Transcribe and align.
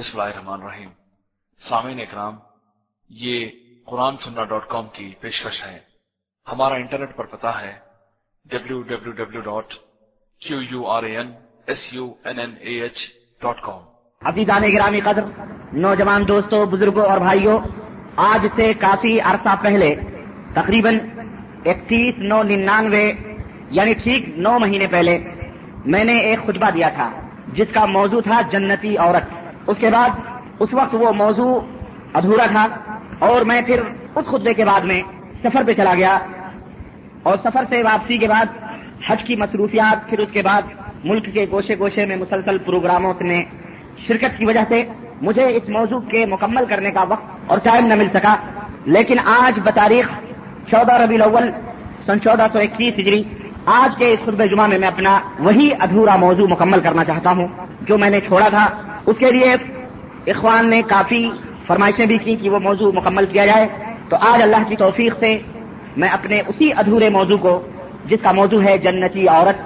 بسم 0.00 0.20
اللہ 0.20 0.32
الرحمن 0.32 0.62
الرحیم۔ 0.62 0.88
سامعین 1.68 2.00
اکرام، 2.00 2.36
یہ 3.10 3.48
قرآن 3.86 4.14
سننا 4.24 4.44
ڈاٹ 4.44 4.66
کام 4.68 4.86
کی 4.92 5.08
پیشکش 5.20 5.56
ہے۔ 5.62 5.78
ہمارا 6.46 6.74
انٹرنیٹ 6.74 7.16
پر 7.16 7.26
پتا 7.32 7.50
ہے 7.60 7.72
W 8.50 8.80
W 8.82 9.10
W 9.12 9.40
dot 9.40 9.74
Q 10.42 10.60
U 10.62 10.86
R 10.86 11.02
A 11.02 11.16
N 11.16 11.32
S 11.66 11.82
U 11.92 12.06
N 12.24 12.38
N 12.38 12.54
A 12.60 12.80
H 12.82 12.98
dot 13.42 13.60
com 13.62 13.82
عزیزان 14.22 14.62
گرامی 14.74 15.00
قدر، 15.00 15.24
نوجوان 15.84 16.28
دوستوں 16.28 16.64
بزرگوں 16.66 17.04
اور 17.06 17.18
بھائیوں 17.18 17.58
آج 18.30 18.46
سے 18.56 18.72
کافی 18.80 19.20
عرصہ 19.20 19.54
پہلے، 19.62 19.94
تقریباً 20.54 20.98
اکتیس 21.64 22.14
نو 22.30 22.42
ننانوے 22.42 23.04
یعنی 23.70 23.94
ٹھیک 24.02 24.22
نو 24.36 24.58
مہینے 24.58 24.86
پہلے، 24.86 25.18
میں 25.84 26.04
نے 26.04 26.16
ایک 26.20 26.38
خطبہ 26.46 26.70
دیا 26.70 26.88
تھا، 26.88 27.10
جس 27.52 27.68
کا 27.74 27.84
موضوع 27.86 28.20
تھا 28.20 28.40
جنتی 28.52 28.96
عورت۔ 28.96 29.39
اس 29.70 29.76
کے 29.80 29.90
بعد 29.90 30.10
اس 30.60 30.68
وقت 30.72 30.94
وہ 30.94 31.12
موضوع 31.12 31.54
ادھورا 32.14 32.46
تھا 32.46 32.66
اور 33.18 33.44
میں 33.44 33.60
پھر 33.62 33.80
اس 34.14 34.26
خطبے 34.26 34.54
کے 34.54 34.64
بعد 34.64 34.80
میں 34.80 35.00
سفر 35.42 35.62
پہ 35.66 35.72
چلا 35.72 35.94
گیا 35.94 36.18
اور 37.22 37.36
سفر 37.44 37.64
سے 37.68 37.82
واپسی 37.82 38.18
کے 38.18 38.28
بعد 38.28 38.46
حج 39.06 39.22
کی 39.24 39.36
مصروفیات، 39.36 40.08
پھر 40.10 40.18
اس 40.18 40.32
کے 40.32 40.42
بعد 40.42 40.62
ملک 41.04 41.24
کے 41.34 41.46
گوشے 41.50 41.78
گوشے 41.78 42.06
میں 42.06 42.16
مسلسل 42.16 42.58
پروگراموں 42.58 43.12
میں 43.20 43.42
شرکت 44.06 44.38
کی 44.38 44.44
وجہ 44.46 44.64
سے 44.68 44.78
مجھے 45.22 45.46
اس 45.56 45.68
موضوع 45.68 46.00
کے 46.00 46.26
مکمل 46.26 46.64
کرنے 46.68 46.90
کا 46.90 47.04
وقت 47.08 47.26
اور 47.46 47.58
ٹائم 47.58 47.86
نہ 47.86 47.94
مل 47.94 48.08
سکا۔ 48.14 48.34
لیکن 48.86 49.18
آج 49.24 49.60
بتاریخ 49.64 50.08
چودہ 50.70 50.92
ربی 50.92 51.14
الاول 51.14 51.50
سن 52.06 52.20
چودہ 52.20 52.46
سو 52.52 52.58
اکیس 52.58 52.94
ہجری، 52.98 53.22
آج 53.66 53.90
کے 53.98 54.06
اس 54.12 54.20
خطب 54.24 54.44
جمعہ 54.50 54.66
میں 54.66 54.78
میں 54.78 54.88
اپنا 54.88 55.18
وہی 55.38 55.68
ادھورا 55.80 56.16
موضوع 56.16 56.46
مکمل 56.46 56.80
کرنا 56.80 57.04
چاہتا 57.04 57.30
ہوں 57.30 57.48
جو 57.88 57.98
میں 57.98 58.10
نے 58.10 58.20
چھوڑا 58.20 58.48
تھا۔ 58.48 58.66
اس 59.10 59.16
کے 59.18 59.32
لیے 59.32 59.52
اخوان 60.26 60.70
نے 60.70 60.82
کافی 60.82 61.30
فرمائشیں 61.66 62.06
بھی 62.06 62.18
کی 62.18 62.36
کہ 62.36 62.50
وہ 62.50 62.58
موضوع 62.58 62.92
مکمل 62.92 63.26
کیا 63.26 63.46
جائے۔ 63.46 63.68
تو 64.08 64.16
آج 64.16 64.42
اللہ 64.42 64.68
کی 64.68 64.76
توفیق 64.76 65.14
سے 65.20 65.38
میں 65.96 66.08
اپنے 66.08 66.42
اسی 66.48 66.72
ادھورے 66.76 67.08
موضوع 67.08 67.36
کو، 67.36 67.68
جس 68.04 68.18
کا 68.22 68.32
موضوع 68.32 68.62
ہے 68.62 68.78
جنتی 68.78 69.28
عورت، 69.28 69.56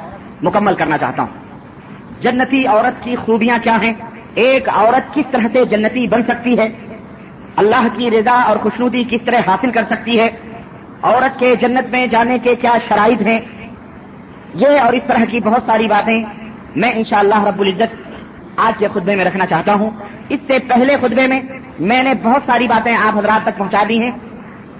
مکمل 0.45 0.75
کرنا 0.75 0.99
چاہتا 0.99 1.23
ہوں۔ 1.23 1.31
جنتی 2.21 2.67
عورت 2.67 3.05
کی 3.05 3.17
خوبیاں 3.17 3.59
کیا 3.63 3.77
ہیں؟ 3.83 3.93
ایک 4.35 4.69
عورت 4.69 5.15
کس 5.15 5.25
طرح 5.33 5.47
سے 5.53 5.65
جنتی 5.65 6.09
بن 6.09 6.23
سکتی 6.23 6.59
ہے؟ 6.59 6.69
اللہ 7.57 7.87
کی 7.97 8.11
رضا 8.11 8.43
اور 8.43 8.57
خوشنودی 8.57 9.05
کس 9.11 9.21
طرح 9.25 9.39
حاصل 9.47 9.71
کر 9.71 9.83
سکتی 9.91 10.21
ہے؟ 10.21 10.29
عورت 11.03 11.39
کے 11.39 11.55
جنت 11.61 11.91
میں 11.91 12.07
جانے 12.07 12.39
کے 12.39 12.55
کیا 12.55 12.73
شرائط 12.89 13.23
ہیں؟ 13.23 13.41
یہ 14.55 14.81
اور 14.81 14.93
اس 14.93 15.03
طرح 15.07 15.25
کی 15.25 15.41
بہت 15.41 15.63
ساری 15.67 15.87
باتیں 15.87 16.25
میں 16.77 16.93
انشاءاللہ 16.93 17.45
رب 17.45 17.61
العزت 17.61 18.04
آج 18.57 18.79
کے 18.79 18.89
خطبے 18.89 19.17
میں 19.17 19.25
رکھنا 19.25 19.47
چاہتا 19.47 19.75
ہوں۔ 19.75 19.91
اس 20.29 20.41
سے 20.47 20.59
پہلے 20.59 20.97
خطبے 21.01 21.27
میں 21.27 21.41
میں 21.79 22.03
نے 22.03 22.13
بہت 22.23 22.43
ساری 22.47 22.67
باتیں 22.69 22.95
آپ 22.97 23.19
حضرات 23.19 23.47
تک 23.47 23.59
پہنچا 23.59 23.83
دی 23.89 23.99
ہیں۔ 24.01 24.11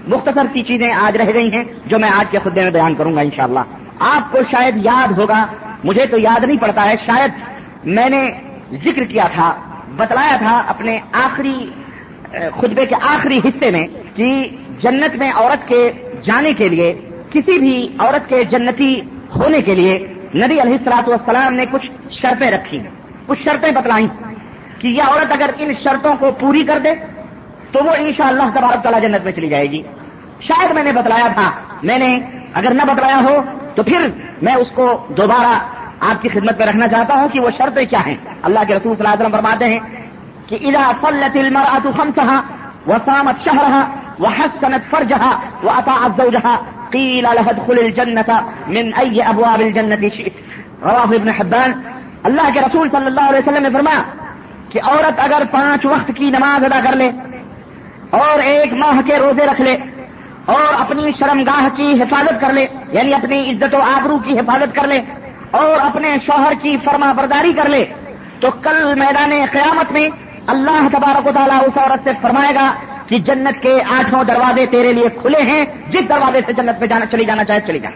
مختصر 0.07 0.45
سی 0.53 0.61
چیزیں 0.63 0.91
آج 0.91 1.17
رہ 1.17 1.33
گئی 1.33 1.51
ہیں 1.51 1.63
جو 1.85 1.99
میں 1.99 2.09
آج 2.09 2.25
کے 2.31 2.39
خطبے 2.39 2.63
میں 2.63 2.71
بیان 2.71 2.95
کروں 2.95 3.15
گا 3.15 3.21
انشاءاللہ۔ 3.21 3.59
آپ 3.99 4.31
کو 4.31 4.39
شاید 4.51 4.85
یاد 4.85 5.11
ہوگا، 5.19 5.45
مجھے 5.83 6.05
تو 6.05 6.17
یاد 6.17 6.43
نہیں 6.43 6.57
پڑتا 6.57 6.89
ہے، 6.89 6.95
شاید 7.05 7.31
میں 7.85 8.09
نے 8.09 8.31
ذکر 8.85 9.03
کیا 9.03 9.27
تھا، 9.35 9.53
بتلایا 9.97 10.35
تھا 10.35 10.63
اپنے 10.67 10.99
آخری 11.11 11.71
خطبے 12.31 12.85
کے 12.85 12.95
آخری 13.01 13.37
حصے 13.37 13.71
میں 13.71 13.87
کہ 14.15 14.49
جنت 14.83 15.15
میں 15.15 15.31
عورت 15.35 15.67
کے 15.67 15.91
جانے 16.25 16.53
کے 16.53 16.69
لیے، 16.69 16.93
کسی 17.29 17.59
بھی 17.59 17.75
عورت 17.99 18.29
کے 18.29 18.43
جنتی 18.43 19.01
ہونے 19.35 19.61
کے 19.61 19.75
لیے 19.75 19.97
نبی 20.35 20.61
علیہ 20.61 20.77
السلاط 20.79 21.09
والسلام 21.09 21.53
نے 21.53 21.65
کچھ 21.71 21.85
شرطیں 22.21 22.51
رکھی 22.51 22.79
کچھ 23.27 23.41
شرطیں 23.43 23.71
بتلائیں 23.71 24.07
کہ 24.79 24.87
یہ 24.87 25.03
عورت 25.03 25.31
اگر 25.31 25.49
ان 25.57 25.73
شرطوں 25.83 26.15
کو 26.19 26.31
پوری 26.31 26.63
کر 26.63 26.79
دے 26.79 26.93
تو 27.71 27.83
وہ 27.85 27.91
انشاءاللہ 27.97 28.43
شاء 28.53 28.61
اللہ 28.61 28.81
تعالیٰ 28.83 29.01
جنت 29.01 29.23
میں 29.23 29.31
چلی 29.31 29.49
جائے 29.49 29.67
گی۔ 29.71 29.81
شاید 30.47 30.71
میں 30.71 30.83
نے 30.83 30.91
بتلایا 30.91 31.27
تھا، 31.27 31.51
میں 31.83 31.97
نے 31.97 32.19
اگر 32.53 32.73
نہ 32.73 32.81
بتلایا 32.87 33.19
ہو 33.29 33.35
تو 33.75 33.83
پھر 33.83 34.09
میں 34.41 34.55
اس 34.55 34.67
کو 34.75 35.07
دوبارہ 35.17 35.53
آپ 36.09 36.21
کی 36.21 36.29
خدمت 36.29 36.57
میں 36.59 36.67
رکھنا 36.67 36.87
چاہتا 36.87 37.13
ہوں 37.13 37.29
کہ 37.29 37.39
وہ 37.39 37.49
شرطیں 37.57 37.85
کیا 37.85 37.99
ہیں۔ 38.05 38.15
اللہ 38.43 38.59
کے 38.67 38.75
رسول 38.75 38.95
صلی 38.95 39.05
اللہ 39.05 39.13
علیہ 39.13 39.25
وسلم 39.25 39.37
فرماتے 39.37 39.65
ہیں 39.65 39.79
کہ 40.47 40.55
ادا 40.67 40.85
فلت 41.01 41.35
المرأة 41.43 41.85
خمسها 41.97 42.37
وصامت 42.89 43.37
شهرها 43.45 43.83
وحسنت 44.23 44.83
فرجها 44.91 45.31
واطاعت 45.63 46.11
زوجها 46.21 46.55
قيل 46.95 47.25
لها 47.27 47.49
ادخل 47.55 47.77
الجنة 47.85 48.29
من 48.75 48.85
اي 49.01 49.21
ابواب 49.31 49.59
الجنة 49.67 50.09
شئت۔ 50.17 50.35
رواه 50.83 51.09
ابن 51.19 51.29
حبان 51.37 51.71
اللہ 52.27 52.53
کے 52.53 52.59
رسول 52.61 52.89
صلی 52.91 53.05
اللہ 53.05 53.25
علیہ 53.29 53.39
وسلم 53.39 53.63
نے 53.63 53.69
فرمایا 53.73 54.01
کہ 54.71 54.79
عورت 54.91 55.19
اگر 55.25 55.43
پانچ 55.51 55.85
وقت 55.85 56.11
کی 56.17 56.29
نماز 56.37 56.63
ادا 56.65 56.79
کر 56.85 56.95
لے 57.01 57.09
اور 58.21 58.39
ایک 58.51 58.73
ماہ 58.81 59.01
کے 59.07 59.17
روزے 59.19 59.45
رکھ 59.45 59.61
لے 59.61 59.75
اور 60.53 60.73
اپنی 60.79 61.11
شرمگاہ 61.19 61.67
کی 61.75 61.91
حفاظت 62.01 62.41
کر 62.41 62.53
لے 62.53 62.65
یعنی 62.93 63.13
اپنی 63.13 63.39
عزت 63.51 63.75
و 63.75 63.81
آبرو 63.95 64.17
کی 64.25 64.39
حفاظت 64.39 64.75
کر 64.75 64.87
لے 64.87 64.99
اور 65.59 65.79
اپنے 65.81 66.15
شوہر 66.25 66.53
کی 66.61 66.75
فرما 66.85 67.11
برداری 67.17 67.53
کر 67.53 67.69
لے، 67.69 67.83
تو 68.41 68.49
کل 68.63 68.77
میدان 68.99 69.31
قیامت 69.51 69.91
میں 69.91 70.07
اللہ 70.53 70.87
تبارک 70.93 71.27
و 71.27 71.31
تعالیٰ 71.35 71.59
اس 71.67 71.77
عورت 71.77 72.03
سے 72.03 72.11
فرمائے 72.21 72.53
گا 72.55 72.67
کہ 73.07 73.17
جنت 73.27 73.61
کے 73.61 73.73
آٹھوں 73.97 74.23
دروازے 74.23 74.65
تیرے 74.71 74.91
لیے 74.93 75.09
کھلے 75.21 75.41
ہیں، 75.49 75.63
جس 75.93 76.09
دروازے 76.09 76.41
سے 76.45 76.53
جنت 76.53 76.79
میں 76.79 76.87
جانا 76.87 77.05
چلی 77.11 77.25
جانا 77.25 77.43
چاہے 77.43 77.61
چلی 77.67 77.79
جائے 77.79 77.95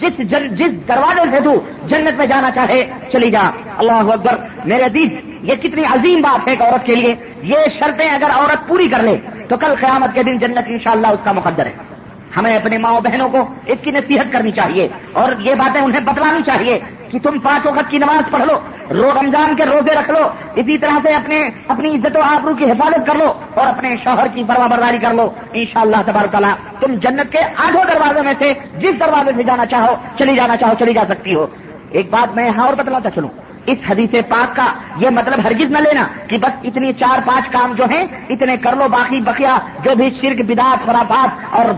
جس 0.00 0.30
جر 0.30 0.46
جس 0.46 0.88
دروازے 0.88 1.30
سے 1.32 1.40
تو 1.40 1.54
جنت 1.88 2.18
میں 2.18 2.26
جانا 2.26 2.50
چاہے، 2.50 2.90
چلی 3.12 3.30
جا۔ 3.30 3.50
اللہ 3.78 3.92
اکبر، 3.92 4.34
میرے 4.64 4.82
عزیز، 4.82 5.08
یہ 5.42 5.54
کتنی 5.54 5.84
عظیم 5.84 6.20
بات 6.20 6.48
ہے 6.48 6.52
ایک 6.52 6.62
عورت 6.62 6.86
کے 6.86 6.94
لیے۔ 6.94 7.14
یہ 7.42 7.56
شرطیں 7.80 8.10
اگر 8.10 8.28
عورت 8.34 8.68
پوری 8.68 8.88
کر 8.88 9.02
لے، 9.02 9.16
تو 9.48 9.56
کل 9.56 9.74
قیامت 9.80 10.14
کے 10.14 10.22
دن 10.22 10.38
جنت 10.38 10.64
انشاءاللہ 10.66 11.06
اس 11.06 11.20
کا 11.24 11.32
مقدر 11.32 11.66
ہے۔ 11.66 11.91
ہمیں 12.36 12.56
اپنے 12.56 12.78
ماؤں 12.78 13.00
بہنوں 13.00 13.28
کو 13.28 13.54
اس 13.66 13.78
کی 13.82 13.90
نصیحت 13.90 14.32
کرنی 14.32 14.50
چاہیے 14.50 14.88
اور 15.12 15.32
یہ 15.40 15.54
باتیں 15.54 15.80
انہیں 15.80 16.00
بتلانی 16.00 16.42
چاہیے 16.42 16.80
کہ 17.08 17.18
تم 17.18 17.38
پانچ 17.38 17.66
وقت 17.66 17.90
کی 17.90 17.98
نماز 17.98 18.30
پڑھ 18.30 18.42
لو 18.42 18.58
رو 18.90 19.10
رمضان 19.20 19.56
کے 19.56 19.64
روزے 19.64 19.94
رکھ 19.94 20.10
لو، 20.10 20.28
اسی 20.54 20.78
طرح 20.78 20.98
سے 21.02 21.14
اپنے 21.14 21.50
اپنی 21.68 21.94
عزت 21.94 22.16
و 22.16 22.20
آبرو 22.20 22.54
کی 22.54 22.64
حفاظت 22.64 23.06
کر 23.06 23.14
لو 23.14 23.32
اور 23.54 23.66
اپنے 23.66 23.96
شوہر 24.04 24.26
کی 24.34 24.42
بروا 24.42 24.66
برداری 24.66 24.98
کر 24.98 25.14
لو۔ 25.14 25.30
ان 25.52 25.64
شاء 25.72 25.80
اللہ 25.80 25.96
تبارک 26.06 26.30
تعالیٰ، 26.30 26.52
تم 26.80 26.94
جنت 26.94 27.32
کے 27.32 27.38
آٹھوں 27.38 27.84
دروازے 27.84 28.20
میں 28.22 28.34
سے 28.38 28.52
جس 28.78 29.00
دروازے 29.00 29.30
سے 29.36 29.42
جانا 29.42 29.66
چاہو، 29.66 29.94
چلی 30.18 30.36
جانا 30.36 30.56
چاہو، 30.56 30.72
چلی 30.78 30.94
جا 30.94 31.02
سکتی 31.08 31.34
ہو۔ 31.34 31.46
ایک 31.90 32.10
بات 32.10 32.36
میں 32.36 32.46
یہاں 32.46 32.66
اور 32.66 32.74
بتلاتا 32.74 33.10
چلوں۔ 33.10 33.28
اس 33.66 33.78
حدیث 33.90 34.14
پاک 34.28 34.56
کا 34.56 34.66
یہ 34.96 35.10
مطلب 35.10 35.46
ہرگز 35.46 35.70
نہ 35.70 35.78
لینا 35.78 36.06
کہ 36.28 36.38
بس 36.38 36.54
اتنی 36.64 36.92
چار 36.92 37.20
پانچ 37.26 37.48
کام 37.52 37.72
جو 37.72 37.84
ہیں، 37.84 38.04
اتنے 38.28 38.56
کر 38.56 38.76
لو 38.76 38.88
باقی 38.88 39.20
بقیہ 39.20 39.56
جو 39.84 39.94
بھی 39.96 40.10
شرک 40.22 40.40
بدات 40.48 40.86
خرافات 40.86 41.54
اور 41.54 41.72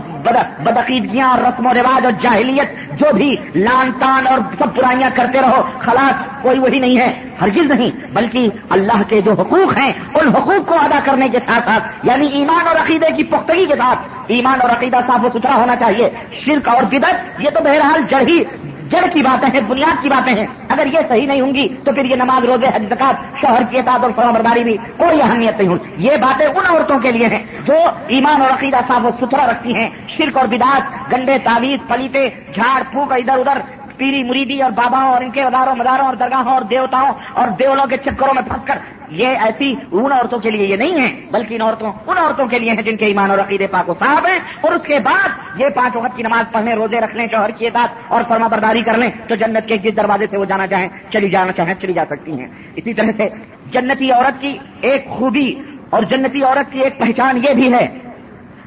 بدعقیدگیاں 0.63 1.29
اور 1.29 1.39
رسم 1.39 1.65
و 1.65 1.73
رواج 1.73 2.05
اور 2.05 2.13
جاہلیت، 2.21 2.99
جو 2.99 3.13
بھی 3.13 3.35
لان 3.55 3.91
تان 3.99 4.27
اور 4.27 4.39
سب 4.59 4.75
برائیاں 4.75 5.09
کرتے 5.13 5.41
رہو، 5.41 5.61
خلاص 5.79 6.41
کوئی 6.41 6.59
وہی 6.59 6.79
نہیں 6.79 6.97
ہے۔ 6.97 7.13
ہرگز 7.41 7.71
نہیں، 7.71 7.91
بلکہ 8.13 8.49
اللہ 8.69 9.01
کے 9.07 9.21
جو 9.21 9.31
حقوق 9.31 9.77
ہیں، 9.77 9.91
ان 10.15 10.27
حقوق 10.27 10.67
کو 10.67 10.75
ادا 10.79 10.99
کرنے 11.03 11.29
کے 11.29 11.39
ساتھ 11.47 11.65
ساتھ 11.65 12.05
یعنی 12.07 12.27
ایمان 12.27 12.67
اور 12.67 12.75
عقیدے 12.75 13.11
کی 13.17 13.23
پختگی 13.23 13.65
کے 13.65 13.75
ساتھ، 13.75 13.99
ایمان 14.27 14.61
اور 14.61 14.69
عقیدہ 14.69 14.99
صاف 15.07 15.25
و 15.25 15.29
ستھرا 15.29 15.55
ہونا 15.55 15.75
چاہیے۔ 15.75 16.09
شرک 16.45 16.67
اور 16.67 16.83
بدت 16.83 17.41
یہ 17.41 17.49
تو 17.49 17.63
بہرحال 17.63 18.03
جڑ 18.09 18.21
ہی 18.27 18.43
جڑ 18.91 19.07
کی 19.13 19.21
باتیں 19.21 19.49
ہیں، 19.53 19.61
بنیاد 19.67 20.03
کی 20.03 20.09
باتیں 20.09 20.33
ہیں۔ 20.33 20.47
اگر 20.69 20.85
یہ 20.85 20.99
صحیح 21.09 21.27
نہیں 21.27 21.41
ہوں 21.41 21.53
گی 21.55 21.67
تو 21.83 21.91
پھر 21.91 22.05
یہ 22.05 22.15
نماز، 22.15 22.45
روزے، 22.45 22.67
حج، 22.67 22.83
زکات، 22.89 23.41
شوہر 23.41 23.63
کی 23.69 23.77
اطاعت 23.77 24.03
اور 24.03 24.11
فرمبرداری 24.15 24.63
بھی 24.63 24.77
کوئی 24.97 25.21
اہمیت 25.21 25.57
نہیں 25.57 25.67
ہوں 25.67 25.77
یہ 25.97 26.17
باتیں 26.17 26.45
ان 26.45 26.65
عورتوں 26.69 26.99
کے 26.99 27.11
لیے 27.11 27.27
ہیں 27.27 27.43
جو 27.65 27.73
ایمان 28.07 28.41
اور 28.41 28.49
عقیدہ 28.49 28.77
صاف 28.87 29.05
و 29.05 29.09
ستھرا 29.19 29.45
رکھتی 29.45 29.75
ہیں۔ 29.75 29.89
شرک 30.17 30.37
اور 30.37 30.47
بداس 30.47 31.13
گنڈے 31.13 31.37
تعویذ، 31.37 31.79
پلیتے، 31.87 32.29
جھاڑ، 32.53 32.83
پھونک 32.91 33.11
ادھر 33.11 33.37
ادھر، 33.37 33.61
پیری 33.97 34.23
مریدی 34.23 34.61
اور 34.61 34.71
باباؤں 34.71 35.11
اور 35.11 35.21
ان 35.21 35.31
کے 35.31 35.43
اداروں، 35.43 35.75
مداروں 35.75 36.05
اور 36.05 36.15
درگاہوں 36.15 36.53
اور 36.53 36.61
دیوتاؤں 36.61 37.11
اور 37.33 37.47
دیولوں 37.47 37.85
کے 37.85 37.97
چکروں 37.97 38.33
میں 38.33 38.41
پھنس 38.41 38.61
کر 38.65 38.77
یہ 39.09 39.27
ایسی 39.27 39.75
ان 39.91 40.11
عورتوں 40.11 40.39
کے 40.39 40.51
لیے 40.51 40.67
یہ 40.67 40.75
نہیں 40.75 41.01
ہے، 41.01 41.25
بلکہ 41.31 41.55
ان 41.55 41.61
عورتوں 41.61 41.91
ان 42.07 42.17
عورتوں 42.17 42.45
کے 42.45 42.59
لیے 42.59 42.71
ہیں 42.71 42.81
جن 42.81 42.97
کے 42.97 43.05
ایمان 43.05 43.31
اور 43.31 43.39
عقیدے 43.39 43.67
پاک 43.67 43.89
و 43.89 43.93
صاحب 43.93 44.25
ہیں۔ 44.25 44.39
اور 44.61 44.71
اس 44.71 44.81
کے 44.87 44.99
بعد 44.99 45.29
یہ 45.55 45.69
پانچ 45.69 45.95
وقت 45.95 46.17
کی 46.17 46.23
نماز 46.23 46.51
پڑھنے، 46.51 46.73
روزے 46.73 46.99
رکھنے، 46.99 47.27
شوہر 47.31 47.49
کی 47.49 47.67
اطاعت 47.67 47.89
اور 48.07 48.23
فرما 48.27 48.47
برداری 48.47 48.81
کر 48.81 48.97
لیں 48.97 49.11
تو 49.27 49.35
جنت 49.35 49.67
کے 49.67 49.77
جس 49.77 49.95
دروازے 49.97 50.25
سے 50.31 50.37
وہ 50.37 50.45
جانا 50.45 50.67
چاہیں، 50.67 50.89
چلی 51.11 51.29
جانا 51.29 51.51
چاہیں، 51.51 51.73
چلی 51.81 51.93
جا 51.93 52.03
سکتی 52.09 52.31
ہیں۔ 52.31 52.47
اسی 52.75 52.93
طرح 52.93 53.11
سے 53.17 53.29
جنتی 53.71 54.11
عورت 54.11 54.41
کی 54.41 54.57
ایک 54.81 55.09
خوبی 55.09 55.55
اور 55.89 56.03
جنتی 56.03 56.43
عورت 56.43 56.71
کی 56.71 56.79
ایک 56.79 56.99
پہچان 56.99 57.37
یہ 57.37 57.53
بھی 57.53 57.73
ہے 57.73 57.87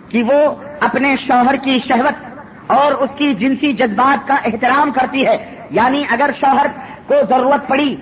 کہ 0.08 0.22
وہ 0.22 0.54
اپنے 0.80 1.14
شوہر 1.26 1.54
کی 1.56 1.78
شہوت 1.88 2.26
اور 2.66 2.92
اس 2.92 3.10
کی 3.18 3.34
جنسی 3.34 3.72
جذبات 3.72 4.28
کا 4.28 4.34
احترام 4.34 4.90
کرتی 4.90 5.26
ہے۔ 5.26 5.36
یعنی 5.70 6.04
اگر 6.10 6.30
شوہر 6.40 6.66
کو 7.06 7.14
ضرورت 7.28 7.68
پڑی 7.68 7.96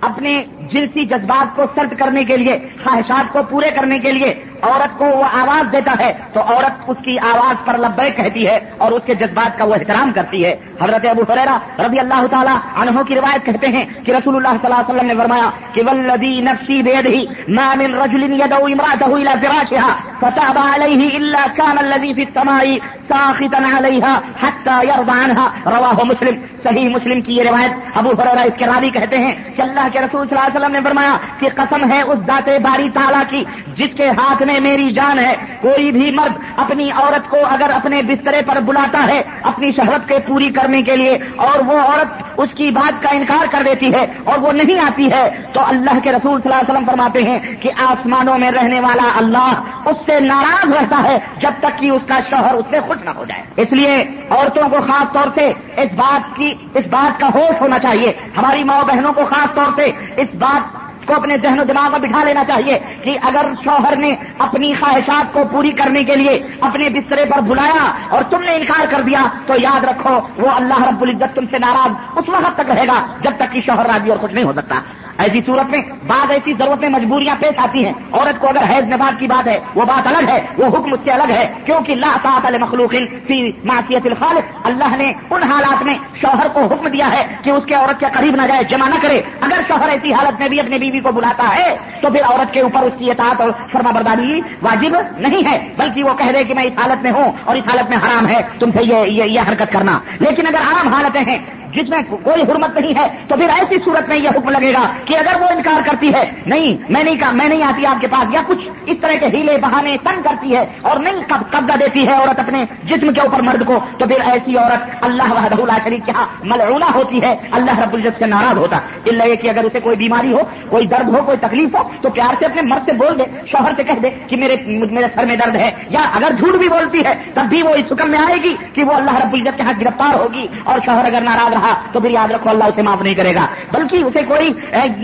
اپنے 0.00 0.44
جنسی 0.72 1.06
جذبات 1.06 1.56
کو 1.56 1.62
سرد 1.74 1.98
کرنے 1.98 2.24
کے 2.24 2.36
لیے، 2.36 2.58
خواہشات 2.84 3.32
کو 3.32 3.38
پورے 3.50 3.70
کرنے 3.70 3.98
کے 3.98 4.12
لیے 4.12 4.44
عورت 4.62 4.98
کو 4.98 5.04
وہ 5.04 5.24
آواز 5.24 5.72
دیتا 5.72 5.92
ہے، 6.00 6.12
تو 6.32 6.40
عورت 6.40 6.90
اس 6.90 6.96
کی 7.04 7.18
آواز 7.18 7.66
پر 7.66 7.78
لبے 7.78 8.10
کہتی 8.10 8.46
ہے 8.46 8.58
اور 8.78 8.92
اس 8.92 9.02
کے 9.06 9.14
جذبات 9.14 9.58
کا 9.58 9.64
وہ 9.64 9.74
احترام 9.74 10.12
کرتی 10.12 10.44
ہے۔ 10.44 10.54
حضرت 10.80 11.06
ابو 11.10 11.22
فریرا 11.28 11.58
رضی 11.86 11.98
اللہ 11.98 12.26
تعالیٰ 12.30 12.56
عنہ 12.76 13.02
کی 13.02 13.14
روایت 13.14 13.46
کہتے 13.46 13.66
ہیں 13.66 13.84
کہ 14.04 14.12
رسول 14.12 14.36
اللہ 14.36 14.48
صلی 14.48 14.72
اللہ 14.72 14.80
علیہ 14.80 14.94
وسلم 14.94 15.06
نے 15.06 15.14
فرمایا 15.14 15.50
کہ 15.74 15.82
ولدی 15.86 16.40
نفسی 16.40 16.82
بیدہی 16.82 17.24
ما 17.48 17.74
من 17.74 17.94
رجل 17.94 18.40
يدعو 18.40 18.66
امراته 18.66 19.14
الى 19.14 19.32
فراشها 19.42 19.90
فتاب 20.20 20.58
عليه 20.58 21.16
الا 21.16 21.46
كان 21.56 21.78
الذي 21.78 22.14
في 22.14 22.22
السماء 22.22 22.78
ساخطا 23.08 23.62
عليها 23.76 24.14
حتى 24.42 24.76
يرضى 24.92 25.16
عنها۔ 25.24 25.46
رواه 25.66 26.04
مسلم۔ 26.04 26.49
صحیح 26.62 26.88
مسلم 26.88 27.20
کی 27.20 27.36
یہ 27.36 27.42
روایت 27.42 27.98
ابو 27.98 28.10
فرورا 28.10 28.42
اس 28.42 28.58
کے 28.58 28.66
راوی 28.66 28.90
کہتے 28.90 29.18
ہیں 29.18 29.34
کہ 29.56 29.62
اللہ 29.62 29.88
کے 29.92 30.00
رسول 30.00 30.28
صلی 30.28 30.38
اللہ 30.38 30.48
علیہ 30.48 30.60
وسلم 30.60 30.72
نے 30.72 30.80
فرمایا 30.84 31.16
کہ 31.38 31.48
قسم 31.54 31.92
ہے 31.92 32.02
اس 32.02 32.18
ذات 32.26 32.48
باری 32.62 32.88
تعالیٰ 32.94 33.22
کی 33.30 33.44
جس 33.76 33.96
کے 33.96 34.08
ہاتھ 34.08 34.42
میں 34.42 34.60
میری 34.60 34.92
جان 34.92 35.18
ہے۔ 35.18 35.34
کوئی 35.60 35.90
بھی 35.90 36.10
مرد 36.14 36.32
اپنی 36.56 36.90
عورت 36.90 37.30
کو 37.30 37.36
اگر 37.50 37.70
اپنے 37.74 38.02
بسترے 38.02 38.40
پر 38.46 38.60
بلاتا 38.60 39.06
ہے 39.08 39.22
اپنی 39.42 39.72
شہرت 39.72 40.08
کے 40.08 40.18
پوری 40.18 40.50
کرنے 40.52 40.82
کے 40.82 40.96
لیے 40.96 41.18
اور 41.36 41.64
وہ 41.66 41.80
عورت 41.80 42.22
اس 42.36 42.50
کی 42.54 42.70
بات 42.70 43.02
کا 43.02 43.08
انکار 43.08 43.46
کر 43.50 43.62
دیتی 43.64 43.94
ہے 43.94 44.06
اور 44.24 44.38
وہ 44.38 44.52
نہیں 44.52 44.78
آتی 44.78 45.12
ہے 45.12 45.30
تو 45.54 45.60
اللہ 45.66 45.98
کے 46.02 46.12
رسول 46.12 46.40
صلی 46.42 46.52
اللہ 46.52 46.54
علیہ 46.54 46.72
وسلم 46.72 46.86
فرماتے 46.86 47.22
ہیں 47.22 47.38
کہ 47.60 47.70
آسمانوں 47.78 48.38
میں 48.38 48.50
رہنے 48.50 48.80
والا 48.80 49.10
اللہ 49.16 49.62
اس 49.84 49.96
سے 50.06 50.20
ناراض 50.20 50.72
رہتا 50.72 51.02
ہے 51.04 51.18
جب 51.40 51.50
تک 51.60 51.78
کہ 51.78 51.90
اس 51.90 52.02
کا 52.08 52.18
شوہر 52.30 52.54
اس 52.54 52.64
سے 52.70 52.80
خوش 52.80 53.04
نہ 53.04 53.10
ہو 53.10 53.24
جائے۔ 53.24 53.42
اس 53.56 53.72
لیے 53.72 54.02
عورتوں 54.30 54.68
کو 54.68 54.76
خاص 54.80 55.12
طور 55.12 55.30
سے 55.34 55.52
اس 55.76 55.92
بات 55.96 56.36
کی 56.36 56.49
اس 56.74 56.86
بات 56.90 57.20
کا 57.20 57.28
ہوش 57.34 57.60
ہونا 57.60 57.78
چاہیے۔ 57.78 58.12
ہماری 58.36 58.64
ماؤں 58.64 58.84
بہنوں 58.84 59.12
کو 59.12 59.24
خاص 59.24 59.54
طور 59.54 59.72
سے 59.76 59.92
اس 60.16 60.28
بات 60.34 60.90
کو 61.06 61.14
اپنے 61.14 61.36
ذہن 61.36 61.60
و 61.60 61.64
دماغ 61.64 61.90
میں 61.90 62.00
بٹھا 62.00 62.24
لینا 62.24 62.44
چاہیے 62.44 62.78
کہ 63.04 63.18
اگر 63.22 63.46
شوہر 63.64 63.96
نے 63.96 64.14
اپنی 64.38 64.74
خواہشات 64.80 65.32
کو 65.32 65.44
پوری 65.50 65.70
کرنے 65.70 66.04
کے 66.04 66.16
لیے 66.16 66.46
اپنے 66.60 66.88
بسترے 66.88 67.24
پر 67.24 67.40
بلایا 67.40 68.06
اور 68.10 68.22
تم 68.22 68.40
نے 68.40 68.54
انکار 68.54 68.86
کر 68.90 69.00
دیا، 69.00 69.22
تو 69.46 69.52
یاد 69.58 69.84
رکھو، 69.84 70.20
وہ 70.36 70.50
اللہ 70.50 70.82
رب 70.82 71.02
العزت 71.02 71.36
تم 71.36 71.44
سے 71.50 71.58
ناراض 71.58 72.18
اس 72.18 72.28
وقت 72.28 72.54
تک 72.54 72.70
رہے 72.70 72.86
گا 72.86 73.06
جب 73.20 73.30
تک 73.36 73.52
کہ 73.52 73.60
شوہر 73.66 73.86
راضی 73.86 74.10
اور 74.10 74.18
کچھ 74.20 74.32
نہیں 74.32 74.44
ہو 74.44 74.52
سکتا۔ 74.52 74.74
ایسی 75.20 75.40
صورت 75.46 75.70
میں 75.70 75.82
بعض 76.06 76.30
ایسی 76.30 76.52
ضرورتیں 76.58 76.88
مجبوریاں 76.88 77.36
پیش 77.40 77.58
آتی 77.58 77.84
ہیں۔ 77.84 77.92
عورت 78.12 78.40
کو 78.40 78.48
اگر 78.48 78.62
حیض 78.70 78.92
نبات 78.92 79.20
کی 79.20 79.26
بات 79.26 79.48
ہے 79.48 79.58
وہ 79.74 79.84
بات 79.84 80.06
الگ 80.06 80.30
ہے 80.30 80.46
وہ 80.58 80.66
حکم 80.66 80.92
اس 80.92 81.00
سے 81.04 81.10
الگ 81.10 81.32
ہے۔ 81.32 81.54
کیونکہ 81.64 81.94
لا 81.94 82.16
تعالی 82.22 82.58
مخلوق 82.58 82.90
فی 83.26 83.50
معصیت 83.64 84.02
الخالق 84.04 84.66
اللہ 84.66 84.96
نے 84.96 85.12
ان 85.30 85.42
حالات 85.42 85.82
میں 85.82 85.94
شوہر 86.20 86.48
کو 86.48 86.60
حکم 86.60 86.88
دیا 86.88 87.12
ہے 87.12 87.36
کہ 87.44 87.50
اس 87.50 87.64
کے 87.66 87.74
عورت 87.74 88.00
کے 88.00 88.06
قریب 88.12 88.36
نہ 88.36 88.46
جائے 88.46 88.64
جمع 88.64 88.88
نہ 88.88 88.94
کرے۔ 89.02 89.22
اگر 89.40 89.60
شوہر 89.68 89.88
ایسی 89.88 90.12
حالت 90.12 90.40
میں 90.40 90.48
بھی 90.48 90.60
اپنی 90.60 90.78
بیوی 90.78 91.00
کو 91.00 91.12
بلاتا 91.12 91.56
ہے 91.56 91.76
تو 92.02 92.10
پھر 92.10 92.20
عورت 92.24 92.54
کے 92.54 92.60
اوپر 92.60 92.82
اس 92.82 92.92
کی 92.98 93.10
اطاعت 93.10 93.40
اور 93.40 93.50
فرما 93.72 93.90
برداری 93.90 94.40
واجب 94.62 94.96
نہیں 95.18 95.52
ہے۔ 95.52 95.68
بلکہ 95.76 96.04
وہ 96.04 96.14
کہہ 96.14 96.32
دے 96.32 96.44
کہ 96.44 96.54
میں 96.54 96.64
اس 96.64 96.78
حالت 96.82 97.02
میں 97.02 97.10
ہوں 97.10 97.32
اور 97.44 97.56
اس 97.56 97.64
حالت 97.68 97.88
میں 97.88 97.98
حرام 97.98 98.26
ہے 98.26 98.40
تم 98.60 98.70
سے 98.70 98.84
یہ, 98.84 99.24
یہ 99.24 99.40
حرکت 99.40 99.72
کرنا۔ 99.72 99.98
لیکن 100.20 100.46
اگر 100.46 100.58
عام 100.58 100.88
حالتیں 100.88 101.20
ہیں 101.20 101.38
جس 101.74 101.88
میں 101.88 102.02
کوئی 102.10 102.42
حرمت 102.42 102.80
نہیں 102.80 102.92
ہے 102.98 103.08
تو 103.28 103.34
پھر 103.36 103.48
ایسی 103.48 103.76
صورت 103.84 104.08
میں 104.08 104.16
یہ 104.16 104.28
حکم 104.28 104.48
لگے 104.48 104.72
گا 104.72 104.90
کہ 105.04 105.14
اگر 105.16 105.40
وہ 105.40 105.46
انکار 105.50 105.80
کرتی 105.84 106.14
ہے، 106.14 106.30
نہیں، 106.46 106.92
میں 106.92 107.04
نہیں 107.04 107.16
کہا، 107.16 107.30
میں 107.32 107.48
نہیں 107.48 107.62
آتی 107.62 107.86
آپ 107.86 108.00
کے 108.00 108.06
پاس، 108.06 108.34
یا 108.34 108.40
کچھ 108.46 108.68
اس 108.86 108.96
طرح 109.00 109.12
کے 109.20 109.26
ہیلے 109.26 109.58
بہانے 109.62 109.96
تنگ 110.02 110.22
کرتی 110.22 110.56
ہے 110.56 110.64
اور 110.82 110.96
نہیں 110.96 111.14
قبضہ 111.28 111.76
دیتی 111.78 112.08
ہے 112.08 112.12
عورت 112.12 112.38
اپنے 112.38 112.64
جسم 112.84 113.12
کے 113.12 113.20
اوپر 113.20 113.42
مرد 113.42 113.66
کو، 113.66 113.78
تو 113.98 114.06
پھر 114.06 114.20
ایسی 114.24 114.56
عورت 114.56 115.04
اللہ 115.04 115.32
وحدہ 115.32 115.62
اللہ 115.62 115.78
شریف 115.84 116.06
کے 116.06 116.12
ہاں 116.12 116.26
ملعونہ 116.42 116.84
ہوتی 116.94 117.22
ہے، 117.22 117.36
اللہ 117.50 117.78
رب 117.78 117.94
الجت 117.94 118.18
سے 118.18 118.26
ناراض 118.26 118.56
ہوتا۔ 118.56 118.76
اللہ 118.76 119.24
یہ 119.24 119.34
کہ 119.34 119.48
اگر 119.48 119.64
اسے 119.64 119.80
کوئی 119.80 119.96
بیماری 119.96 120.32
ہو، 120.32 120.40
کوئی 120.70 120.86
درد 120.86 121.08
ہو، 121.08 121.22
کوئی 121.22 121.38
تکلیف 121.38 121.76
ہو، 121.76 121.82
تو 122.02 122.10
پیار 122.10 122.34
سے 122.38 122.44
اپنے 122.44 122.62
مرد 122.62 122.84
سے 122.86 122.92
بول 122.92 123.18
دے، 123.18 123.24
شوہر 123.46 123.72
سے 123.76 123.84
کہہ 123.84 124.00
دے 124.02 124.10
کہ 124.10 124.36
میرے 124.36 124.56
میرے 124.66 125.06
سر 125.14 125.26
میں 125.26 125.36
درد 125.36 125.56
ہے۔ 125.56 125.70
یا 125.90 126.00
اگر 126.00 126.32
جھوٹ 126.32 126.58
بھی 126.58 126.68
بولتی 126.68 127.04
ہے، 127.04 127.14
تب 127.34 127.42
بھی 127.42 127.62
وہ 127.62 127.74
اس 127.74 127.92
حکم 127.92 128.10
میں 128.10 128.18
آئے 128.18 128.36
گی 128.42 128.56
کہ 128.72 128.84
وہ 128.84 128.92
اللہ 128.92 129.16
رب 129.24 129.32
الجت 129.32 129.56
کے 129.56 129.62
ہاں 129.62 129.72
گرفتار 129.80 130.14
ہوگی 130.14 130.46
اور 130.64 130.78
شوہر 130.84 131.04
اگر 131.04 131.20
ناراض 131.20 131.59
رہا 131.60 131.74
تو 131.92 132.00
پھر 132.00 132.10
یاد 132.10 132.30
رکھو 132.30 132.50
اللہ 132.50 132.64
اسے 132.64 132.82
معاف 132.82 133.02
نہیں 133.02 133.14
کرے 133.14 133.34
گا۔ 133.34 133.46
بلکہ 133.72 133.96
اسے 133.96 134.22
کوئی 134.22 134.52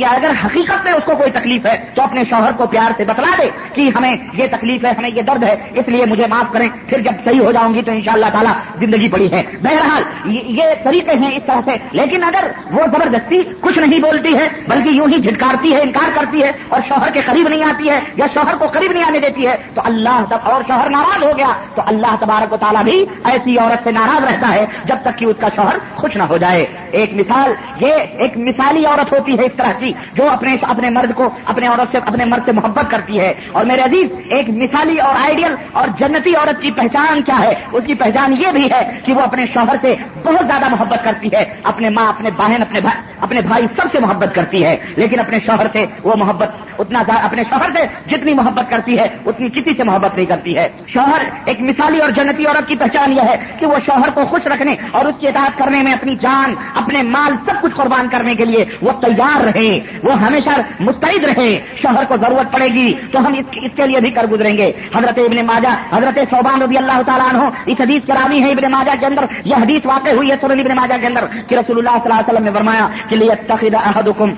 اگر 0.05 0.31
حقیقت 0.45 0.85
میں 0.85 0.93
اس 0.93 1.05
کو 1.05 1.17
کوئی 1.17 1.31
تکلیف 1.31 1.67
ہے 1.67 1.85
تو 1.95 2.03
اپنے 2.03 2.25
شوہر 2.31 2.53
کو 2.53 2.67
پیار 2.67 2.91
سے 2.97 3.05
بتلا 3.05 3.43
دے 3.43 3.49
کہ 3.75 3.91
ہمیں 3.97 4.17
یہ 4.33 4.47
تکلیف 4.47 4.85
ہے، 4.85 4.91
ہمیں 4.99 5.11
یہ 5.15 5.23
درد 5.23 5.45
ہے، 5.45 5.57
اس 5.75 5.89
لیے 5.89 6.05
مجھے 6.07 6.27
معاف 6.27 6.53
کریں۔ 6.53 6.69
پھر 6.87 7.01
جب 7.01 7.13
صحیح 7.25 7.41
ہو 7.41 7.53
جاؤں 7.53 7.75
گی 7.75 7.83
تو 7.83 7.93
انشاءاللہ 7.93 8.27
تعالی 8.33 8.51
زندگی 8.87 9.09
پڑی 9.09 9.33
ہے۔ 9.33 9.43
بہرحال، 9.63 10.03
یہ 10.31 10.65
طریقے 10.85 11.13
ہیں 11.13 11.31
اس 11.31 11.43
طرح 11.47 11.61
سے۔ 11.65 11.71
لیکن 11.93 12.25
اگر 12.25 12.51
وہ 12.71 12.83
زبردستی 12.87 13.43
کچھ 13.61 13.79
نہیں 13.79 14.01
بولتی 14.01 14.39
ہے، 14.39 14.49
بلکہ 14.69 14.89
یوں 14.89 15.07
ہی 15.09 15.21
جھٹکارتی 15.21 15.75
ہے، 15.75 15.83
انکار 15.83 16.11
کرتی 16.15 16.43
ہے 16.43 16.53
اور 16.69 16.81
شوہر 16.89 17.13
کے 17.13 17.21
قریب 17.21 17.49
نہیں 17.49 17.65
آتی 17.65 17.91
ہے 17.91 18.01
یا 18.17 18.27
شوہر 18.35 18.57
کو 18.57 18.67
قریب 18.67 18.93
نہیں 18.93 19.05
آنے 19.05 19.19
دیتی 19.19 19.47
ہے، 19.47 19.57
تو 19.75 19.81
اللہ 19.85 20.23
اور 20.45 20.63
شوہر 20.67 20.91
ناراض 20.91 21.23
ہو 21.23 21.39
گیا 21.39 21.49
تو 21.75 21.83
اللہ 21.87 22.17
تبارک 22.21 22.53
و 22.53 22.57
تعالیٰ 22.57 22.83
بھی 22.85 23.07
ایسی 23.25 23.59
عورت 23.59 23.85
سے 23.85 23.91
ناراض 23.91 24.25
رہتا 24.25 24.55
ہے 24.55 24.67
جب 24.85 24.97
تک 25.03 25.19
کہ 25.19 25.25
اس 25.25 25.37
کا 25.41 25.49
شوہر 25.57 25.79
خوش 25.97 26.17
نہ 26.17 26.23
ہو 26.23 26.37
جائے۔ 26.37 26.46
جائے۔ 26.47 26.86
ایک 26.97 27.13
مثال، 27.13 27.53
یہ 27.81 27.95
ایک 27.95 28.37
مثالی 28.37 28.87
عورت 28.87 29.13
ہوتی 29.13 29.39
ہے 29.39 29.45
اس 29.45 29.53
طرح 29.57 29.73
کی، 29.79 29.93
جو 30.15 30.31
اپنے 30.31 30.57
اپنے 30.63 30.91
مرد 30.91 31.15
کو، 31.15 31.31
اپنے 31.45 31.67
عورت 31.67 31.93
سے 31.93 31.99
اپنے 31.99 32.25
مرد 32.25 32.45
سے 32.45 32.53
محبت 32.53 32.91
کرتی 32.91 33.21
ہے۔ 33.21 33.35
اور 33.53 33.65
میرے 33.65 33.81
عزیز، 33.81 34.07
ایک 34.31 34.49
مثالی 34.49 34.99
اور 34.99 35.15
آئیڈیل 35.15 35.55
اور 35.73 35.89
جنتی 35.99 36.35
عورت 36.35 36.63
کی 36.63 36.71
پہچان 36.71 37.23
کیا 37.23 37.41
ہے؟ 37.41 37.53
اس 37.73 37.85
کی 37.87 37.95
پہچان 37.95 38.33
یہ 38.33 38.47
بھی 38.53 38.71
ہے 38.71 38.99
کہ 39.05 39.13
وہ 39.13 39.21
اپنے 39.21 39.47
شوہر 39.55 39.77
سے 39.81 39.95
بہت 40.25 40.47
زیادہ 40.47 40.69
محبت 40.69 41.05
کرتی 41.05 41.29
ہے۔ 41.33 41.45
اپنے 41.63 41.91
ماں، 41.91 42.07
اپنے 42.07 42.31
بہن 42.37 42.63
اپنے 42.63 42.81
بھائی 42.81 43.13
اپنے 43.21 43.41
بھائی 43.41 43.67
سب 43.77 43.89
سے 43.93 44.01
محبت 44.01 44.35
کرتی 44.35 44.65
ہے۔ 44.65 44.77
لیکن 44.97 45.21
اپنے 45.21 45.39
شوہر 45.47 45.67
سے 45.73 45.87
وہ 46.05 46.15
محبت 46.17 46.51
اتنا 46.79 47.03
اپنے 47.09 47.43
شوہر 47.51 47.77
سے 47.77 47.87
جتنی 48.07 48.35
محبت 48.35 48.71
کرتی 48.71 48.99
ہے، 48.99 49.07
اتنی 49.27 49.49
کسی 49.49 49.71
سے 49.77 49.85
محبت 49.85 50.15
نہیں 50.17 50.27
کرتی 50.27 50.57
ہے۔ 50.57 50.69
شوہر 50.87 51.19
ایک 51.45 51.61
مثالی 51.61 51.99
اور 51.99 52.11
جنتی 52.11 52.47
عورت 52.47 52.69
کی 52.69 52.77
پہچان 52.77 53.13
یہ 53.13 53.21
ہے 53.21 53.37
کہ 53.59 53.67
وہ 53.67 53.77
شوہر 53.87 54.11
کو 54.11 54.27
خوش 54.27 54.47
رکھنے 54.47 54.77
اور 54.91 55.05
اس 55.05 55.15
کی 55.21 55.29
اطاعت 55.29 55.59
کرنے 55.59 55.83
میں 55.83 55.93
اپنی 55.93 56.17
جان 56.17 56.55
اپنے 56.87 57.03
مال 57.03 57.33
سب 57.47 57.63
کچھ 57.63 57.75
قربان 57.77 58.09
کرنے 58.09 58.35
کے 58.35 58.45
لیے 58.45 58.65
وہ 58.83 58.93
تیار 59.03 59.45
رہے، 59.45 59.71
وہ 60.05 60.13
ہمیشہ 60.21 60.51
مستعد 60.81 61.25
رہے۔ 61.25 61.51
شوہر 61.83 62.05
کو 62.09 62.17
ضرورت 62.23 62.53
پڑے 62.53 62.69
گی 62.75 62.89
تو 63.13 63.27
ہم 63.27 63.33
اس 63.39 63.73
کے 63.77 63.87
لیے 63.87 64.01
بھی 64.01 64.11
کر 64.11 64.27
گزریں 64.33 64.57
گے۔ 64.59 64.69
حضرت 64.97 65.19
ابن 65.19 65.39
ماجہ، 65.47 65.73
حضرت 65.93 66.19
صوبان 66.31 66.63
رضی 66.63 66.77
اللہ 66.77 67.01
تعالیٰ 67.07 67.29
عنہ، 67.31 67.49
اس 67.67 67.81
حدیث 67.81 68.07
کرامی 68.07 68.43
ہے 68.43 68.51
ابن 68.51 68.71
ماجہ 68.71 68.95
کے 69.01 69.07
اندر۔ 69.07 69.25
یہ 69.45 69.57
حدیث 69.63 69.87
واقع 69.87 70.11
ہوئی 70.17 70.31
ہے 70.31 70.37
سورن 70.41 70.61
ابن 70.61 70.77
ماجہ 70.77 71.01
کے 71.01 71.07
اندر 71.07 71.27
کہ 71.49 71.55
رسول 71.55 71.77
اللہ 71.79 71.97
صلی 72.03 72.11
اللہ 72.11 72.21
علیہ 72.21 72.31
وسلم 72.31 72.45
نے 72.45 72.53
فرمایا 72.59 72.87
کہ 73.09 73.17
لیتخذ 73.17 73.75
احدکم 73.83 74.35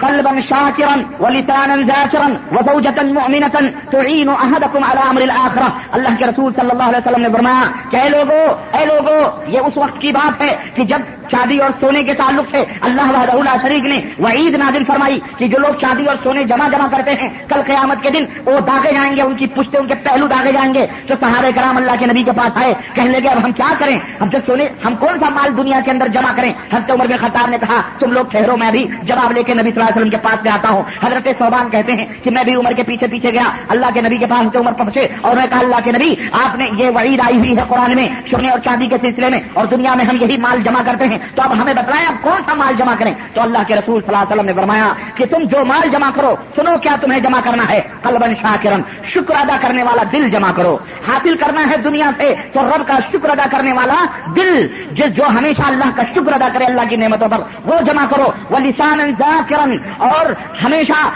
قلبا 0.00 0.32
شاكرا 0.48 0.94
ولسانا 1.22 1.76
ذاكرا 1.90 2.28
وزوجة 2.54 2.98
مؤمنة 3.18 3.56
تعين 3.92 4.28
احدكم 4.28 4.84
على 4.84 5.02
امر 5.10 5.22
الاخرة 5.22 5.68
اللہ 5.96 6.12
کے 6.18 6.26
رسول 6.26 6.52
صلی 6.58 6.70
اللہ 6.70 6.86
علیہ 6.90 6.98
وسلم 6.98 7.22
نے 7.22 7.30
فرمایا 7.32 7.64
کہ 7.90 7.96
اے 7.96 8.08
لوگو 8.08 8.42
اے 8.76 8.84
لوگو، 8.84 9.16
یہ 9.54 9.60
اس 9.60 9.76
وقت 9.76 10.00
کی 10.00 10.12
بات 10.12 10.42
ہے 10.42 10.52
کہ 10.74 10.84
جب 10.84 11.00
شادی 11.32 11.58
اور 11.58 11.70
سونے 11.80 12.02
کے 12.02 12.14
تعلق 12.14 12.46
سے 12.50 12.64
اللہ 12.80 13.36
وحدہ 13.36 13.66
شریف 13.66 13.84
نے 13.84 14.00
وعید 14.18 14.54
نازل 14.54 14.84
فرمائی 14.84 15.20
کہ 15.38 15.48
جو 15.48 15.58
لوگ 15.58 15.80
شادی 15.80 16.06
اور 16.06 16.16
سونے 16.22 16.44
جمع 16.44 16.68
جمع 16.68 16.86
کرتے 16.86 17.10
ہیں، 17.10 17.28
کل 17.48 17.62
قیامت 17.66 18.02
کے 18.02 18.10
دن 18.10 18.24
وہ 18.46 18.60
داغے 18.60 18.92
جائیں 18.92 19.16
گے، 19.16 19.22
ان 19.22 19.36
کی 19.36 19.46
پشتے 19.46 19.78
ان 19.78 19.88
کے 19.88 19.94
پہلو 19.94 20.26
داغے 20.26 20.52
جائیں 20.52 20.74
گے۔ 20.74 20.86
جو 21.08 21.14
سہارے 21.20 21.52
کرام 21.52 21.76
اللہ 21.76 21.90
کے 22.00 22.06
نبی 22.06 22.22
کے 22.22 22.30
پاس 22.36 22.62
آئے، 22.64 22.74
کہنے 22.94 23.10
لگے، 23.10 23.28
اب 23.28 23.44
ہم 23.44 23.52
کیا 23.52 23.74
کریں؟ 23.78 23.98
اب 24.20 24.32
جب 24.32 24.38
سونے، 24.46 24.68
ہم 24.84 24.96
کون 24.96 25.18
سا 25.20 25.28
مال 25.28 25.56
دنیا 25.56 25.80
کے 25.84 25.90
اندر 25.90 26.08
جمع 26.08 26.32
کریں؟ 26.36 26.52
حضرت 26.72 26.90
عمر 26.90 27.06
میں 27.06 27.16
خطاب 27.16 27.50
نے 27.50 27.58
کہا، 27.58 27.80
تم 27.98 28.12
لوگ 28.12 28.24
ٹھہرو، 28.24 28.56
میں 28.56 28.70
بھی 28.70 28.86
جواب 29.02 29.32
لے 29.32 29.42
کے 29.42 29.54
نبی 29.54 29.62
صلی 29.62 29.72
اللہ 29.72 29.84
علیہ 29.84 29.96
وسلم 29.96 30.10
کے 30.10 30.16
پاس 30.16 30.44
میں 30.44 30.52
آتا 30.52 30.68
ہوں۔ 30.68 30.82
حضرت 31.04 31.28
صوبان 31.38 31.70
کہتے 31.70 31.92
ہیں 31.92 32.06
کہ 32.22 32.30
میں 32.30 32.44
بھی 32.44 32.54
عمر 32.54 32.72
کے 32.72 32.82
پیچھے 32.82 33.06
پیچھے 33.06 33.32
گیا، 33.32 33.42
اللہ 33.68 33.86
کے 33.94 34.00
نبی 34.00 34.16
کے 34.16 34.26
پاس 34.26 34.56
عمر 34.56 34.72
پہنچے 34.72 35.08
اور 35.22 35.36
میں 35.36 35.46
کہا، 35.50 35.58
اللہ 35.58 35.80
کے 35.84 35.92
نبی، 35.92 36.14
آپ 36.32 36.56
نے 36.56 36.70
یہ 36.78 36.90
وعید 36.94 37.20
آئی 37.20 37.38
ہوئی 37.38 37.56
ہے 37.56 37.62
قرآن 37.68 37.94
میں، 37.94 38.08
سونے 38.30 38.48
اور 38.48 38.58
چاندی 38.58 38.86
کے 38.86 38.96
سلسلے 39.00 39.28
میں 39.28 39.40
اور 39.54 39.66
دنیا 39.66 39.94
میں 39.94 40.04
ہم 40.04 40.16
یہی 40.20 40.36
مال 40.36 40.62
جمع 40.62 40.82
کرتے 40.86 41.06
ہیں۔ 41.06 41.17
تو 41.34 41.42
اب 41.42 41.52
ہمیں 41.52 41.74
بتائیں 41.74 42.06
اب 42.06 42.22
کون 42.22 42.42
سا 42.46 42.54
مال 42.54 42.74
جمع 42.78 42.94
کریں 42.98 43.14
تو 43.34 43.40
اللہ 43.40 43.58
کے 43.66 43.74
رسول 43.74 44.00
صلی 44.00 44.14
اللہ 44.14 44.22
علیہ 44.22 44.32
وسلم 44.32 44.46
نے 44.46 44.52
فرمایا 44.52 44.92
کہ 45.14 45.26
تم 45.26 45.44
جو 45.44 45.64
مال 45.64 45.88
جمع 45.92 46.10
کرو، 46.14 46.34
سنو 46.56 46.78
کیا 46.78 46.96
تمہیں 47.00 47.20
جمع 47.20 47.40
کرنا 47.44 47.68
ہے؟ 47.68 47.80
قلبن 48.02 48.34
شاکرن 48.34 48.82
شکر 49.14 49.34
ادا 49.40 49.56
کرنے 49.60 49.82
والا 49.82 50.02
دل 50.12 50.30
جمع 50.30 50.52
کرو۔ 50.52 50.76
حاصل 51.08 51.36
کرنا 51.36 51.70
ہے 51.70 51.76
دنیا 51.76 52.10
سے 52.16 52.34
تو 52.52 52.60
رب 52.60 52.86
کا 52.86 52.98
شکر 53.12 53.30
ادا 53.30 53.46
کرنے 53.50 53.72
والا 53.72 54.04
دل 54.36 54.66
جس 54.92 55.16
جو 55.16 55.24
ہمیشہ 55.26 55.62
اللہ 55.66 55.90
کا 55.96 56.02
شکر 56.14 56.32
ادا 56.32 56.48
کرے 56.52 56.64
اللہ 56.64 56.88
کی 56.90 56.96
نعمتوں 56.96 57.28
پر، 57.28 57.40
وہ 57.64 57.80
جمع 57.80 58.04
کرو۔ 58.10 58.30
وہ 58.50 58.58
لسان 58.58 58.98
ذاکرن 59.18 59.76
اور 59.98 60.26
ہمیشہ 60.64 61.08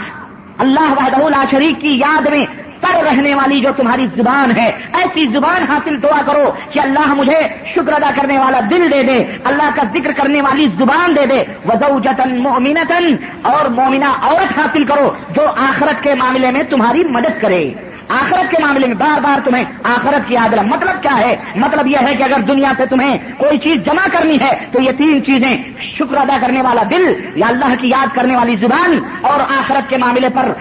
اللہ 0.57 0.93
وحدہ 0.97 1.29
لا 1.29 1.43
شریک 1.51 1.81
کی 1.81 1.99
یاد 1.99 2.27
میں 2.27 2.45
تر 2.83 3.03
رہنے 3.03 3.35
والی 3.35 3.59
جو 3.59 3.71
تمہاری 3.77 4.07
زبان 4.15 4.51
ہے، 4.57 4.71
ایسی 4.93 5.25
زبان 5.33 5.63
حاصل 5.69 6.01
دعا 6.03 6.21
کرو 6.25 6.45
کہ 6.71 6.79
اللہ 6.79 7.13
مجھے 7.13 7.39
شکر 7.75 7.93
ادا 7.93 8.11
کرنے 8.15 8.37
والا 8.37 8.59
دل 8.71 8.91
دے 8.91 9.03
دے، 9.03 9.17
اللہ 9.43 9.69
کا 9.75 9.83
ذکر 9.97 10.11
کرنے 10.11 10.41
والی 10.41 10.67
زبان 10.79 11.15
دے 11.15 11.25
دے۔ 11.25 11.43
وزو 11.65 11.99
جتن 11.99 12.43
مومنتن 12.43 13.15
اور 13.41 13.69
مومنہ 13.69 14.11
عورت 14.21 14.59
حاصل 14.59 14.83
کرو 14.85 15.09
جو 15.35 15.47
آخرت 15.69 16.03
کے 16.03 16.13
معاملے 16.15 16.51
میں 16.51 16.63
تمہاری 16.63 17.03
مدد 17.09 17.41
کرے۔ 17.41 17.71
آخرت 18.07 18.51
کے 18.51 18.57
معاملے 18.61 18.87
میں 18.87 18.95
بار 18.95 19.19
بار 19.21 19.39
تمہیں 19.45 19.63
آخرت 19.83 20.27
کی 20.27 20.33
یاد 20.33 20.53
مطلب 20.53 21.01
کیا 21.01 21.17
ہے؟ 21.17 21.35
مطلب 21.55 21.87
یہ 21.87 21.97
ہے 22.01 22.15
کہ 22.15 22.23
اگر 22.23 22.41
دنیا 22.41 22.71
سے 22.77 22.85
تمہیں 22.85 23.17
کوئی 23.37 23.57
چیز 23.57 23.77
جمع 23.85 24.07
کرنی 24.11 24.37
ہے، 24.39 24.65
تو 24.71 24.81
یہ 24.81 24.91
تین 24.91 25.23
چیزیں۔ 25.23 25.55
شکر 25.97 26.17
ادا 26.17 26.37
کرنے 26.41 26.61
والا 26.61 26.83
دل 26.91 27.05
یا 27.35 27.47
اللہ 27.47 27.75
کی 27.75 27.89
یاد 27.89 28.15
کرنے 28.15 28.35
والی 28.35 28.55
زبان 28.61 28.91
اور 29.21 29.39
آخرت 29.59 29.89
کے 29.89 29.97
معاملے 29.97 30.29
پر 30.29 30.51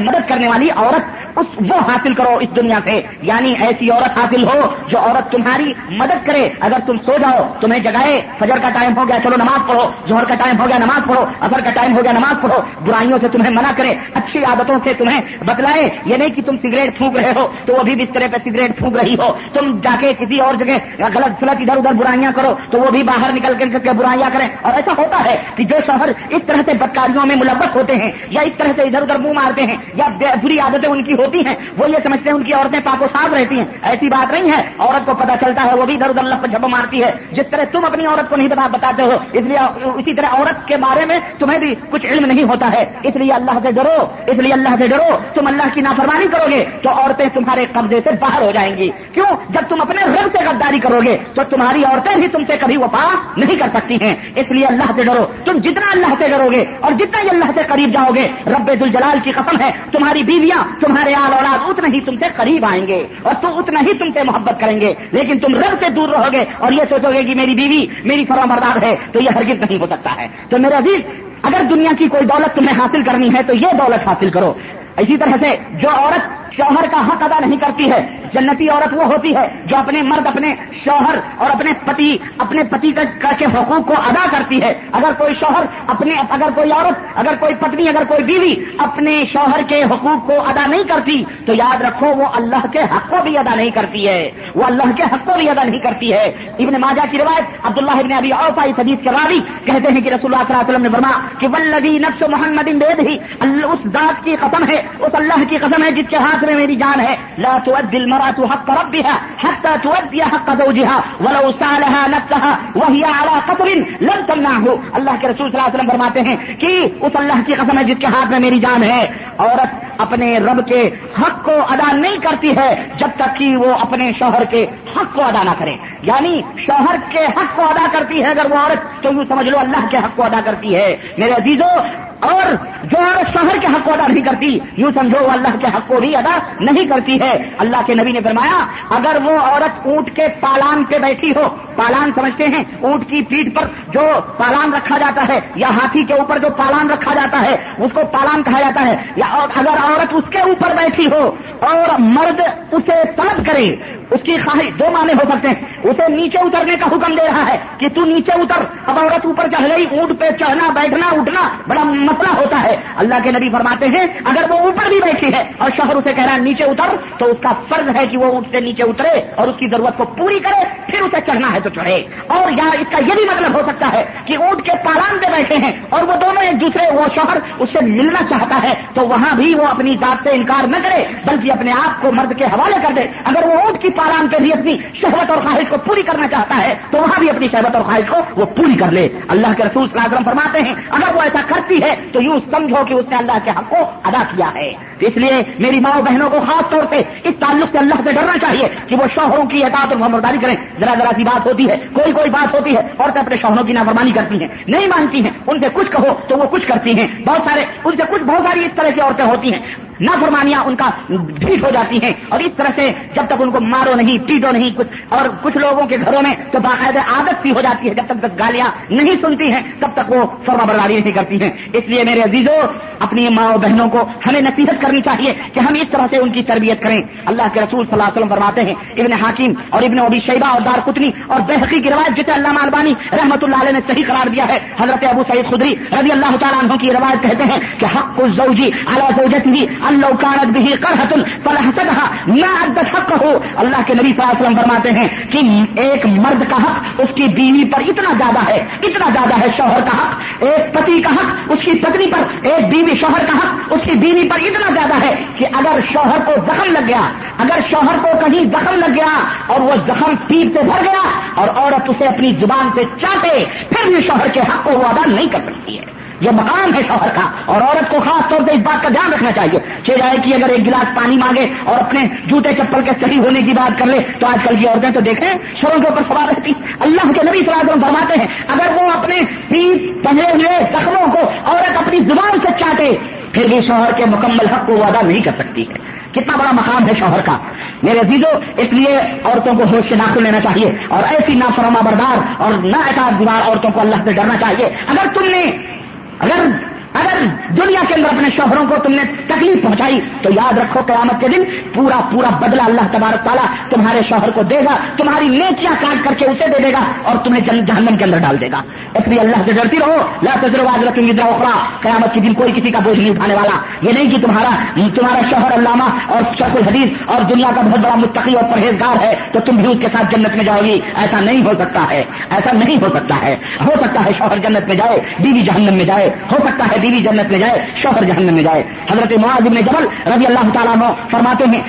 مدد 0.00 0.28
کرنے 0.28 0.48
والی 0.48 0.70
عورت۔ 0.70 1.23
اس 1.36 1.46
وہ 1.70 1.74
حاصل 1.74 2.14
کرو 2.14 2.36
اس 2.36 2.56
دنیا 2.56 2.78
سے۔ 2.84 3.00
یعنی 3.22 3.54
ایسی 3.60 3.90
عورت 3.90 4.18
حاصل 4.18 4.42
ہو 4.42 4.60
جو 4.88 4.98
عورت 4.98 5.32
تمہاری 5.32 5.72
مدد 5.88 6.26
کرے۔ 6.26 6.48
اگر 6.60 6.76
تم 6.86 6.96
سو 6.96 7.12
جاؤ، 7.18 7.44
تمہیں 7.60 7.80
جگائے۔ 7.80 8.20
فجر 8.38 8.58
کا 8.58 8.70
ٹائم 8.70 8.96
ہو 8.96 9.08
گیا، 9.08 9.18
چلو 9.18 9.36
نماز 9.36 9.68
پڑھو۔ 9.68 10.06
جوہر 10.06 10.24
کا 10.24 10.34
ٹائم 10.34 10.58
ہو 10.58 10.66
گیا، 10.68 10.78
نماز 10.78 11.00
پڑھو۔ 11.06 11.24
اثر 11.40 11.60
کا 11.60 11.70
ٹائم 11.74 11.96
ہو 11.96 12.02
گیا، 12.04 12.12
نماز 12.12 12.34
پڑھو۔ 12.42 12.84
برائیوں 12.86 13.18
سے 13.20 13.28
تمہیں 13.28 13.50
منع 13.50 13.70
کرے، 13.76 13.94
اچھی 14.14 14.44
عادتوں 14.44 14.78
سے 14.84 14.94
تمہیں 14.94 15.20
بتلائے۔ 15.44 15.88
یہ 16.04 16.16
نہیں 16.16 16.28
کہ 16.28 16.42
تم 16.42 16.56
سگریٹ 16.56 16.98
پھونک 16.98 17.16
رہے 17.16 17.32
ہو، 17.36 17.48
تو 17.66 17.74
وہ 17.74 17.82
بھی 17.82 17.96
بسترے 17.96 18.28
پہ 18.32 18.50
سگریٹ 18.50 18.78
پھونک 18.78 18.96
رہی 18.96 19.14
ہو۔ 19.14 19.36
تم 19.54 19.80
جا 19.80 19.96
کے 20.00 20.12
کسی 20.18 20.40
اور 20.40 20.54
جگہ 20.54 20.72
غلط 20.98 21.40
فلط 21.40 21.60
ادھر 21.60 21.76
ادھر 21.76 21.92
برائیاں 21.92 22.32
کرو، 22.36 22.54
تو 22.70 22.78
وہ 22.78 22.90
بھی 22.90 23.02
باہر 23.02 23.32
نکل 23.32 23.52
کر 23.58 23.78
کے 23.78 23.92
برائیاں 23.92 24.30
کریں۔ 24.32 24.48
اور 24.62 24.72
ایسا 24.74 24.92
ہوتا 24.98 25.24
ہے 25.24 25.36
کہ 25.56 25.64
جو 25.64 25.76
شوہر 25.86 26.08
اس 26.30 26.42
طرح 26.46 26.62
سے 26.66 26.74
بدکاریوں 26.74 27.26
میں 27.26 27.36
ملوث 27.36 27.76
ہوتے 27.76 27.94
ہیں، 27.94 28.12
یا 28.30 28.40
اس 28.40 28.52
طرح 28.58 28.72
سے 28.76 28.82
ادھر 28.82 29.02
ادھر 29.02 29.18
منہ 29.18 29.32
مارتے 29.32 29.62
ہیں، 29.62 29.76
یا 29.94 30.08
بری 30.42 30.58
عادتیں 30.58 30.88
ان 30.88 31.04
کی 31.04 31.14
ہوتی 31.24 31.46
ہیں، 31.46 31.54
وہ 31.78 31.90
یہ 31.90 31.96
سمجھتے 32.02 32.30
ہیں 32.30 32.36
ان 32.36 32.44
کی 32.44 32.52
عورتیں 32.52 32.80
پاک 32.84 33.02
و 33.02 33.06
صاف 33.06 33.34
رہتی 33.34 33.58
ہیں۔ 33.58 33.64
ایسی 33.82 34.08
بات 34.08 34.32
نہیں 34.32 34.52
ہے، 34.52 34.62
عورت 34.78 35.06
کو 35.06 35.14
پتا 35.14 35.36
چلتا 35.40 35.64
ہے، 35.64 35.74
وہ 35.74 35.84
بھی 35.86 35.94
ادھر 35.94 36.08
ادھر 36.08 36.22
لپ 36.22 36.46
جھپ 36.46 36.66
مارتی 36.66 37.04
ہے۔ 37.04 37.12
جس 37.32 37.44
طرح 37.50 37.64
تم 37.64 37.84
اپنی 37.84 38.06
عورت 38.06 38.30
کو 38.30 38.36
نہیں 38.36 38.48
بتا 38.48 38.66
بتاتے 38.66 39.02
ہو، 39.02 39.18
اس 39.32 39.42
لیے 39.42 39.58
اسی 39.84 40.14
طرح 40.14 40.26
عورت 40.38 40.68
کے 40.68 40.76
بارے 40.76 41.04
میں 41.04 41.18
تمہیں 41.38 41.58
بھی 41.58 41.74
کچھ 41.90 42.06
علم 42.06 42.26
نہیں 42.26 42.42
ہوتا 42.42 42.70
ہے۔ 42.72 42.92
اس 43.02 43.16
لیے 43.16 43.32
اللہ 43.32 43.50
سے 43.62 43.72
ڈرو، 43.72 44.06
اس 44.26 44.38
لیے 44.38 44.52
اللہ 44.52 44.68
سے 44.80 44.88
ڈرو۔ 44.88 45.18
تم 45.34 45.46
اللہ 45.46 45.74
کی 45.74 45.80
نافرمانی 45.80 46.26
کرو 46.32 46.50
گے 46.50 46.64
تو 46.82 46.90
عورتیں 46.90 47.28
تمہارے 47.34 47.66
قبضے 47.72 48.00
سے 48.04 48.10
باہر 48.20 48.42
ہو 48.42 48.50
جائیں 48.50 48.76
گی۔ 48.76 48.90
کیوں؟ 49.12 49.26
جب 49.50 49.60
تم 49.68 49.80
اپنے 49.80 50.02
رب 50.02 50.38
سے 50.38 50.44
غداری 50.44 50.78
کرو 50.78 51.00
گے 51.06 51.16
تو 51.34 51.42
تمہاری 51.44 51.84
عورتیں 51.84 52.16
بھی 52.16 52.28
تم 52.28 52.44
سے 52.48 52.56
کبھی 52.56 52.76
وفا 52.76 53.14
نہیں 53.36 53.56
کر 53.56 53.66
سکتی 53.74 53.94
ہیں۔ 53.94 54.16
اس 54.36 54.50
لیے 54.50 54.66
اللہ 54.66 54.92
سے 54.96 55.04
ڈرو۔ 55.04 55.26
تم 55.44 55.58
جتنا 55.58 55.86
اللہ 55.90 56.14
سے 56.18 56.28
ڈرو 56.28 56.50
گے 56.50 56.64
اور 56.80 56.92
جتنا 56.92 57.22
ہی 57.22 57.28
اللہ 57.30 57.44
سے 57.54 57.60
قریب 57.68 57.90
جاؤ 57.92 58.10
گے، 58.14 58.28
رب 58.46 58.68
الجلال 58.68 59.18
کی 59.24 59.32
قسم 59.32 59.60
ہے، 59.60 59.70
تمہاری 59.92 60.22
بیویاں 60.22 60.80
تمہارے 60.80 61.13
آل 61.14 61.32
اولاد 61.32 61.58
اتنا 61.68 61.88
ہی 61.88 62.00
تم 62.00 62.16
سے 62.16 62.24
قریب 62.36 62.64
آئیں 62.64 62.86
گے 62.86 63.06
اور 63.22 63.34
تو 63.34 63.58
اتنا 63.58 63.80
ہی 63.80 63.98
تم 63.98 64.12
سے 64.14 64.22
محبت 64.22 64.60
کریں 64.60 64.80
گے 64.80 64.94
لیکن 65.12 65.38
تم 65.38 65.54
رب 65.54 65.84
سے 65.84 65.90
دور 65.90 66.08
رہو 66.08 66.32
گے 66.32 66.44
اور 66.58 66.72
یہ 66.72 66.82
سوچو 66.88 67.12
گے 67.12 67.22
کہ 67.22 67.34
میری 67.34 67.54
بیوی 67.54 67.86
میری 68.04 68.24
فرما 68.24 68.44
بردار 68.44 68.82
ہے 68.82 68.96
تو 69.12 69.20
یہ 69.20 69.30
ہرگز 69.30 69.62
نہیں 69.70 69.78
ہو 69.78 69.86
سکتا 69.86 70.10
ہے۔ 70.16 70.28
تو 70.48 70.58
میرے 70.58 70.74
عزیز، 70.74 71.00
اگر 71.42 71.62
دنیا 71.70 71.90
کی 71.98 72.08
کوئی 72.08 72.26
دولت 72.26 72.56
تمہیں 72.56 72.80
حاصل 72.80 73.02
کرنی 73.02 73.34
ہے 73.34 73.42
تو 73.42 73.54
یہ 73.54 73.68
دولت 73.72 74.08
حاصل 74.08 74.30
کرو۔ 74.30 74.52
اسی 74.96 75.16
طرح 75.16 75.36
سے 75.40 75.56
جو 75.70 75.88
عورت 75.88 76.43
شوہر 76.56 76.84
کا 76.90 77.06
حق 77.06 77.22
ادا 77.22 77.38
نہیں 77.46 77.60
کرتی 77.60 77.90
ہے۔ 77.92 78.00
جنتی 78.32 78.68
عورت 78.68 78.94
وہ 78.94 79.04
ہوتی 79.04 79.36
ہے 79.36 79.48
جو 79.64 79.76
اپنے 79.76 80.02
مرد، 80.02 80.26
اپنے 80.26 80.54
شوہر 80.84 81.18
اور 81.36 81.50
اپنے 81.50 81.70
پتی 81.84 82.16
اپنے 82.38 82.62
پتی 82.64 82.92
کے 83.38 83.44
حقوق 83.44 83.86
کو 83.86 83.92
ادا 83.92 84.24
کرتی 84.30 84.62
ہے۔ 84.62 84.72
اگر 84.92 85.12
کوئی 85.18 85.34
شوہر 85.34 85.64
اپنے 85.86 86.14
اگر 86.30 86.50
کوئی 86.54 86.70
عورت، 86.72 86.96
اگر 87.14 87.34
کوئی 87.40 87.54
پتنی، 87.54 87.88
اگر 87.88 88.04
کوئی 88.08 88.24
بیوی 88.24 88.54
اپنے 88.78 89.24
شوہر 89.32 89.60
کے 89.68 89.82
حقوق 89.82 90.26
کو 90.26 90.40
ادا 90.46 90.66
نہیں 90.66 90.84
کرتی، 90.84 91.24
تو 91.46 91.54
یاد 91.54 91.82
رکھو 91.82 92.06
وہ 92.06 92.26
اللہ 92.34 92.66
کے 92.72 92.78
حق 92.78 93.10
کو 93.10 93.16
بھی 93.22 93.38
ادا 93.38 93.54
نہیں 93.54 93.70
کرتی 93.70 94.08
ہے۔ 94.08 94.30
وہ 94.54 94.64
اللہ 94.64 94.90
کے 94.96 95.02
حق 95.02 95.24
کو 95.24 95.32
بھی 95.38 95.48
ادا 95.50 95.62
نہیں 95.62 95.80
کرتی 95.80 96.12
ہے۔ 96.12 96.24
ابن 96.58 96.80
ماجہ 96.80 97.06
کی 97.10 97.18
روایت 97.18 97.66
عبداللہ 97.66 97.98
ابن 97.98 98.12
ابی 98.12 98.32
اوفا 98.32 98.62
حدیث 98.62 98.98
کے 99.02 99.10
راوی 99.10 99.40
کہتے 99.64 99.92
ہیں 99.92 100.00
کہ 100.00 100.08
رسول 100.08 100.34
اللہ 100.34 100.44
صلی 100.46 100.56
اللہ 100.56 100.62
علیہ 100.62 100.70
وسلم 100.70 100.82
نے 100.82 100.88
فرما 100.88 101.12
کہ 101.38 101.48
ولدی 101.48 101.98
نفس 101.98 102.22
محمد 102.22 102.68
ہی 103.08 103.18
اس 103.62 103.92
ذات 103.92 104.24
کی 104.24 104.36
قسم 104.36 104.68
ہے، 104.68 104.82
اس 105.00 105.14
اللہ 105.14 105.44
کی 105.48 105.56
قسم 105.56 105.82
ہے 105.82 105.90
جس 105.90 106.08
کے 106.10 106.16
ہاتھ 106.16 106.43
میں 106.44 106.54
میری 106.54 106.76
جان 106.76 107.00
ہے، 107.00 107.16
لا 107.38 107.58
تؤدي 107.64 107.96
المرأة 107.96 108.46
حق 108.52 108.70
ربها 108.70 109.16
حتى 109.44 109.68
تؤدي 109.82 110.20
حق 110.20 110.50
زوجها 110.58 111.00
ولو 111.20 111.50
سالها 111.58 112.06
نفسها 112.08 112.56
وهي 112.74 113.02
على 113.02 113.38
قدر 113.46 113.66
لم 114.00 114.26
تمنعه. 114.26 114.74
اللہ 114.92 115.10
کے 115.20 115.28
رسول 115.28 115.50
صلی 115.50 115.60
اللہ 115.60 115.66
علیہ 115.66 115.74
وسلم 115.74 115.90
فرماتے 115.90 116.20
ہیں 116.20 116.36
کہ 116.58 116.88
اس 117.00 117.10
اللہ 117.14 117.42
کی 117.46 117.54
قسم 117.54 117.78
ہے 117.78 117.84
جس 117.84 117.96
کے 118.00 118.06
ہاتھ 118.06 118.30
میں 118.30 118.38
میری 118.38 118.58
جان 118.58 118.82
ہے۔ 118.82 119.06
عورت 119.38 119.84
اپنے 119.98 120.38
رب 120.38 120.66
کے 120.66 120.90
حق 121.20 121.44
کو 121.44 121.52
ادا 121.68 121.92
نہیں 121.92 122.16
کرتی 122.22 122.56
ہے 122.56 122.88
جب 122.98 123.08
تک 123.16 123.36
کہ 123.38 123.56
وہ 123.56 123.74
اپنے 123.80 124.12
شوہر 124.18 124.44
کے 124.44 124.66
حق 124.96 125.14
کو 125.14 125.22
ادا 125.22 125.42
نہ 125.42 125.50
کرے۔ 125.58 125.76
یعنی 126.02 126.42
شوہر 126.58 126.96
کے 127.08 127.24
حق 127.24 127.56
کو 127.56 127.62
ادا 127.62 127.86
کرتی 127.92 128.22
ہے 128.22 128.30
اگر 128.30 128.46
وہ 128.50 128.56
عورت، 128.56 129.02
تو 129.02 129.12
یوں 129.12 129.24
سمجھ 129.28 129.48
لو 129.48 129.58
اللہ 129.58 129.86
کے 129.90 129.96
حق 129.96 130.16
کو 130.16 130.22
ادا 130.22 130.40
کرتی 130.44 130.76
ہے۔ 130.76 130.96
میرے 131.18 131.32
عزیزوں 131.32 132.03
اور 132.24 132.54
جو 132.84 132.98
عورت 132.98 133.38
شوہر 133.38 133.60
کے 133.60 133.66
حق 133.66 133.84
کو 133.84 133.92
ادا 133.92 134.06
نہیں 134.06 134.24
کرتی، 134.24 134.58
یوں 134.76 134.90
سمجھو 134.94 135.24
وہ 135.24 135.30
اللہ 135.30 135.56
کے 135.60 135.66
حق 135.66 135.88
کو 135.88 135.96
بھی 135.96 136.16
ادا 136.16 136.38
نہیں 136.60 136.86
کرتی 136.86 137.20
ہے۔ 137.20 137.50
اللہ 137.58 137.76
کے 137.86 137.94
نبی 137.94 138.12
نے 138.12 138.20
فرمایا، 138.20 138.66
اگر 138.90 139.22
وہ 139.24 139.38
عورت 139.38 139.86
اونٹ 139.86 140.16
کے 140.16 140.28
پالان 140.28 140.84
پہ 140.84 140.98
بیٹھی 140.98 141.30
ہو، 141.30 141.48
پالان 141.76 142.10
سمجھتے 142.14 142.46
ہیں، 142.46 142.64
اونٹ 142.80 143.10
کی 143.10 143.22
پیٹ 143.22 143.56
پر 143.56 143.64
جو 143.88 144.00
پالان 144.36 144.74
رکھا 144.74 144.98
جاتا 144.98 145.22
ہے، 145.28 145.40
یا 145.54 145.68
ہاتھی 145.68 146.04
کے 146.04 146.14
اوپر 146.14 146.38
جو 146.38 146.48
پالان 146.50 146.90
رکھا 146.90 147.14
جاتا 147.14 147.42
ہے، 147.42 147.54
اس 147.54 147.92
کو 147.94 148.00
پالان 148.04 148.42
کہا 148.42 148.60
جاتا 148.60 148.86
ہے۔ 148.86 148.96
یا 149.16 149.26
اگر 149.26 149.68
عورت 149.68 150.14
اس 150.14 150.24
کے 150.30 150.38
اوپر 150.38 150.68
بیٹھی 150.68 151.06
ہو 151.06 151.36
اور 151.60 151.86
مرد 151.98 152.40
اسے 152.72 153.02
طلب 153.16 153.46
کرے، 153.46 153.74
اس 154.10 154.20
کی 154.24 154.36
خواہش 154.36 154.78
دو 154.78 154.84
معنی 154.90 155.12
ہو 155.12 155.32
سکتے 155.32 155.48
ہیں۔ 155.48 155.73
اسے 155.84 156.08
نیچے 156.08 156.38
اترنے 156.38 156.76
کا 156.76 156.86
حکم 156.86 157.14
دے 157.14 157.26
رہا 157.26 157.52
ہے 157.52 157.58
کہ 157.78 157.88
تو 157.88 158.04
نیچے 158.04 158.32
اتر، 158.32 158.64
اب 158.86 158.98
عورت 158.98 159.26
اوپر 159.26 159.48
چڑھ 159.48 159.70
گئی، 159.76 159.84
اونٹ 159.90 160.20
پہ 160.20 160.30
چڑھنا، 160.30 160.70
بیٹھنا، 160.70 161.06
اٹھنا، 161.06 161.48
بڑا 161.68 161.82
مسئلہ 161.82 162.36
ہوتا 162.36 162.62
ہے۔ 162.62 162.76
اللہ 162.96 163.14
کے 163.22 163.30
نبی 163.30 163.50
فرماتے 163.50 163.86
ہیں، 163.88 164.06
اگر 164.24 164.50
وہ 164.50 164.58
اوپر 164.58 164.88
بھی 164.88 165.00
بیٹھی 165.04 165.34
ہے 165.34 165.50
اور 165.58 165.70
شوہر 165.76 165.96
اسے 165.96 166.12
کہہ 166.12 166.24
رہا 166.24 166.34
ہے 166.34 166.40
نیچے 166.40 166.64
اتر، 166.64 166.96
تو 167.18 167.26
اس 167.26 167.36
کا 167.42 167.52
فرض 167.68 167.96
ہے 167.96 168.06
کہ 168.06 168.18
وہ 168.18 168.24
اونٹ 168.24 168.46
سے 168.50 168.60
نیچے 168.60 168.82
اترے 168.82 169.20
اور 169.36 169.48
اس 169.48 169.56
کی 169.56 169.66
ضرورت 169.68 169.98
کو 169.98 170.04
پوری 170.04 170.38
کرے، 170.38 170.64
پھر 170.86 171.02
اسے 171.02 171.20
چڑھنا 171.26 171.52
ہے 171.52 171.60
تو 171.60 171.68
چڑھے۔ 171.68 172.04
اور 172.26 172.52
یہاں 172.52 172.68
اس 172.68 172.86
کا 172.90 172.98
یہ 172.98 173.14
بھی 173.16 173.24
مطلب 173.24 173.54
ہو 173.54 173.62
سکتا 173.66 173.92
ہے 173.92 174.04
کہ 174.24 174.36
اونٹ 174.36 174.62
کے 174.62 174.72
پالان 174.84 175.18
پہ 175.18 175.26
بیٹھے 175.26 175.56
ہیں 175.56 175.72
اور 175.90 176.02
وہ 176.02 176.14
دونوں 176.14 176.42
ایک 176.42 176.60
دوسرے، 176.60 176.94
وہ 176.94 177.04
شوہر 177.14 177.36
اس 177.58 177.68
سے 177.72 177.84
ملنا 177.84 178.24
چاہتا 178.30 178.68
ہے، 178.68 178.74
تو 178.94 179.08
وہاں 179.08 179.36
بھی 179.36 179.54
وہ 179.54 179.66
اپنی 179.66 179.96
ذات 180.00 180.24
سے 180.24 180.30
انکار 180.30 180.66
نہ 180.66 180.76
کرے، 180.82 181.04
بلکہ 181.26 181.52
اپنے 181.52 181.72
آپ 181.72 182.02
کو 182.02 182.12
مرد 182.12 182.38
کے 182.38 182.44
حوالے 182.44 182.76
کر 182.82 182.92
دے۔ 182.96 183.02
اگر 183.24 183.46
وہ 183.46 183.52
اونٹ 183.52 183.82
کی 183.82 183.90
پالان 183.90 184.28
پہ 184.28 184.36
بھی 184.38 184.52
اپنی 184.52 184.78
شہوت 184.94 185.30
اور 185.30 185.38
خواہش 185.38 185.73
کو 185.74 185.80
پوری 185.86 186.02
کرنا 186.02 186.28
چاہتا 186.28 186.58
ہے 186.68 186.74
تو 186.90 186.98
وہاں 186.98 187.18
بھی 187.18 187.30
اپنی 187.30 187.48
شہوت 187.52 187.74
اور 187.74 187.82
خواہش 187.82 188.08
کو 188.08 188.40
وہ 188.40 188.44
پوری 188.44 188.74
کر 188.74 188.90
لے۔ 188.90 189.08
اللہ 189.28 189.46
کے 189.56 189.62
رسول 189.62 189.88
صلی 189.88 189.98
اللہ 189.98 190.06
علیہ 190.06 190.14
وسلم 190.14 190.24
فرماتے 190.24 190.60
ہیں، 190.60 190.74
اگر 190.90 191.14
وہ 191.14 191.22
ایسا 191.22 191.40
کرتی 191.46 191.82
ہے 191.82 191.94
تو 192.12 192.22
یوں 192.22 192.40
سمجھو 192.50 192.84
کہ 192.84 192.94
اس 192.94 193.04
نے 193.08 193.16
اللہ 193.16 193.38
کے 193.44 193.50
حق 193.50 193.70
کو 193.70 193.76
ادا 194.04 194.22
کیا 194.36 194.50
ہے۔ 194.54 194.72
اس 195.00 195.16
لیے 195.16 195.42
میری 195.58 195.80
ماں 195.80 196.00
بہنوں 196.00 196.30
کو 196.30 196.38
خاص 196.40 196.70
طور 196.70 196.82
سے 196.90 197.02
اس 197.24 197.34
تعلق 197.40 197.72
سے 197.72 197.78
اللہ 197.78 197.94
سے 197.94 198.12
ڈرنا 198.12 198.38
چاہیے 198.38 198.68
کہ 198.86 198.96
وہ 198.96 199.04
شوہروں 199.14 199.44
کی 199.44 199.64
اطاعت 199.64 199.88
اور 199.88 199.96
محمداری 199.96 200.38
کریں۔ 200.38 200.54
ذرا 200.80 200.94
ذرا 200.94 201.10
سی 201.16 201.24
بات 201.24 201.46
ہوتی 201.46 201.70
ہے، 201.70 201.76
کوئی 201.92 202.12
کوئی 202.12 202.30
بات 202.30 202.54
ہوتی 202.54 202.76
ہے، 202.76 202.80
عورتیں 202.98 203.22
اپنے 203.22 203.36
شوہروں 203.36 203.64
کی 203.64 203.72
نافرمانی 203.72 204.10
کرتی 204.10 204.40
ہیں، 204.40 204.48
نہیں 204.66 204.86
مانتی 204.86 205.22
ہیں، 205.22 205.30
ان 205.46 205.60
سے 205.60 205.68
کچھ 205.72 205.90
کہو 205.90 206.14
تو 206.28 206.36
وہ 206.36 206.44
کچھ 206.44 206.68
کرتی 206.68 206.98
ہیں۔ 206.98 207.06
بہت 207.26 207.40
سارے، 207.48 207.64
ان 207.84 207.96
سے 207.96 208.02
کچھ 208.10 208.22
بہت 208.22 208.46
ساری 208.46 208.60
اس 208.60 208.72
طرح 208.76 208.90
کی 208.90 209.00
عورتیں 209.00 209.24
ہوتی 209.24 209.52
ہیں۔ 209.52 209.83
نافرمانیاں 210.00 210.60
ان 210.64 210.76
کا 210.76 210.90
ڈھیٹ 211.10 211.64
ہو 211.64 211.70
جاتی 211.70 212.02
ہیں 212.02 212.12
اور 212.28 212.40
اس 212.40 212.52
طرح 212.56 212.70
سے 212.76 212.92
جب 213.14 213.26
تک 213.26 213.40
ان 213.40 213.50
کو 213.50 213.60
مارو 213.60 213.94
نہیں، 213.94 214.18
پیٹو 214.18 214.50
نہیں، 214.50 214.70
کچھ 214.76 214.88
اور 215.08 215.28
کچھ 215.42 215.56
لوگوں 215.56 215.86
کے 215.86 215.96
گھروں 215.96 216.22
میں 216.22 216.34
تو 216.52 216.58
باقاعدہ 216.58 216.98
عادت 216.98 217.42
سی 217.42 217.50
ہو 217.50 217.60
جاتی 217.60 217.88
ہے۔ 217.88 217.94
جب 217.94 218.06
تک 218.06 218.20
تک 218.20 218.38
گالیاں 218.38 218.66
نہیں 218.90 219.14
سنتی 219.22 219.52
ہیں، 219.52 219.60
تب 219.80 219.88
تک 219.94 220.12
وہ 220.12 220.24
فرما 220.46 220.64
برداری 220.64 221.00
نہیں 221.00 221.12
کرتی 221.12 221.42
ہیں۔ 221.42 221.50
اس 221.72 221.82
لیے 221.86 222.04
میرے 222.04 222.22
عزیزوں 222.22 222.56
اپنی 222.98 223.28
ماں 223.28 223.48
و 223.52 223.58
بہنوں 223.58 223.88
کو 223.88 224.02
ہمیں 224.26 224.40
نصیحت 224.40 224.82
کرنی 224.82 225.00
چاہیے 225.00 225.32
کہ 225.54 225.60
ہم 225.60 225.74
اس 225.74 225.88
طرح 225.92 226.06
سے 226.10 226.16
ان 226.16 226.32
کی 226.32 226.42
تربیت 226.42 226.82
کریں۔ 226.82 227.00
اللہ 227.26 227.42
کے 227.52 227.60
رسول 227.60 227.86
صلی 227.86 227.92
اللہ 227.92 228.02
علیہ 228.02 228.16
وسلم 228.16 228.28
فرماتے 228.28 228.62
ہیں، 228.62 228.74
ابن 228.96 229.12
حاکم 229.12 229.52
اور 229.70 229.82
ابن 229.82 229.98
ابی 229.98 230.20
شیبہ 230.26 230.46
اور 230.46 230.60
دار 230.60 230.78
کتنی 230.86 231.10
اور 231.26 231.40
بحقی 231.40 231.80
کی 231.82 231.90
روایت 231.90 232.16
جسے 232.16 232.32
اللہ 232.32 232.62
البانی 232.62 232.94
رحمۃ 233.12 233.42
اللہ 233.42 233.56
علیہ 233.56 233.72
نے 233.72 233.80
صحیح 233.88 234.04
قرار 234.06 234.28
دیا 234.28 234.44
ہے، 234.48 234.58
حضرت 234.80 235.04
ابو 235.10 235.22
سعید 235.28 235.44
خدری 235.50 235.74
رضی 235.92 236.12
اللہ 236.12 236.36
تعالیٰ 236.40 236.62
عنہ 236.62 236.74
کی 236.74 236.92
روایت 236.92 237.22
کہتے 237.22 237.44
ہیں 237.44 237.58
کہ 237.78 237.86
حق 237.96 238.20
الزوجی 238.20 238.70
علی 238.96 239.02
زوجته 239.16 239.66
اللہ 239.88 240.16
کانت 240.20 240.52
به 240.56 240.76
قرحت 240.84 241.12
فلحسدها 241.44 242.06
ما 242.40 242.50
ادت 242.64 242.90
حقه. 242.94 243.32
اللہ 243.62 243.82
کے 243.86 243.94
نبی 243.94 244.12
صلی 244.12 244.22
اللہ 244.22 244.32
علیہ 244.32 244.42
وسلم 244.42 244.58
فرماتے 244.60 244.90
ہیں 244.98 245.08
کہ 245.32 245.40
ایک 245.84 246.06
مرد 246.26 246.44
کا 246.50 246.62
حق 246.64 247.00
اس 247.04 247.14
کی 247.16 247.28
بیوی 247.38 247.64
پر 247.74 247.86
اتنا 247.92 248.12
زیادہ 248.22 248.44
ہے، 248.48 248.58
اتنا 248.88 249.08
زیادہ 249.16 249.40
ہے 249.40 249.48
شوہر 249.56 249.86
کا 249.88 249.96
حق، 249.98 250.44
ایک 250.48 250.72
پتی 250.74 251.00
کا 251.02 251.14
حق، 251.18 251.52
اس 251.52 251.64
کی 251.64 251.78
پتنی 251.84 252.10
پر 252.12 252.48
ایک 252.52 252.68
بیوی 252.74 252.96
شوہر 253.00 253.26
کا 253.30 253.38
حق، 253.38 253.72
اس 253.74 253.84
کی 253.84 253.98
بیوی 254.04 254.28
پر 254.30 254.46
اتنا 254.48 254.72
زیادہ 254.78 255.00
ہے 255.04 255.14
کہ 255.38 255.52
اگر 255.60 255.80
شوہر 255.92 256.24
کو 256.26 256.32
زخم 256.48 256.72
لگ 256.72 256.88
گیا، 256.88 257.04
اگر 257.44 257.64
شوہر 257.70 257.98
کو 258.02 258.18
کہیں 258.20 258.42
زخم 258.56 258.78
لگ 258.78 258.94
گیا 258.96 259.14
اور 259.54 259.60
وہ 259.68 259.74
زخم 259.86 260.16
پیٹ 260.28 260.58
سے 260.58 260.62
بھر 260.70 260.84
گیا 260.84 261.02
اور 261.40 261.48
عورت 261.56 261.90
اسے 261.90 262.06
اپنی 262.06 262.32
زبان 262.40 262.70
سے 262.74 262.84
چاٹے، 263.00 263.36
پھر 263.72 263.90
بھی 263.90 264.02
شوہر 264.06 264.28
کے 264.34 264.40
حق 264.50 264.64
کو 264.64 264.78
وہ 264.78 264.86
ادا 264.88 265.10
نہیں 265.10 265.30
کر 265.32 265.44
سکتی 265.46 265.78
ہے۔ 265.78 265.92
یہ 266.20 266.30
مقام 266.30 266.74
ہے 266.74 266.80
شوہر 266.88 267.08
کا، 267.08 267.30
اور 267.46 267.62
عورت 267.62 267.90
کو 267.90 268.00
خاص 268.00 268.28
طور 268.30 268.40
سے 268.46 268.52
اس 268.52 268.60
بات 268.60 268.82
کا 268.82 268.88
دھیان 268.88 269.12
رکھنا 269.12 269.32
چاہیے۔ 269.32 269.58
چھ 269.84 269.98
جائے 269.98 270.16
کہ 270.24 270.34
اگر 270.34 270.48
ایک 270.48 270.66
گلاس 270.66 270.94
پانی 270.96 271.16
مانگے 271.16 271.46
اور 271.64 271.78
اپنے 271.78 272.06
جوتے 272.26 272.52
چپل 272.52 272.82
کے 272.82 272.90
صحیح 273.00 273.20
ہونے 273.20 273.42
کی 273.42 273.52
بات 273.52 273.78
کر 273.78 273.86
لے، 273.86 273.98
تو 274.20 274.26
آج 274.26 274.48
کل 274.48 274.56
کی 274.56 274.66
عورتیں 274.66 274.90
تو 274.90 275.00
دیکھیں 275.00 275.28
شروع 275.60 275.80
کے 275.82 275.88
اوپر 275.88 276.02
سوال 276.08 276.28
رہتی۔ 276.28 276.52
اللہ 276.80 277.12
کے 277.12 277.22
نبی 277.22 277.40
صلی 277.40 277.52
اللہ 277.52 277.60
علیہ 277.60 277.70
وسلم 277.70 277.80
فرماتے 277.80 278.18
ہیں، 278.20 278.26
اگر 278.48 278.74
وہ 278.74 278.90
اپنے 278.92 279.20
پیٹ 279.48 280.04
پہلے 280.04 280.22
ہوئے 280.22 280.62
زخموں 280.72 281.06
کو 281.12 281.20
عورت 281.44 281.76
اپنی 281.76 282.00
زبان 282.00 282.38
سے 282.42 282.52
چاٹے، 282.58 282.90
پھر 283.32 283.48
بھی 283.48 283.60
شوہر 283.66 283.92
کے 283.96 284.04
مکمل 284.04 284.46
حق 284.46 284.66
کو 284.66 284.82
ادا 284.84 285.00
نہیں 285.02 285.20
کر 285.20 285.32
سکتی 285.38 285.62
ہے۔ 285.62 285.82
کتنا 286.12 286.36
بڑا 286.36 286.50
مقام 286.52 286.88
ہے 286.88 286.94
شوہر 286.98 287.20
کا۔ 287.24 287.38
میرے 287.82 288.00
عزیزو، 288.00 288.28
اس 288.56 288.72
لیے 288.72 288.96
عورتوں 289.24 289.54
کو 289.54 289.62
ہوش 289.62 289.88
سے 289.88 289.94
ناخن 289.94 290.22
لینا 290.22 290.40
چاہیے، 290.40 290.70
اور 290.88 291.02
ایسی 291.10 291.34
نافرما 291.34 291.80
بردار 291.84 292.42
اور 292.42 292.52
نہ 292.52 292.76
احتیاط 292.76 293.18
دیوار 293.18 293.48
عورتوں 293.48 293.70
کو 293.70 293.80
اللہ 293.80 294.04
سے 294.04 294.12
ڈرنا 294.12 294.36
چاہیے۔ 294.40 294.66
اگر 294.66 295.14
تم 295.14 295.24
نے 295.24 295.73
اگر 296.20 296.73
اگر 296.94 297.26
دنیا 297.50 297.80
کے 297.88 297.94
اندر 297.94 298.08
اپنے 298.08 298.28
شوہروں 298.36 298.66
کو 298.68 298.76
تم 298.76 298.92
نے 298.92 299.02
تکلیف 299.26 299.62
پہنچائی، 299.62 300.00
تو 300.22 300.30
یاد 300.30 300.58
رکھو 300.58 300.80
قیامت 300.80 301.20
کے 301.20 301.28
دن 301.28 301.44
پورا 301.74 302.00
پورا 302.12 302.28
بدلہ 302.28 302.62
اللہ 302.62 302.80
تبارک 302.92 303.24
تعالیٰ 303.24 303.70
تمہارے 303.70 304.00
شوہر 304.08 304.30
کو 304.30 304.42
دے 304.42 304.60
گا، 304.60 304.76
تمہاری 304.96 305.28
نیچیاں 305.28 305.72
کاٹ 305.80 306.04
کر 306.04 306.14
کے 306.14 306.24
اسے 306.24 306.48
دے 306.48 306.62
دے 306.62 306.72
گا 306.72 306.84
اور 307.02 307.16
تمہیں 307.16 307.40
جہنم 307.40 307.96
کے 307.96 308.04
اندر 308.04 308.18
ڈال 308.18 308.40
دے 308.40 308.50
گا۔ 308.52 308.62
اس 308.94 309.08
لیے 309.08 309.20
اللہ 309.20 309.36
سے 309.46 309.52
ڈرتی 309.52 309.78
رہو، 309.78 309.96
لا 310.22 310.30
تجربات 310.40 310.84
رکھیں 310.84 311.20
اخرا 311.22 311.76
قیامت 311.80 312.14
کے 312.14 312.20
دن 312.20 312.34
کوئی 312.34 312.52
کسی 312.52 312.70
کا 312.70 312.78
بوجھ 312.78 312.98
نہیں 312.98 313.10
اٹھانے 313.10 313.34
والا۔ 313.34 313.60
یہ 313.82 313.92
نہیں 313.92 314.10
کہ 314.10 314.26
تمہارا 314.26 314.50
تمہارا 314.74 315.20
شوہر 315.30 315.54
علامہ 315.54 315.84
اور 316.08 316.22
شرف 316.38 316.56
الحدیث 316.56 316.92
اور 317.06 317.20
دنیا 317.22 317.50
کا 317.54 317.60
بہت 317.60 317.78
بڑا 317.78 317.94
متقی 317.94 318.34
اور 318.34 318.44
پرہیزگار 318.44 319.02
ہے، 319.02 319.14
تو 319.32 319.40
تم 319.40 319.56
بھی 319.56 319.66
اس 319.66 319.76
کے 319.80 319.86
ساتھ 319.92 320.14
جنت 320.14 320.36
میں 320.36 320.44
جاؤ 320.44 320.60
گی 320.64 320.80
ایسا 320.94 321.20
نہیں 321.20 321.44
ہو 321.44 321.52
سکتا 321.52 321.86
ہے، 321.90 322.04
ایسا 322.30 322.52
نہیں 322.52 322.76
ہو 322.76 322.88
سکتا 322.88 323.22
ہے۔ 323.22 323.36
ہو 323.66 323.70
سکتا 323.84 324.04
ہے 324.04 324.10
شوہر 324.18 324.38
جنت 324.38 324.68
میں 324.68 324.76
جائے، 324.76 325.00
بیوی 325.18 325.42
جہنم 325.42 325.74
میں 325.74 325.84
جائے۔ 325.84 326.08
ہو 326.32 326.36
سکتا 326.36 326.64
ہے 326.64 326.80
بیوی 326.84 327.00
جنت 327.08 327.30
میں 327.32 327.38
جائے، 327.38 327.64
شوہر 327.82 328.04
جہنم 328.10 328.34
میں 328.34 328.42
جائے۔ 328.42 328.62
حضرت 328.90 329.12
معاذ 329.24 329.48
بن 329.48 329.60
جبل 329.70 329.84
رضی 330.12 330.26
اللہ 330.26 330.52
تعالیٰ 330.54 330.76
عنہ 330.76 330.92
فرماتے 331.10 331.44
ہیں 331.54 331.62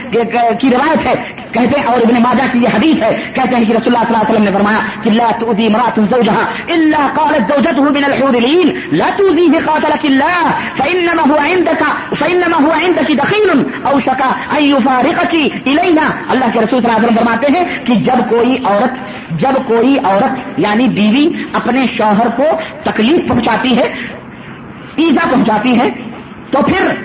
کی 0.59 0.69
روایت 0.69 1.05
ہے، 1.07 1.15
کہتے 1.53 1.79
ہیں 1.79 1.87
اور 1.89 2.01
ابن 2.05 2.21
ماجہ 2.21 2.45
کی 2.51 2.59
یہ 2.63 2.75
حدیث 2.75 3.03
ہے، 3.03 3.11
کہتے 3.35 3.55
ہیں 3.55 3.65
کہ 3.65 3.73
رسول 3.73 3.95
اللہ 3.95 4.05
صلی 4.07 4.15
اللہ 4.15 4.23
علیہ 4.23 4.31
وسلم 4.31 4.43
نے 4.43 4.51
فرمایا 4.57 4.81
کہ 5.03 5.09
لا 5.17 5.29
تؤذي 5.41 5.65
امرأة 5.67 5.97
زوجها 6.13 6.43
الا 6.75 7.01
قالت 7.17 7.43
زوجته 7.53 7.85
من 7.97 8.03
الحور 8.09 8.33
العين، 8.41 8.67
لا 9.01 9.09
تؤذيه 9.19 9.61
قاتلك 9.67 10.03
الله 10.05 10.43
فانما 10.79 11.23
هو 11.31 11.37
عندك 11.49 11.81
فانما 12.19 12.57
هو 12.65 12.71
عندك 12.83 13.09
دخيل 13.21 13.49
او 13.87 13.99
شكا 13.99 14.29
ان 14.57 14.63
يفارقك 14.63 15.33
الينا 15.71 16.07
اللہ 16.31 16.47
کے 16.53 16.59
رسول 16.59 16.81
صلی 16.81 16.89
اللہ 16.89 16.97
علیہ 16.97 17.07
وسلم 17.07 17.19
فرماتے 17.21 17.47
ہیں 17.57 17.65
کہ 17.87 17.93
جب 18.07 18.19
کوئی 18.29 18.57
عورت، 18.65 18.93
جب 19.41 19.55
کوئی 19.67 19.97
عورت 20.09 20.59
یعنی 20.65 20.87
بیوی، 20.97 21.25
اپنے 21.59 21.85
شوہر 21.97 22.29
کو 22.37 22.51
تکلیف 22.83 23.27
پہنچاتی 23.29 23.77
ہے 23.77 23.87
ایزا 24.97 25.29
پہنچاتی 25.31 25.79
ہے، 25.79 25.89
تو 26.51 26.61
پھر 26.61 26.95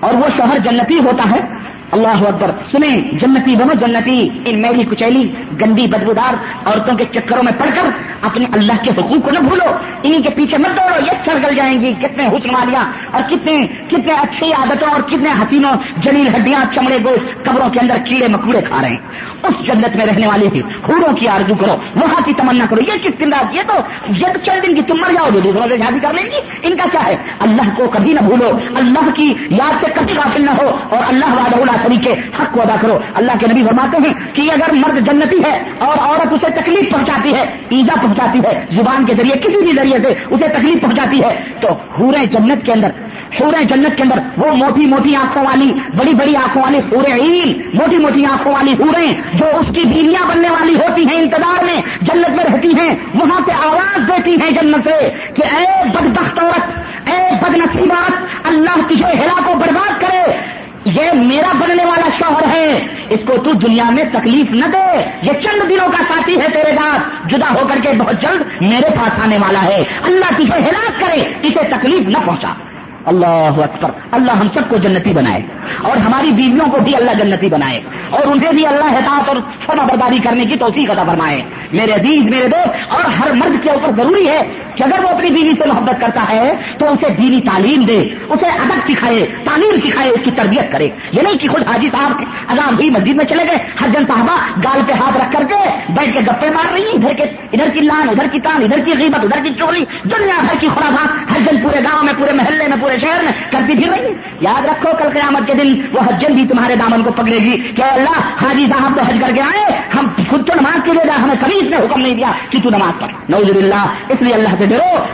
اور 0.00 0.14
وہ 0.14 0.26
شوہر 0.36 0.58
جنتی 0.58 0.98
ہوتا 0.98 1.30
ہے۔ 1.30 1.64
اللہ 1.92 2.28
اکبر۔ 2.28 2.50
سنیں، 2.72 3.18
جنتی 3.20 3.56
بنو 3.56 3.86
جنتی، 3.86 4.28
ان 4.46 4.62
میری 4.62 4.84
کچیلی، 4.84 5.32
گندی 5.60 5.86
بدبودار 5.86 6.34
عورتوں 6.66 6.96
کے 6.96 7.04
چکروں 7.04 7.42
میں 7.42 7.52
پڑ 7.58 7.66
کر 7.74 7.90
اپنے 8.22 8.44
اللہ 8.52 8.82
کے 8.82 8.90
حقوق 8.90 9.24
کو 9.24 9.30
نہ 9.30 9.38
بھولو۔ 9.38 9.70
انہیں 10.02 10.22
کے 10.22 10.30
پیچھے 10.30 10.58
مت 10.58 10.76
دوڑو، 10.76 11.06
یہ 11.06 11.24
چڑھ 11.26 11.54
جائیں 11.54 11.80
گی۔ 11.80 11.94
کتنے 11.94 12.26
حسن 12.26 12.54
والیاں 12.54 12.84
اور 13.12 13.22
کتنے 13.30 13.66
کتنے 13.66 14.12
اچھی 14.12 14.52
عادتوں 14.52 14.90
اور 14.90 15.00
کتنے 15.00 15.28
حسینوں، 15.30 15.72
جلیل 16.02 16.28
ہڈیاں، 16.28 16.74
چمڑے 16.74 16.98
گوشت، 17.04 17.44
قبروں 17.44 17.70
کے 17.70 17.80
اندر 17.80 17.96
کیڑے 18.04 18.28
مکوڑے 18.28 18.60
کھا 18.60 18.82
رہے 18.82 18.88
ہیں۔ 18.88 19.33
اس 19.44 19.66
جنت 19.66 19.96
میں 19.96 20.06
رہنے 20.06 20.26
والی 20.26 20.48
تھی 20.48 20.62
خوروں 20.82 21.16
کی 21.16 21.28
آرزو 21.28 21.54
کرو، 21.54 21.76
وہاں 21.96 22.24
کی 22.24 22.32
تمنا 22.32 22.64
کرو۔ 22.70 22.80
یہ 22.80 22.98
کس 23.02 23.20
دن 23.20 23.32
رات؟ 23.32 23.54
یہ 23.54 23.62
تو 23.66 23.74
یہ 24.08 24.26
تو 24.32 24.38
چند 24.44 24.68
دن 24.68 24.74
کی 24.74 24.82
تم 24.82 24.94
مر 25.00 25.12
جاؤ 25.12 25.28
گے۔ 25.34 25.40
دوسروں 25.40 25.68
سے 25.68 25.78
شادی 25.78 25.98
کر 26.02 26.14
لیں 26.14 26.24
گی۔ 26.24 26.36
ان 26.62 26.76
کا 26.76 26.84
کیا 26.92 27.06
ہے؟ 27.06 27.16
اللہ 27.38 27.74
کو 27.76 27.88
کبھی 27.88 28.12
نہ 28.12 28.20
بھولو۔ 28.20 28.50
اللہ 28.76 29.10
کی 29.14 29.34
یاد 29.50 29.84
سے 29.84 29.90
کبھی 29.94 30.14
غافل 30.14 30.44
نہ 30.44 30.50
ہو۔ 30.50 30.68
اور 30.68 31.02
اللہ 31.08 31.24
واد 31.24 31.60
اللہ 31.60 31.86
طریقے 31.86 32.12
حق 32.12 32.52
کو 32.52 32.62
ادا 32.62 32.76
کرو۔ 32.80 32.98
اللہ 33.14 33.32
کے 33.40 33.46
نبی 33.52 33.62
فرماتے 33.62 34.08
ہیں 34.08 34.34
کہ 34.34 34.52
اگر 34.52 34.72
مرد 34.72 35.06
جنتی 35.06 35.38
ہے 35.44 35.62
اور 35.78 35.96
عورت 36.00 36.32
اسے 36.32 36.60
تکلیف 36.62 36.92
پہنچاتی 36.92 37.34
ہے 37.34 37.42
ایزا 37.42 37.94
پہنچاتی 38.02 38.38
ہے، 38.38 38.64
زبان 38.70 39.04
کے 39.04 39.14
ذریعے، 39.14 39.36
کسی 39.36 39.62
بھی 39.62 39.72
ذریعے 39.76 39.98
سے 39.98 40.14
اسے 40.30 40.48
تکلیف 40.48 40.82
پہنچاتی 40.82 41.22
ہے، 41.22 41.44
تو 41.60 41.68
پورے 41.98 42.26
جنت 42.26 42.66
کے 42.66 42.72
اندر 42.72 42.88
سورہ 43.38 43.64
جنت 43.64 43.96
کے 43.96 44.02
اندر 44.02 44.18
وہ 44.36 44.54
موٹی 44.54 44.86
موٹی 44.86 45.16
آنکھوں 45.16 45.44
والی، 45.44 45.72
بڑی 45.72 46.14
بڑی 46.14 46.36
آنکھوں 46.36 46.62
والی 46.62 46.80
سورہ 46.90 47.12
عید 47.12 47.74
موٹی 47.74 47.98
موٹی 47.98 48.26
آنکھوں 48.26 48.52
والی 48.52 48.74
سوریں 48.74 49.36
جو 49.36 49.46
اس 49.60 49.66
کی 49.74 49.84
بیویاں 49.84 50.28
بننے 50.28 50.50
والی 50.50 50.74
ہوتی 50.74 51.02
ہیں 51.02 51.18
انتظار 51.18 51.64
میں 51.64 51.82
جنت 52.00 52.30
میں 52.30 52.44
رہتی 52.44 52.68
ہیں، 52.68 52.94
وہاں 53.14 53.40
سے 53.46 53.52
آواز 53.66 54.08
دیتی 54.08 54.30
ہیں 54.30 54.50
جنت 54.50 54.88
سے 54.88 55.10
کہ 55.34 55.42
اے 55.56 55.88
بدبخت 55.88 56.42
عورت، 56.42 56.70
اے 57.10 57.34
بد 57.42 57.56
نصیبات 57.56 58.12
اللہ 58.44 58.86
تجھے 58.88 59.12
ہلا 59.12 59.40
کو 59.44 59.54
برباد 59.54 60.00
کرے۔ 60.00 60.54
یہ 60.84 61.12
میرا 61.14 61.52
بننے 61.54 61.84
والا 61.84 62.08
شوہر 62.18 62.56
ہے، 62.56 62.72
اس 63.10 63.18
کو 63.26 63.36
تو 63.36 63.52
دنیا 63.52 63.90
میں 63.90 64.04
تکلیف 64.12 64.50
نہ 64.50 64.66
دے۔ 64.66 65.04
یہ 65.22 65.32
چند 65.32 65.62
دنوں 65.62 65.88
کا 65.88 66.04
ساتھی 66.08 66.40
ہے 66.40 66.46
تیرے 66.52 66.76
ساتھ۔ 66.76 67.28
جدا 67.28 67.54
ہو 67.54 67.66
کر 67.66 67.80
کے 67.82 67.88
بہت 67.98 68.22
جلد 68.22 68.62
میرے 68.62 68.90
پاس 68.90 69.24
آنے 69.24 69.36
والا 69.36 69.62
ہے۔ 69.62 69.84
اللہ 70.04 70.34
تجھے 70.36 70.58
ہلاک 70.58 71.00
کرے، 71.00 71.20
اسے 71.42 71.68
تکلیف 71.70 72.00
نہ 72.00 72.26
پہنچا۔ 72.26 72.73
اللہ 73.06 73.62
اکبر۔ 73.62 73.90
اللہ 74.12 74.32
ہم 74.32 74.46
سب 74.54 74.68
کو 74.68 74.76
جنتی 74.76 75.12
بنائے۔ 75.12 75.42
اور 75.82 75.96
ہماری 75.96 76.30
بیویوں 76.30 76.66
کو 76.66 76.78
بھی 76.78 76.96
اللہ 76.96 77.10
جنتی 77.10 77.48
بنائے۔ 77.48 77.80
اور 78.10 78.22
انہیں 78.26 78.52
بھی 78.52 78.66
اللہ 78.66 78.84
حساب 78.84 79.22
اور 79.28 79.36
فرما 79.66 79.84
برداری 79.84 80.18
کرنے 80.18 80.44
کی 80.44 80.56
توسیع 80.56 80.92
عطا 80.92 81.02
فرمائے۔ 81.02 81.42
میرے 81.72 81.92
عزیز، 81.92 82.22
میرے 82.22 82.48
دوست، 82.48 82.94
اور 82.94 83.00
ہر 83.00 83.32
مرد 83.32 83.62
کے 83.62 83.70
اوپر 83.70 84.02
ضروری 84.02 84.28
ہے 84.28 84.63
کہ 84.76 84.84
اگر 84.84 85.04
وہ 85.04 85.08
اپنی 85.08 85.30
بیوی 85.30 85.52
سے 85.62 85.68
محبت 85.68 86.00
کرتا 86.00 86.24
ہے 86.28 86.52
تو 86.78 86.92
اسے 86.92 87.12
دینی 87.18 87.40
تعلیم 87.40 87.84
دے، 87.84 87.98
اسے 88.28 88.46
ادب 88.46 88.88
سکھائے، 88.88 89.26
تعلیم 89.44 89.80
سکھائے، 89.84 90.10
اس 90.10 90.24
کی 90.24 90.30
تربیت 90.30 90.72
کرے۔ 90.72 90.88
یہ 91.12 91.22
نہیں 91.22 91.38
کہ 91.38 91.48
خود 91.48 91.68
حاجی 91.68 91.88
صاحب 91.92 92.22
اذان 92.48 92.74
بھی 92.74 92.90
مسجد 92.90 93.16
میں 93.16 93.24
چلے 93.24 93.44
گئے، 93.48 93.58
ہر 93.80 93.88
جن 93.88 94.06
صاحبہ 94.08 94.36
گال 94.64 94.80
پہ 94.86 94.92
ہاتھ 94.92 95.16
رکھ 95.16 95.32
کر 95.32 95.44
کے 95.48 95.92
بیٹھ 95.92 96.12
کے 96.12 96.20
گپے 96.20 96.50
مار 96.50 96.72
رہی 96.72 96.90
ادھر 96.94 97.14
کے 97.14 97.24
ادھر 97.52 97.70
کی 97.74 97.80
لان، 97.80 98.08
ادھر 98.08 98.28
کی 98.32 98.40
تان، 98.40 98.62
ادھر 98.62 98.84
کی 98.84 98.92
غیبت، 98.98 99.24
ادھر 99.24 99.44
کی 99.44 99.54
چوری 99.58 99.84
دنیا 100.04 100.40
بھر 100.40 100.60
کی 100.60 100.68
خوراک 100.68 101.32
ہر 101.32 101.40
جن 101.46 101.62
پورے 101.62 101.82
گاؤں 101.84 102.04
میں، 102.04 102.12
پورے 102.18 102.32
محلے 102.32 102.68
میں، 102.68 102.76
پورے 102.80 102.96
شہر 103.00 103.22
میں 103.24 103.32
کرتی 103.50 103.76
پھر 103.82 103.92
رہی 103.92 104.12
یاد 104.40 104.64
رکھو 104.64 104.90
کل 104.98 105.08
قیامت 105.08 105.46
کے 105.46 105.54
دن 105.54 105.74
وہ 105.92 106.00
حجن 106.00 106.34
بھی 106.34 106.46
تمہارے 106.48 106.76
دامن 106.76 107.02
کو 107.02 107.10
پکڑے 107.12 107.38
گی 107.38 107.56
کہ 107.76 107.82
اللہ، 107.82 108.18
حاجی 108.42 108.66
صاحب 108.72 108.96
تو 108.96 109.02
حج 109.02 109.20
کر 109.20 109.34
کے 109.34 109.40
آئے، 109.40 109.64
ہم 109.96 110.08
خود 110.30 110.46
تو 110.46 110.60
نماز 110.60 110.78
کے 110.84 110.92
لیے 110.92 111.10
ہمیں 111.10 111.34
کبھی 111.40 111.58
اس 111.58 111.70
نے 111.70 111.76
حکم 111.76 112.00
نہیں 112.00 112.14
دیا 112.14 112.32
کہ 112.50 112.60
تو 112.60 112.70
نماز 112.70 113.00
پڑھ۔ 113.00 113.12
نوز 113.28 113.50
اللہ 113.56 114.12
اس 114.12 114.22
لیے 114.22 114.34
اللہ 114.34 114.56
سے 114.58 114.63
ڈرو 114.66 115.04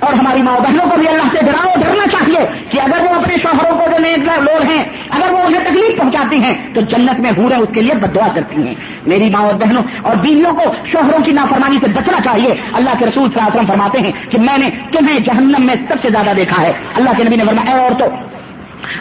اور 0.00 0.12
ہماری 0.12 0.42
ماں 0.42 0.60
بہنوں 0.60 0.90
کو 0.90 0.96
بھی 0.96 1.08
اللہ 1.08 1.22
سے 1.22 1.44
ڈراؤ، 1.44 1.74
ڈرنا 1.76 2.06
چاہیے 2.06 2.62
کہ 2.70 2.80
اگر 2.80 3.04
وہ 3.04 3.14
اپنے 3.14 3.36
شوہروں 3.36 3.78
کو 3.78 3.84
جو 4.16 4.40
لوگ 4.40 4.62
ہیں، 4.62 4.84
اگر 5.10 5.32
وہ 5.32 5.38
انہیں 5.38 5.64
تکلیف 5.64 5.98
پہنچاتی 5.98 6.42
ہیں، 6.42 6.74
تو 6.74 6.80
جنت 6.80 7.20
میں 7.20 7.30
ہو 7.36 7.48
اس 7.62 7.68
کے 7.74 7.80
لیے 7.80 7.94
بدعا 7.94 8.28
کرتی 8.34 8.66
ہیں۔ 8.66 8.74
میری 9.06 9.30
ماں 9.30 9.42
اور 9.42 9.54
بہنوں 9.54 9.82
اور 10.02 10.16
بیویوں 10.16 10.54
کو 10.54 10.62
شوہروں 10.86 11.24
کی 11.24 11.32
نافرمانی 11.32 11.76
سے 11.80 11.86
بچنا 11.86 12.20
چاہیے۔ 12.20 12.54
اللہ 12.74 12.90
کے 12.98 13.06
رسول 13.06 13.28
صلی 13.28 13.34
اللہ 13.34 13.48
علیہ 13.48 13.60
وسلم 13.60 13.66
فرماتے 13.66 13.98
ہیں 13.98 14.12
کہ 14.30 14.38
میں 14.38 14.58
نے 14.58 14.70
تمہیں 14.92 15.18
جہنم 15.18 15.66
میں 15.66 15.74
سب 15.74 15.94
سے 16.02 16.10
زیادہ 16.10 16.36
دیکھا 16.36 16.62
ہے۔ 16.62 16.72
اللہ 16.94 17.10
کے 17.16 17.24
نبی 17.24 17.36
نے 17.36 17.44
فرمایا 17.44 17.82
اور 17.82 17.90
تو 17.90 18.04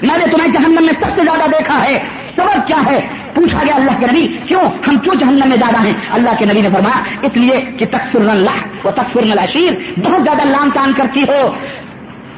میں 0.02 0.18
نے 0.18 0.26
تمہیں 0.32 0.48
جہنم 0.48 0.86
میں 0.86 0.94
سب 1.00 1.06
سے 1.16 1.22
زیادہ 1.24 1.50
دیکھا 1.50 1.84
ہے۔ 1.84 2.00
سبب 2.36 2.68
کیا 2.68 2.92
ہے؟ 2.92 3.19
پوچھا 3.36 3.60
گیا 3.66 3.76
اللہ 3.76 4.00
کے 4.00 4.06
نبی، 4.06 4.38
کیوں؟ 4.48 4.62
ہم 4.88 4.98
کیوں 4.98 5.16
جہنم 5.16 5.50
میں 5.50 5.58
زیادہ 5.58 5.84
ہیں؟ 5.84 5.94
اللہ 6.10 6.30
کے 6.40 6.46
نبی 6.46 6.62
نے 6.62 6.70
فرمایا، 6.74 7.04
اس 7.22 7.38
لیے 7.38 7.72
کہ 7.80 7.86
تقسر 7.86 8.30
اللہ 8.30 8.88
وہ 8.88 8.92
تقسر 8.92 9.32
العشیر 9.32 9.74
بہت 10.04 10.22
زیادہ 10.24 10.48
لان 10.48 10.70
تان 10.74 10.94
کرتی 10.94 11.24
ہو۔ 11.24 11.54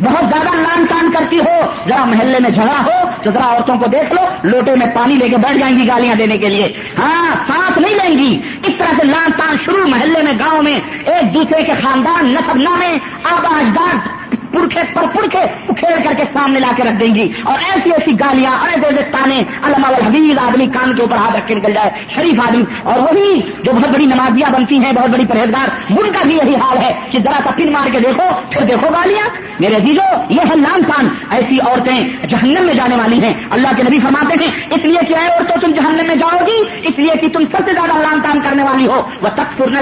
بہت 0.04 0.30
زیادہ 0.30 0.56
لان 0.56 0.86
تان 0.90 1.12
کرتی 1.12 1.40
ہو۔ 1.40 1.62
ذرا 1.90 2.06
محلے 2.06 2.40
میں 2.40 2.50
جھگڑا 2.50 2.84
ہو 2.86 3.24
تو 3.24 3.32
ذرا 3.32 3.54
عورتوں 3.54 3.76
کو 3.76 3.86
دیکھ 3.88 4.14
لو، 4.14 4.22
لوٹے 4.44 4.76
میں 4.76 4.88
پانی 4.96 5.16
لے 5.16 5.30
کے 5.30 5.38
بیٹھ 5.38 5.58
جائیں 5.58 5.78
گی 5.78 5.88
گالیاں 5.88 6.16
دینے 6.16 6.38
کے 6.38 6.50
لیے۔ 6.50 6.74
ہاں 6.98 7.36
سانس 7.48 7.78
نہیں 7.78 7.96
لیں 7.96 8.18
گی۔ 8.18 8.42
اس 8.64 8.74
طرح 8.78 8.94
سے 8.98 9.08
لان 9.08 9.32
تان 9.32 9.56
شروع 9.66 9.88
محلے 9.88 10.24
میں، 10.24 10.34
گاؤں 10.40 10.64
میں، 10.64 10.80
ایک 11.06 11.34
دوسرے 11.34 11.64
کے 11.64 11.72
خاندان، 11.84 12.26
نصب 12.26 12.58
نامے، 12.58 12.98
آبا 13.24 13.60
اجداد 13.60 14.21
پڑکے 14.54 14.94
پر 14.94 15.04
پڑکے 15.14 15.38
اکھیڑ 15.38 16.04
کر 16.04 16.14
کے 16.18 16.24
سامنے 16.34 16.60
لا 16.60 16.72
کے 16.78 16.84
رکھ 16.84 17.00
دیں 17.00 17.16
گی۔ 17.16 17.32
اور 17.46 17.56
ایسی 17.60 17.92
ایسی 17.92 18.20
گالیاں 18.20 18.52
ایسے 18.52 18.88
ایسے 18.88 19.04
تانے، 19.04 19.44
علامہ 19.64 20.08
حبیز 20.08 20.38
آدمی 20.38 20.66
کان 20.66 20.96
کے 20.96 21.02
اوپر 21.02 21.16
ہاتھ 21.16 21.38
رکھ 21.38 21.48
کے 21.48 21.56
نکل 21.56 21.74
جائے، 21.74 21.90
شریف 22.16 22.40
آدمی۔ 22.48 22.64
اور 22.84 23.00
وہی 23.00 23.42
جو 23.64 23.72
بہت 23.72 23.90
بڑی 23.90 24.06
نمازیاں 24.06 24.50
بنتی 24.50 24.78
ہیں، 24.78 24.94
بہت 24.94 25.10
بڑی 25.10 25.26
پرہیزگار، 25.26 25.68
ان 25.90 26.12
کا 26.12 26.20
بھی 26.24 26.36
یہی 26.36 26.56
حال 26.56 26.78
ہے 26.78 26.94
کہ 27.12 27.20
ذرا 27.20 27.40
سا 27.44 27.52
پن 27.52 27.72
مار 27.72 27.88
کے 27.92 28.00
دیکھو، 28.00 28.42
پھر 28.52 28.66
دیکھو 28.66 28.88
گالیاں۔ 28.90 29.52
میرے 29.60 29.76
عزیزو، 29.76 30.34
یہ 30.34 30.42
ہے 30.42 30.56
لان 30.56 30.84
تان 30.84 31.08
ایسی 31.30 31.58
عورتیں 31.60 32.28
جہنم 32.28 32.66
میں 32.66 32.74
جانے 32.74 32.96
والی 32.96 33.24
ہیں۔ 33.24 33.34
اللہ 33.50 33.68
کے 33.78 33.84
نبی 33.84 34.00
فرماتے 34.00 34.46
ہیں، 34.46 34.52
اس 34.72 34.86
لیے 34.86 35.06
کہ 35.08 35.14
اور 35.14 35.44
تو 35.44 35.54
تم 35.62 35.72
جہنم 35.72 36.08
میں 36.08 36.16
جاؤ 36.16 36.38
گی، 36.48 36.88
اس 36.88 37.00
لیے 37.00 37.14
کہ 37.22 37.30
تم 37.30 37.44
سب 37.52 37.58
سے 37.68 37.74
زیادہ 37.74 38.02
لان 38.02 38.22
تان 38.22 38.42
کرنے 38.42 38.64
والی 38.64 38.88
ہو۔ 38.88 39.02
وہ 39.22 39.28
تک 39.28 39.58
پورن 39.58 39.78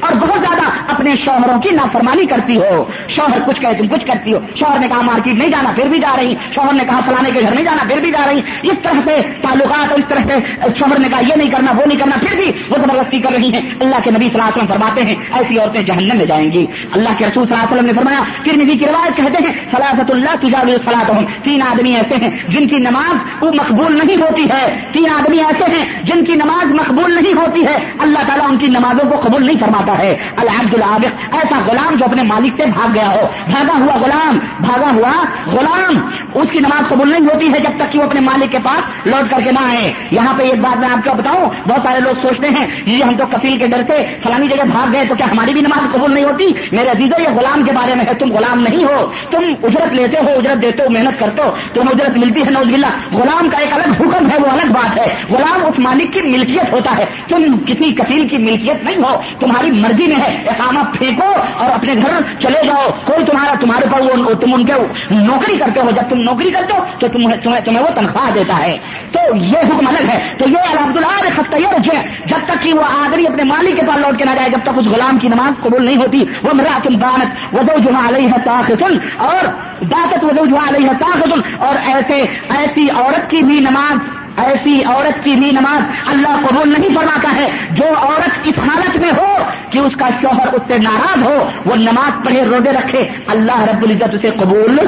اور 0.00 0.16
بہت 0.16 0.40
زیادہ 0.40 0.92
اپنے 0.94 1.16
شوہروں 1.16 1.60
کی 1.60 1.70
نافرمانی 1.70 2.26
کرتی 2.26 2.56
ہو۔ 2.56 2.84
شوہر 3.08 3.38
کچھ 3.46 3.60
کہے، 3.60 3.74
تم 3.74 3.87
کچھ 3.90 4.06
کرتی 4.06 4.34
ہو۔ 4.34 4.38
شوہر 4.54 4.78
نے 4.78 4.88
کہا 4.88 5.00
مارکیٹ 5.00 5.34
نہیں 5.34 5.50
جانا، 5.50 5.70
پھر 5.70 5.86
بھی 5.86 5.98
جا 5.98 6.12
رہی۔ 6.16 6.34
شوہر 6.54 6.74
نے 6.74 6.84
کہا 6.84 7.00
فلانے 7.06 7.30
کے 7.30 7.40
گھر 7.40 7.50
نہیں 7.50 7.64
جانا، 7.64 7.84
پھر 7.88 8.00
بھی 8.00 8.10
جا 8.10 8.22
رہی۔ 8.26 8.40
اس 8.62 8.76
طرح 8.82 9.00
سے 9.04 9.20
تعلقات 9.42 9.92
اس 9.92 10.04
طرح 10.08 10.26
سے 10.26 10.34
شوہر 10.78 10.98
نے 10.98 11.08
کہا 11.08 11.20
یہ 11.20 11.36
نہیں 11.36 11.50
کرنا، 11.50 11.72
وہ 11.72 11.86
نہیں 11.86 11.98
کرنا، 11.98 12.16
پھر 12.20 12.36
بھی 12.36 12.52
وہ 12.70 12.76
زبردستی 12.76 13.20
کر 13.20 13.32
رہی 13.32 13.52
ہیں۔ 13.52 13.60
اللہ 13.80 13.96
کے 14.04 14.10
نبی 14.10 14.20
صلی 14.20 14.28
اللہ 14.28 14.42
علیہ 14.42 14.62
وسلم 14.62 14.66
فرماتے 14.66 15.02
ہیں، 15.02 15.14
ایسی 15.32 15.58
عورتیں 15.58 15.82
جہنم 15.82 16.16
میں 16.16 16.26
جائیں 16.26 16.52
گی۔ 16.52 16.66
اللہ 16.92 17.08
کے 17.18 17.26
رسول 17.26 17.46
صلی 17.46 17.54
اللہ 17.54 17.64
علیہ 17.64 17.74
وسلم 17.74 17.86
نے 17.86 17.92
فرمایا 17.92 18.42
پھر 18.44 18.64
نبی 18.64 18.78
کی 18.78 18.86
روایت 18.86 19.16
کہتے 19.16 19.44
ہیں 19.46 19.52
فلاحت 19.70 20.10
اللہ 20.10 20.36
تجاوی 20.40 20.76
فلاح 20.84 21.20
تین 21.44 21.62
آدمی 21.62 21.96
ایسے 21.96 22.16
ہیں 22.16 22.30
جن 22.48 22.68
کی 22.68 22.76
نماز 22.76 23.42
وہ 23.42 23.50
مقبول 23.54 23.98
نہیں 23.98 24.16
ہوتی 24.16 24.44
ہے۔ 24.44 24.80
تین 24.92 25.08
آدمی 25.10 25.38
ایسے 25.38 25.64
ہیں 25.64 26.02
جن 26.02 26.24
کی 26.24 26.34
نماز 26.34 26.64
مقبول 26.64 27.14
نہیں 27.14 27.32
ہوتی 27.32 27.66
ہے۔ 27.66 27.78
اللہ 27.98 28.18
تعالیٰ 28.26 28.46
ان 28.48 28.56
کی 28.56 28.66
نمازوں 28.66 29.10
کو 29.10 29.20
قبول 29.20 29.46
نہیں 29.46 29.60
فرماتا 29.60 29.98
ہے۔ 29.98 30.16
الحمد 30.36 30.74
العابق 30.74 31.36
ایسا 31.36 31.58
غلام 31.66 31.94
جو 31.94 32.04
اپنے 32.04 32.22
مالک 32.22 32.52
سے 32.56 32.66
بھاگ 32.66 32.88
گیا 32.94 33.08
ہو، 33.08 33.26
بھاگا 33.50 33.77
ہوا 33.78 33.94
غلام، 33.94 34.38
بھاگا 34.60 34.90
ہوا 34.94 35.24
غلام۔ 35.46 36.10
اس 36.34 36.48
کی 36.52 36.58
نماز 36.58 36.88
قبول 36.88 37.10
نہیں 37.10 37.34
ہوتی 37.34 37.46
ہے 37.52 37.58
جب 37.58 37.70
تک 37.76 37.92
کہ 37.92 37.98
وہ 37.98 38.04
اپنے 38.04 38.20
مالک 38.20 38.52
کے 38.52 38.58
پاس 38.64 39.06
لوٹ 39.06 39.30
کر 39.30 39.36
کے 39.44 39.52
نہ 39.52 39.58
آئے۔ 39.68 39.92
یہاں 40.10 40.34
پہ 40.38 40.42
ایک 40.42 40.60
بات 40.60 40.78
میں 40.78 40.88
آپ 40.88 41.04
کو 41.04 41.14
بتاؤں، 41.14 41.50
بہت 41.68 41.80
سارے 41.84 42.00
لوگ 42.00 42.26
سوچتے 42.26 42.48
ہیں، 42.48 42.66
یہ 42.86 43.04
ہم 43.04 43.16
تو 43.16 43.26
کفیل 43.26 43.58
کے 43.58 43.66
ڈر 43.66 43.82
سے 43.88 44.14
فلانی 44.22 44.48
جگہ 44.48 44.64
بھاگ 44.64 44.92
گئے 44.92 45.04
تو 45.08 45.14
کیا 45.14 45.26
ہماری 45.26 45.52
بھی 45.52 45.60
نماز 45.60 45.92
قبول 45.92 46.14
نہیں 46.14 46.24
ہوتی؟ 46.24 46.46
میرے 46.72 46.88
عزیزو 46.88 47.22
یہ 47.22 47.28
غلام 47.28 47.62
کے 47.62 47.72
بارے 47.72 47.94
میں 47.94 48.04
ہے، 48.04 48.14
تم 48.14 48.32
غلام 48.32 48.60
نہیں 48.60 48.84
ہو۔ 48.84 49.12
تم 49.30 49.38
اجرت 49.62 49.92
لیتے 49.92 50.16
ہو، 50.18 50.38
اجرت 50.38 50.62
دیتے 50.62 50.82
ہو، 50.82 50.90
محنت 50.90 51.20
کرتے 51.20 51.42
ہو، 51.42 51.50
تمہیں 51.74 51.90
اجرت 51.90 52.18
ملتی 52.18 52.44
ہے 52.44 52.50
نوز 52.50 52.66
بلّہ 52.66 53.16
غلام 53.16 53.48
کا 53.50 53.58
ایک 53.58 53.72
الگ 53.72 54.02
حکم 54.02 54.30
ہے، 54.30 54.38
وہ 54.38 54.46
الگ 54.46 54.72
بات 54.72 54.98
ہے۔ 54.98 55.14
غلام 55.30 55.66
اس 55.66 55.78
مالک 55.78 56.12
کی 56.12 56.22
ملکیت 56.22 56.72
ہوتا 56.72 56.96
ہے۔ 56.98 57.04
تم 57.28 57.58
کسی 57.58 57.92
کفیل 57.92 58.28
کی 58.28 58.38
ملکیت 58.38 58.84
نہیں 58.84 58.96
ہو، 58.96 59.20
تمہاری 59.40 59.70
مرضی 59.70 60.06
میں 60.06 60.16
ہے 60.16 60.44
احکامہ 60.46 60.80
پھینکو 60.98 61.32
اور 61.56 61.70
اپنے 61.70 61.94
گھر 61.94 62.40
چلے 62.40 62.66
جاؤ۔ 62.66 62.90
کوئی 63.06 63.24
تمہارا 63.24 63.54
تمہارے 63.68 63.86
پاس 63.92 64.40
تم 64.40 64.54
ان 64.54 64.64
کے 64.64 64.72
نوکری 65.10 65.56
کرتے 65.56 65.80
ہو، 65.80 65.90
جب 65.90 66.10
تم 66.10 66.20
نوکری 66.20 66.50
کرتے 66.50 66.78
ہو 66.78 66.84
تو 67.00 67.08
تمہیں 67.08 67.58
تمہیں 67.64 67.82
وہ 67.82 67.88
تنخواہ 67.88 68.30
دیتا 68.30 68.58
ہے۔ 68.58 68.78
تو 69.12 69.36
یہ 69.36 69.58
حکم 69.58 69.86
الگ 69.88 70.08
ہے۔ 70.08 70.34
تو 70.38 70.48
یہ 70.48 70.70
الحمد 70.70 70.96
اللہ 70.96 71.40
خطہ 71.40 71.56
یہ 71.56 71.68
رکھے 71.68 72.08
جب 72.26 72.38
تک 72.46 72.62
کہ 72.62 72.74
وہ 72.74 72.84
آدمی 73.04 73.26
اپنے 73.26 73.44
مالک 73.44 73.80
کے 73.80 73.86
پاس 73.86 73.96
لوٹ 73.96 74.18
کے 74.18 74.24
نہ 74.24 74.30
جائے، 74.30 74.48
جب 74.48 74.58
تک 74.62 74.68
اس 74.68 74.84
غلام 74.84 75.18
کی 75.18 75.28
نماز 75.28 75.62
قبول 75.62 75.84
نہیں 75.84 75.96
ہوتی، 75.96 76.24
وہ 76.42 76.50
میرا 76.54 76.78
تم 76.82 76.96
دانت 76.96 77.54
وزو 77.54 77.90
جمع 77.90 78.08
علیہ 78.08 78.28
تاخن 78.44 78.98
اور 79.16 79.44
داطت 79.84 80.24
وزو 80.24 80.46
جمع 80.46 80.68
علیہ 80.68 80.90
تاخن 81.00 81.40
اور 81.58 81.74
ایسے 81.86 82.20
ایسی 82.58 82.90
عورت 82.90 83.30
کی 83.30 83.42
بھی 83.42 83.60
نماز 83.60 83.98
ایسی 84.36 84.84
عورت 84.84 85.24
کی 85.24 85.30
بھی 85.30 85.50
نماز 85.50 85.82
اللہ 86.12 86.46
قبول 86.46 86.68
نہیں 86.68 86.96
فرماتا 86.96 87.34
ہے۔ 87.36 87.48
جو 87.70 87.84
عورت 87.96 88.30
اس 88.44 88.58
حالت 88.58 88.96
میں 88.96 89.10
ہو 89.18 89.36
کہ 89.70 89.78
اس 89.78 89.92
کا 89.98 90.08
شوہر 90.20 90.54
اس 90.54 90.62
سے 90.68 90.78
ناراض 90.78 91.24
ہو، 91.24 91.48
وہ 91.66 91.76
نماز 91.76 92.24
پڑھے، 92.24 92.44
روزے 92.44 92.70
رکھے، 92.70 93.08
اللہ 93.26 93.62
رب 93.62 93.84
العزت 93.84 94.14
اسے 94.14 94.30
قبول 94.30 94.78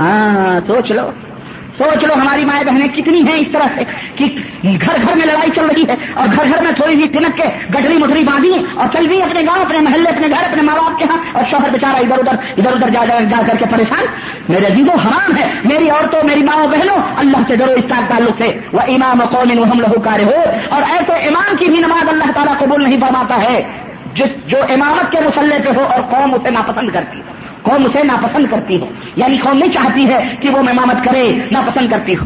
ہاں 0.00 0.60
سوچ 0.66 0.90
لو۔ 0.90 1.10
سوچ 1.78 2.04
لو 2.04 2.14
ہماری 2.14 2.44
مائیں 2.44 2.64
بہنیں 2.64 2.88
کتنی 2.88 3.20
ہیں 3.20 3.36
اس 3.36 3.46
طرح 3.52 3.66
سے 3.78 3.84
کہ 4.16 4.24
گھر 4.62 4.94
گھر 5.02 5.16
میں 5.16 5.26
لڑائی 5.26 5.50
چل 5.50 5.66
رہی 5.66 5.82
ہے 5.82 5.96
اور 6.14 6.28
گھر 6.36 6.44
گھر 6.54 6.62
میں 6.62 6.72
تھوڑی 6.72 7.00
سی 7.00 7.08
تنک 7.08 7.36
کے 7.36 7.44
گٹری 7.74 7.96
مٹری 7.96 8.24
باندھی 8.24 8.52
اور 8.76 8.86
چل 8.92 9.06
رہی 9.06 9.22
اپنے 9.22 9.40
گاؤں، 9.40 9.64
اپنے 9.64 9.78
محلے، 9.80 10.08
اپنے 10.08 10.26
گھر، 10.26 10.50
اپنے 10.50 10.62
ماں 10.62 10.74
باپ 10.74 10.98
کے 10.98 11.04
ہاں 11.10 11.16
اور 11.32 11.44
شوہر 11.50 11.70
بیچارہ 11.70 11.96
ادھر 11.96 12.18
ادھر 12.18 12.34
ادھر 12.56 12.72
ادھر 12.72 12.88
جا 12.88 13.04
جا 13.30 13.42
کر 13.46 13.56
کے 13.58 13.64
پریشان۔ 13.70 14.04
میرے 14.48 14.66
عزیزوں، 14.66 15.06
حرام 15.06 15.36
ہے۔ 15.36 15.50
میری 15.64 15.90
عورتوں، 15.90 16.20
میری 16.24 16.42
ماؤں 16.42 16.66
بہنوں، 16.66 16.96
اللہ 17.16 17.36
سے 17.48 17.56
ڈرو، 17.56 17.72
اس 17.72 17.84
کا 17.88 18.00
تعلق 18.08 18.42
سے 18.42 18.60
وہ 18.72 18.80
امام 18.80 19.20
و 19.20 19.24
قوم 19.24 19.64
ہم 19.64 19.80
لہو 19.80 20.00
کارے 20.00 20.24
ہو 20.24 20.42
اور 20.68 20.82
ایسے 20.82 21.12
امام 21.12 21.56
کی 21.56 21.66
بھی 21.66 21.78
نماز 21.78 22.08
اللہ 22.08 22.32
تعالیٰ 22.34 22.58
قبول 22.58 22.82
نہیں 22.82 23.00
فرماتا 23.00 23.42
ہے۔ 23.42 23.83
جو 24.46 24.56
امامت 24.62 25.12
کے 25.12 25.18
مسلح 25.20 25.54
پہ 25.64 25.78
ہو 25.78 25.84
اور 25.84 26.02
قوم 26.02 26.34
اسے 26.34 26.50
ناپسند 26.50 26.90
کرتی 26.90 27.18
ہو۔ 27.18 27.24
قوم 27.62 27.84
اسے 27.84 28.02
ناپسند 28.02 28.46
کرتی 28.50 28.80
ہو۔ 28.80 28.86
یعنی 29.16 29.38
قوم 29.38 29.58
نہیں 29.58 29.72
چاہتی 29.72 30.08
ہے 30.08 30.34
کہ 30.40 30.50
وہ 30.50 30.58
امامت 30.58 31.04
کرے، 31.04 31.32
ناپسند 31.52 31.90
کرتی 31.90 32.14
ہو۔ 32.14 32.24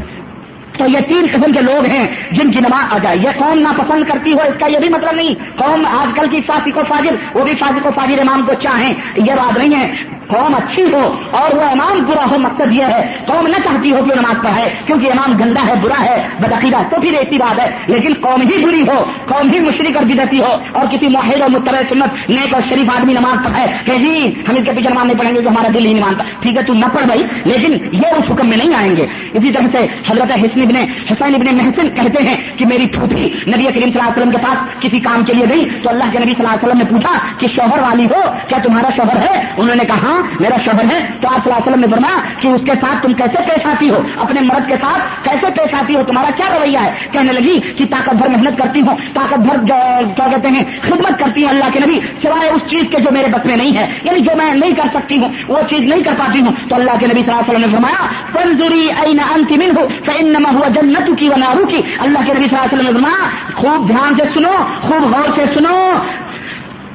تو 0.78 0.84
یہ 0.86 0.98
تین 1.08 1.26
قسم 1.32 1.52
کے 1.52 1.60
لوگ 1.60 1.84
ہیں 1.84 2.08
جن 2.30 2.52
کی 2.52 2.60
نماز 2.60 2.92
آ 2.92 2.98
جائے۔ 2.98 3.16
یہ 3.16 3.28
قوم 3.38 3.58
ناپسند 3.58 4.04
کرتی 4.04 4.32
ہو، 4.32 4.38
اس 4.38 4.60
کا 4.60 4.66
یہ 4.66 4.78
بھی 4.78 4.88
مطلب 4.88 5.12
نہیں۔ 5.12 5.34
قوم 5.58 5.86
آج 5.86 6.18
کل 6.18 6.28
کی 6.30 6.40
فاسق 6.46 6.78
و 6.78 6.80
فاجر، 6.88 7.16
وہ 7.34 7.44
بھی 7.44 7.54
فاسق 7.54 7.86
و 7.86 7.90
فاجر 7.90 8.18
امام 8.18 8.46
کو 8.46 8.54
چاہیں، 8.54 8.94
یہ 9.16 9.34
بات 9.34 9.58
نہیں 9.58 9.80
ہے۔ 9.80 10.17
قوم 10.28 10.54
اچھی 10.54 10.82
ہو 10.92 11.14
اور 11.30 11.56
وہ 11.56 11.62
امام 11.62 12.02
برا 12.02 12.24
ہو 12.30 12.38
مقصد 12.38 12.72
یہ 12.72 12.82
ہے۔ 12.82 13.14
قوم 13.26 13.46
نہ 13.46 13.56
چاہتی 13.64 13.92
ہو 13.92 13.96
کہ 13.96 14.20
نماز 14.20 14.42
پڑھائے، 14.42 14.74
کیونکہ 14.86 15.06
امام 15.06 15.36
گندا 15.36 15.66
ہے، 15.66 15.74
برا 15.82 16.04
ہے، 16.04 16.28
بدعقیدہ 16.40 16.76
تو 16.90 17.00
پھر 17.00 17.12
ایسی 17.12 17.38
بات 17.38 17.60
ہے۔ 17.60 17.76
لیکن 17.86 18.12
قوم 18.20 18.40
ہی 18.40 18.64
بری 18.64 18.82
ہو، 18.82 19.04
قوم 19.24 19.50
ہی 19.50 19.60
مشرق 19.60 19.96
اور 19.96 20.04
بدتی 20.04 20.40
ہو 20.40 20.56
اور 20.72 20.86
کسی 20.90 21.08
معاہد 21.08 21.42
اور 21.42 21.50
متبع 21.50 21.78
سنت، 21.88 22.30
نیک 22.30 22.54
اور 22.54 22.62
شریف 22.68 22.90
آدمی 22.96 23.12
نماز 23.12 23.44
پڑھائے 23.44 23.66
کہ 23.84 23.98
جی 23.98 24.42
ہم 24.48 24.56
اس 24.56 24.64
کے 24.64 24.72
پیچھے 24.76 24.90
نماز 24.90 25.06
نہیں 25.06 25.18
پڑھیں 25.18 25.34
گے 25.34 25.40
تو 25.40 25.48
ہمارا 25.48 25.68
دل 25.74 25.86
ہی 25.86 25.92
نہیں 25.92 26.04
مانتا۔ 26.04 26.24
ٹھیک 26.40 26.56
ہے، 26.56 26.62
تو 26.62 26.72
نہ 26.72 26.86
پڑھ 26.94 27.06
بھائی، 27.06 27.22
لیکن 27.44 27.72
یہ 27.92 28.06
اس 28.06 28.30
حکم 28.30 28.48
میں 28.48 28.56
نہیں 28.56 28.74
آئیں 28.74 28.96
گے۔ 28.96 29.06
اسی 29.32 29.52
طرح 29.52 29.62
سے 29.72 29.86
حضرت 30.10 30.30
حسن 30.30 30.60
ابن 30.60 30.76
حسین 31.10 31.34
ابن 31.34 31.56
محسن 31.56 31.88
کہتے 31.88 32.22
ہیں 32.22 32.58
کہ 32.58 32.66
میری 32.66 32.86
پھوپھی 32.86 33.24
نبی 33.24 33.64
کریم 33.64 33.72
صلی 33.72 33.82
اللہ 33.82 34.02
علیہ 34.02 34.16
وسلم 34.16 34.30
کے 34.30 34.38
پاس 34.38 34.56
کسی 34.80 35.00
کام 35.00 35.24
کے 35.24 35.34
لیے 35.34 35.46
گئی 35.50 35.64
تو 35.82 35.90
اللہ 35.90 36.04
کے 36.12 36.18
نبی 36.18 36.32
صلی 36.32 36.46
اللہ 36.46 36.48
علیہ 36.48 36.68
وسلم 36.68 36.78
نے 36.78 36.84
پوچھا 36.84 37.18
کہ 37.38 37.46
شوہر 37.46 37.78
والی 37.78 38.04
ہو، 38.04 38.20
کیا 38.48 38.58
تمہارا 38.58 38.88
شوہر 38.96 39.16
ہے؟ 39.16 39.42
انہوں 39.56 39.76
نے 39.76 39.84
کہا 39.84 40.17
میرا 40.40 40.56
شوہر 40.64 40.84
ہے، 40.84 40.98
تو 41.20 41.28
آپ 41.28 41.44
صلی 41.44 41.52
اللہ 41.52 41.56
علیہ 41.56 41.68
وسلم 41.68 41.80
نے 41.80 41.86
فرمایا 41.86 42.40
کہ 42.40 42.48
اس 42.48 42.60
کے 42.66 42.72
ساتھ 42.80 43.06
تم 43.06 43.12
کیسے 43.12 43.42
پیش 43.46 43.66
آتی 43.66 43.90
ہو؟ 43.90 44.02
اپنے 44.16 44.40
مرد 44.40 44.68
کے 44.68 44.74
ساتھ 44.80 45.24
کیسے 45.24 45.50
پیش 45.50 45.74
آتی 45.74 45.96
ہو؟ 45.96 46.02
تمہارا 46.02 46.30
کیا 46.36 46.58
رویہ 46.58 46.78
ہے؟ 46.78 46.94
کہنے 47.12 47.32
لگی 47.32 47.60
کہ 47.60 47.84
طاقت 47.84 48.14
بھر 48.14 48.28
محنت 48.28 48.58
کرتی 48.58 48.80
ہوں، 48.80 48.96
طاقت 49.14 49.38
بھر 49.38 49.66
کیا 49.66 50.26
کہتے 50.30 50.48
ہیں، 50.48 50.64
خدمت 50.82 51.18
کرتی 51.18 51.42
ہوں 51.42 51.50
اللہ 51.50 51.64
کے 51.72 51.80
نبی، 51.80 52.00
سوائے 52.22 52.50
اس 52.50 52.70
چیز 52.70 52.84
کے 52.90 53.00
جو 53.00 53.10
میرے 53.12 53.28
بس 53.32 53.46
میں 53.46 53.56
نہیں 53.56 53.76
ہے 53.76 53.86
یعنی 54.02 54.20
جو 54.20 54.36
میں 54.36 54.54
نہیں 54.54 54.72
کر 54.72 54.88
سکتی 54.94 55.18
ہوں، 55.18 55.28
وہ 55.48 55.56
چیز 55.70 55.80
نہیں 55.80 56.02
کر 56.02 56.12
پاتی 56.18 56.40
ہوں۔ 56.40 56.68
تو 56.68 56.74
اللہ 56.74 56.98
کے 57.00 57.06
نبی 57.06 57.22
صلی 57.22 57.30
اللہ 57.30 57.40
علیہ 57.40 57.50
وسلم 57.50 57.70
نے 57.70 57.76
فرمایا 57.76 58.06
تنظری 58.32 58.88
این 59.02 59.20
انتمن 59.34 59.76
ہو 59.76 59.86
فإنما 60.06 60.50
ہوا 60.52 60.68
جنت 60.68 61.06
کی 61.06 61.14
کی 61.18 61.28
اللہ 61.32 62.26
کے 62.26 62.32
نبی 62.32 62.48
صلی 62.48 62.56
اللہ 62.56 62.64
علیہ 62.64 62.72
وسلم 62.72 62.86
نے 62.86 62.92
فرمایا، 62.92 63.28
خوب 63.54 63.88
دھیان 63.88 64.14
سے 64.18 64.24
سنو، 64.34 64.52
خوب 64.82 65.02
غور 65.14 65.36
سے 65.36 65.44
سنو 65.54 65.76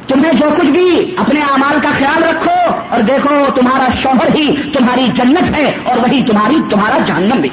تمہیں 0.07 0.33
جو 0.33 0.45
کچھ 0.57 0.69
بھی 0.69 1.15
اپنے 1.17 1.39
اعمال 1.39 1.79
کا 1.81 1.89
خیال 1.97 2.23
رکھو 2.23 2.73
اور 2.89 2.99
دیکھو 2.99 3.51
تمہارا 3.55 3.87
شوہر 4.01 4.35
ہی 4.35 4.55
تمہاری 4.73 5.07
جنت 5.07 5.57
ہے 5.57 5.77
اور 5.83 5.97
وہی 5.97 6.23
تمہاری 6.23 6.55
تمہارا 6.69 6.97
جہنم 7.07 7.41
بھی۔ 7.41 7.49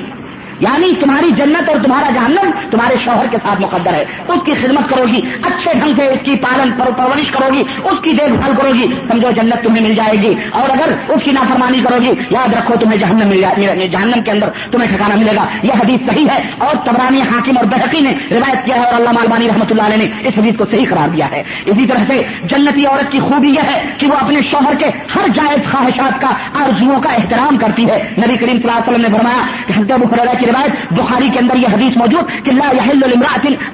یعنی 0.61 0.95
تمہاری 0.95 1.31
جنت 1.31 1.69
اور 1.69 1.83
تمہارا 1.83 2.11
جہنم 2.11 2.51
تمہارے 2.71 2.95
شوہر 3.05 3.27
کے 3.31 3.37
ساتھ 3.37 3.61
مقدر 3.61 3.93
ہے۔ 3.93 4.05
اس 4.29 4.41
کی 4.45 4.53
خدمت 4.63 4.89
کرو 4.89 5.05
گی 5.07 5.21
اچھے 5.43 5.71
ڈھنگ 5.81 5.93
سے 5.97 6.07
اس 6.07 6.19
کی 6.25 6.37
پالن 6.37 6.71
پرورش 6.71 7.31
کرو 7.31 7.55
گی 7.55 7.63
اس 7.85 8.01
کی 8.03 8.11
دیکھ 8.11 8.33
بھال 8.33 8.53
کرو 8.61 8.71
گی 8.75 8.87
سمجھو 9.09 9.31
جنت 9.31 9.65
تمہیں 9.65 9.83
مل 9.83 9.95
جائے 9.95 10.19
گی۔ 10.23 10.35
اور 10.51 10.71
اگر 10.71 11.13
اس 11.13 11.23
کی 11.25 11.31
نافرمانی 11.31 11.81
کرو 11.89 11.97
گی 12.03 12.13
یاد 12.31 12.55
رکھو 12.55 12.75
تمہیں 12.81 13.01
جہنم 13.01 13.29
مل 13.29 13.41
جائے 13.41 13.89
جہنم 13.89 14.23
کے 14.23 14.31
اندر 14.31 14.49
تمہیں 14.73 14.97
ٹھکانا 14.97 15.15
ملے 15.15 15.37
گا۔ 15.37 15.47
یہ 15.63 15.73
حدیث 15.73 16.13
صحیح 16.13 16.27
ہے 16.29 16.43
اور 16.59 16.77
تبرانی 16.85 17.21
حاکم 17.21 17.59
اور 17.59 17.65
بحقی 17.65 18.01
نے 18.01 18.13
روایت 18.31 18.67
کیا 18.67 18.77
ہے 18.77 18.85
اور 18.85 18.95
اللہ 18.95 19.13
مالبانی 19.13 19.49
رحمۃ 19.49 19.67
اللہ 19.71 19.83
علیہ 19.83 19.97
نے 19.97 20.29
اس 20.29 20.39
حدیث 20.39 20.57
کو 20.57 20.65
صحیح 20.71 20.87
قرار 20.91 21.09
دیا 21.09 21.31
ہے۔ 21.31 21.43
اسی 21.67 21.87
طرح 21.87 21.99
سے 22.09 22.23
جنتی 22.43 22.87
عورت 22.87 23.13
کی 23.13 23.21
خوبی 23.21 23.49
یہ 23.49 23.61
ہے 23.73 23.83
کہ 23.99 24.07
وہ 24.07 24.15
اپنے 24.15 24.41
شوہر 24.51 24.75
کے 24.79 24.87
ہر 24.87 25.29
جائز 25.35 25.73
خواہشات 25.73 26.21
کا، 26.21 26.29
آرزوؤں 26.65 27.01
کا 27.01 27.13
احترام 27.13 27.57
کرتی 27.57 27.89
ہے۔ 27.89 28.15
نبی 28.19 28.37
کریم 28.37 28.57
صلی 28.57 28.71
اللہ 28.71 28.73
علیہ 28.73 28.95
وسلم 28.95 29.13
نے 29.13 29.19
فرمایا 29.19 29.47
کہ 29.67 29.73
حضرت 29.79 30.41
کی 30.41 30.50
روایت 30.51 30.93
بخاری 31.01 31.29
کے 31.35 31.39
اندر 31.39 31.57
یہ 31.65 31.75
حدیث 31.75 31.97
موجود 31.97 32.37
کہ 32.45 32.53
لا 32.61 32.71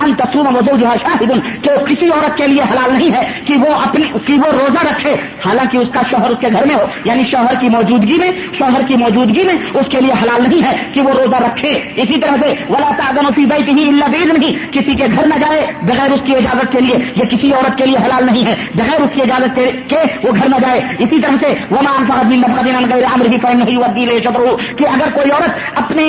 ان 0.05 0.15
تصوم 0.17 0.47
وزوجها 0.57 0.97
شاهد 1.03 1.31
کہ 1.65 1.77
کسی 1.89 2.09
عورت 2.11 2.37
کے 2.37 2.47
لیے 2.53 2.63
حلال 2.73 2.91
نہیں 2.93 3.15
ہے 3.17 3.25
کہ 3.47 3.59
وہ 3.63 3.75
اپنی 3.85 4.09
کہ 4.27 4.39
وہ 4.45 4.51
روزہ 4.59 4.83
رکھے 4.89 5.15
حالانکہ 5.45 5.79
اس 5.79 5.89
کا 5.95 6.03
شوہر 6.11 6.31
اس 6.31 6.39
کے 6.41 6.49
گھر 6.53 6.67
میں 6.71 6.75
ہو 6.75 6.87
یعنی 7.05 7.25
شوہر 7.31 7.61
کی 7.61 7.69
موجودگی 7.77 8.19
میں 8.23 8.31
شوہر 8.59 8.87
کی 8.89 8.97
موجودگی 9.03 9.45
میں 9.51 9.57
اس 9.81 9.91
کے 9.95 10.01
لیے 10.07 10.19
حلال 10.23 10.43
نہیں 10.43 10.63
ہے 10.69 10.75
کہ 10.95 11.07
وہ 11.09 11.15
روزہ 11.21 11.43
رکھے۔ 11.45 11.73
اسی 12.05 12.21
طرح 12.21 12.43
سے 12.43 12.53
ولا 12.69 12.91
تعظم 13.01 13.31
فی 13.37 13.47
بیته 13.53 13.87
الا 13.95 14.07
باذن 14.17 14.35
نہیں 14.41 14.59
کسی 14.77 14.95
کے 15.03 15.07
گھر 15.17 15.27
نہ 15.33 15.41
جائے 15.45 15.67
بغیر 15.83 16.17
اس 16.17 16.23
کی 16.27 16.37
اجازت 16.37 16.73
کے 16.73 16.85
لیے 16.87 17.03
یہ 17.17 17.31
کسی 17.35 17.53
عورت 17.53 17.79
کے 17.79 17.87
لیے 17.87 18.05
حلال 18.07 18.27
نہیں 18.27 18.47
ہے۔ 18.47 18.55
بغیر 18.75 19.07
اس 19.07 19.15
کی 19.15 19.23
اجازت 19.23 19.61
کے 19.93 20.05
وہ 20.25 20.37
گھر 20.37 20.49
نہ 20.55 20.63
جائے۔ 20.67 20.81
اسی 20.99 21.21
طرح 21.21 21.43
سے 21.45 21.55
وما 21.71 21.97
انفقت 21.99 22.25
من 22.25 22.41
نفقه 22.47 22.95
غیر 22.95 23.05
امر 23.15 23.27
بھی 23.27 23.39
يؤدي 23.77 24.03
الى 24.05 24.19
شطره 24.25 24.57
کہ 24.79 24.89
اگر 24.95 25.15
کوئی 25.15 25.31
عورت 25.31 25.79
اپنے 25.85 26.05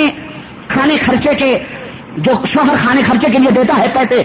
خانے 0.78 0.96
خرچے 0.96 1.34
کے 1.34 1.58
جو 2.16 2.32
شوہر 2.46 2.74
کھانے 2.78 3.02
خرچے 3.02 3.32
کے 3.32 3.38
لیے 3.38 3.50
دیتا 3.50 3.78
ہے 3.78 3.86
پیسے، 3.94 4.22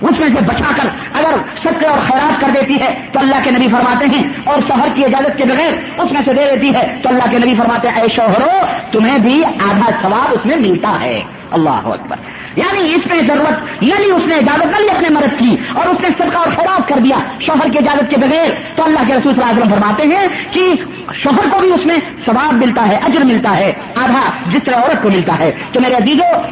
اس 0.00 0.12
میں 0.12 0.28
سے 0.28 0.44
بچا 0.44 0.72
کر 0.76 0.88
اگر 1.14 1.38
سکے 1.64 1.86
اور 1.86 1.98
خیرات 1.98 2.40
کر 2.40 2.46
دیتی 2.54 2.80
ہے 2.80 3.08
تو 3.12 3.18
اللہ 3.18 3.36
کے 3.44 3.50
نبی 3.50 3.68
فرماتے 3.68 4.06
ہیں 4.06 4.22
اور 4.46 4.58
شوہر 4.58 4.88
کی 4.94 5.04
اجازت 5.04 5.36
کے 5.36 5.44
بغیر 5.44 6.00
اس 6.00 6.12
میں 6.12 6.20
سے 6.24 6.34
دے 6.34 6.44
دیتی 6.54 6.74
ہے 6.74 7.00
تو 7.02 7.08
اللہ 7.08 7.30
کے 7.30 7.38
نبی 7.38 7.54
فرماتے 7.58 7.88
ہیں، 7.88 8.02
اے 8.02 8.08
شوہرو، 8.08 8.66
تمہیں 8.92 9.18
بھی 9.18 9.44
آدھا 9.44 9.90
ثواب 10.02 10.26
اس 10.30 10.46
میں 10.46 10.56
ملتا 10.56 11.00
ہے۔ 11.00 11.22
اللہ 11.50 11.70
اکبر۔ 11.70 12.16
یعنی 12.56 12.94
اس 12.94 13.12
میں 13.12 13.20
ضرورت 13.20 13.82
نہ 13.82 13.94
لی 13.98 14.10
اس 14.10 14.26
نے 14.26 14.34
اجازت 14.34 14.66
نہ 14.66 14.76
لی 14.76 14.90
اپنے 14.90 15.08
مرد 15.08 15.38
کی 15.38 15.56
اور 15.74 15.86
اس 15.86 16.00
نے 16.02 16.08
سب 16.08 16.32
کا 16.32 16.38
اور 16.38 16.48
خیرات 16.56 16.88
کر 16.88 16.98
دیا 16.98 17.16
شوہر 17.40 17.70
کی 17.70 17.78
اجازت 17.78 18.10
کے 18.10 18.16
بغیر 18.16 18.76
تو 18.76 18.84
اللہ 18.84 18.98
کے 19.06 19.14
رسول 19.14 19.34
صلی 19.34 19.42
اللہ 19.42 19.50
علیہ 19.50 19.62
وسلم 19.62 19.74
فرماتے 19.74 20.02
ہیں 20.02 20.28
کہ 20.50 20.74
شوہر 21.14 21.50
کو 21.50 21.58
بھی 21.60 21.72
اس 21.72 21.86
میں 21.86 21.96
ثواب 22.26 22.52
ملتا 22.52 22.88
ہے، 22.88 22.96
اجر 22.96 23.24
ملتا 23.24 23.56
ہے، 23.56 23.72
آدھا 23.96 24.50
جس 24.50 24.60
طرح 24.66 24.76
عورت 24.76 25.02
کو 25.02 25.08
ملتا 25.08 25.38
ہے۔ 25.38 25.52
تو 25.72 25.80
میرے 25.80 25.94
عزیزوں 25.94 26.42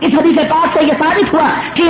اس 0.00 0.14
حدیث 0.18 0.50
پاک 0.50 0.78
سے 0.78 0.84
یہ 0.84 0.92
ثابت 0.98 1.34
ہوا 1.34 1.48
کہ 1.74 1.82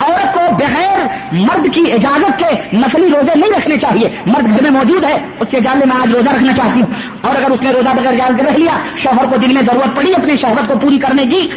عورت 0.00 0.34
کو 0.34 0.40
بغیر 0.56 0.98
مرد 1.32 1.74
کی 1.74 1.92
اجازت 1.92 2.38
کے 2.38 2.76
نسلی 2.76 3.06
روزے 3.06 3.38
نہیں 3.38 3.50
رکھنے 3.58 3.76
چاہیے۔ 3.76 4.08
مرد 4.26 4.50
گھر 4.50 4.62
میں 4.62 4.70
موجود 4.70 5.04
ہے، 5.04 5.18
اس 5.40 5.48
کے 5.50 5.60
جانے 5.60 5.86
میں 5.86 5.96
آج 6.00 6.12
روزہ 6.12 6.30
رکھنا 6.34 6.52
چاہتی 6.52 6.82
ہوں۔ 6.82 6.94
اور 7.20 7.36
اگر 7.36 7.50
اس 7.50 7.62
نے 7.62 7.70
روزہ 7.70 7.88
بغیر 7.88 8.12
اجازت 8.12 8.40
رکھ 8.40 8.58
لیا، 8.60 8.72
شوہر 8.96 9.26
کو 9.26 9.36
دن 9.36 9.54
میں 9.54 9.62
ضرورت 9.62 9.96
پڑی 9.96 10.12
اپنی 10.14 10.36
شہرت 10.36 10.68
کو 10.68 10.78
پوری 10.78 10.98
کرنے 10.98 11.22
کی 11.22 11.48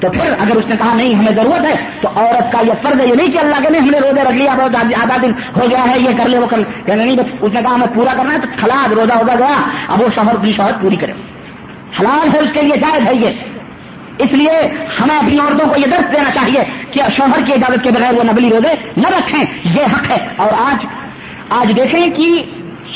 تو 0.00 0.10
پھر 0.10 0.32
اگر 0.38 0.56
اس 0.56 0.64
نے 0.66 0.76
کہا 0.76 0.94
نہیں، 0.94 1.14
ہمیں 1.14 1.32
ضرورت 1.36 1.66
ہے، 1.66 1.90
تو 2.02 2.08
عورت 2.08 2.52
کا 2.52 2.60
یہ 2.60 2.72
فرض 2.82 3.00
ہے، 3.00 3.06
یہ 3.06 3.14
نہیں 3.14 3.32
کہ 3.32 3.38
اللہ 3.38 3.62
کے 3.62 3.70
نہیں 3.70 3.82
ہم 3.82 3.90
نے 3.90 3.98
روزے 3.98 4.22
رکھ 4.22 4.34
لیا، 4.34 4.54
بہت 4.54 4.76
آدھا 4.76 5.16
دن 5.22 5.32
ہو 5.32 5.70
گیا 5.70 5.84
ہے، 5.90 5.98
یہ 5.98 6.18
کر 6.18 6.28
لے، 6.28 6.38
وہ 6.38 6.46
کر 6.46 6.58
کہنے 6.86 7.04
نہیں 7.04 7.16
بس 7.16 7.24
اس 7.40 7.52
نے 7.54 7.62
کہا، 7.62 7.74
ہمیں 7.74 7.86
پورا 7.94 8.14
کرنا 8.16 8.32
ہے، 8.32 8.38
تو 8.38 8.46
خلاج 8.60 8.92
روزہ 8.92 9.12
ہوگا 9.12 9.34
گیا 9.34 9.62
اب 9.88 10.00
وہ 10.00 10.08
شوہر 10.14 10.36
کی 10.36 10.52
شہرت 10.52 10.82
پوری 10.82 10.96
کرے۔ 10.96 11.12
حلال 12.00 12.28
ہے، 12.34 12.38
اس 12.38 12.48
کے 12.52 12.62
لیے 12.62 12.76
جائز 12.76 13.06
ہے 13.06 13.14
یہ۔ 13.14 13.30
اس 14.18 14.32
لیے 14.32 14.84
ہمیں 15.00 15.18
اپنی 15.18 15.38
عورتوں 15.38 15.68
کو 15.68 15.74
یہ 15.76 15.86
درد 15.86 16.12
دینا 16.12 16.30
چاہیے 16.34 16.82
کہ 16.90 17.02
شوہر 17.16 17.46
کی 17.46 17.52
اجازت 17.52 17.84
کے 17.84 17.90
بغیر 17.90 18.14
وہ 18.14 18.22
نبلی 18.22 18.50
روزے 18.50 18.74
نہ 18.96 19.08
رکھیں، 19.08 19.44
یہ 19.64 19.82
حق 19.82 20.10
ہے۔ 20.10 20.28
اور 20.36 20.48
آج 20.58 20.86
آج 21.50 21.76
دیکھیں 21.76 22.10
کہ 22.10 22.44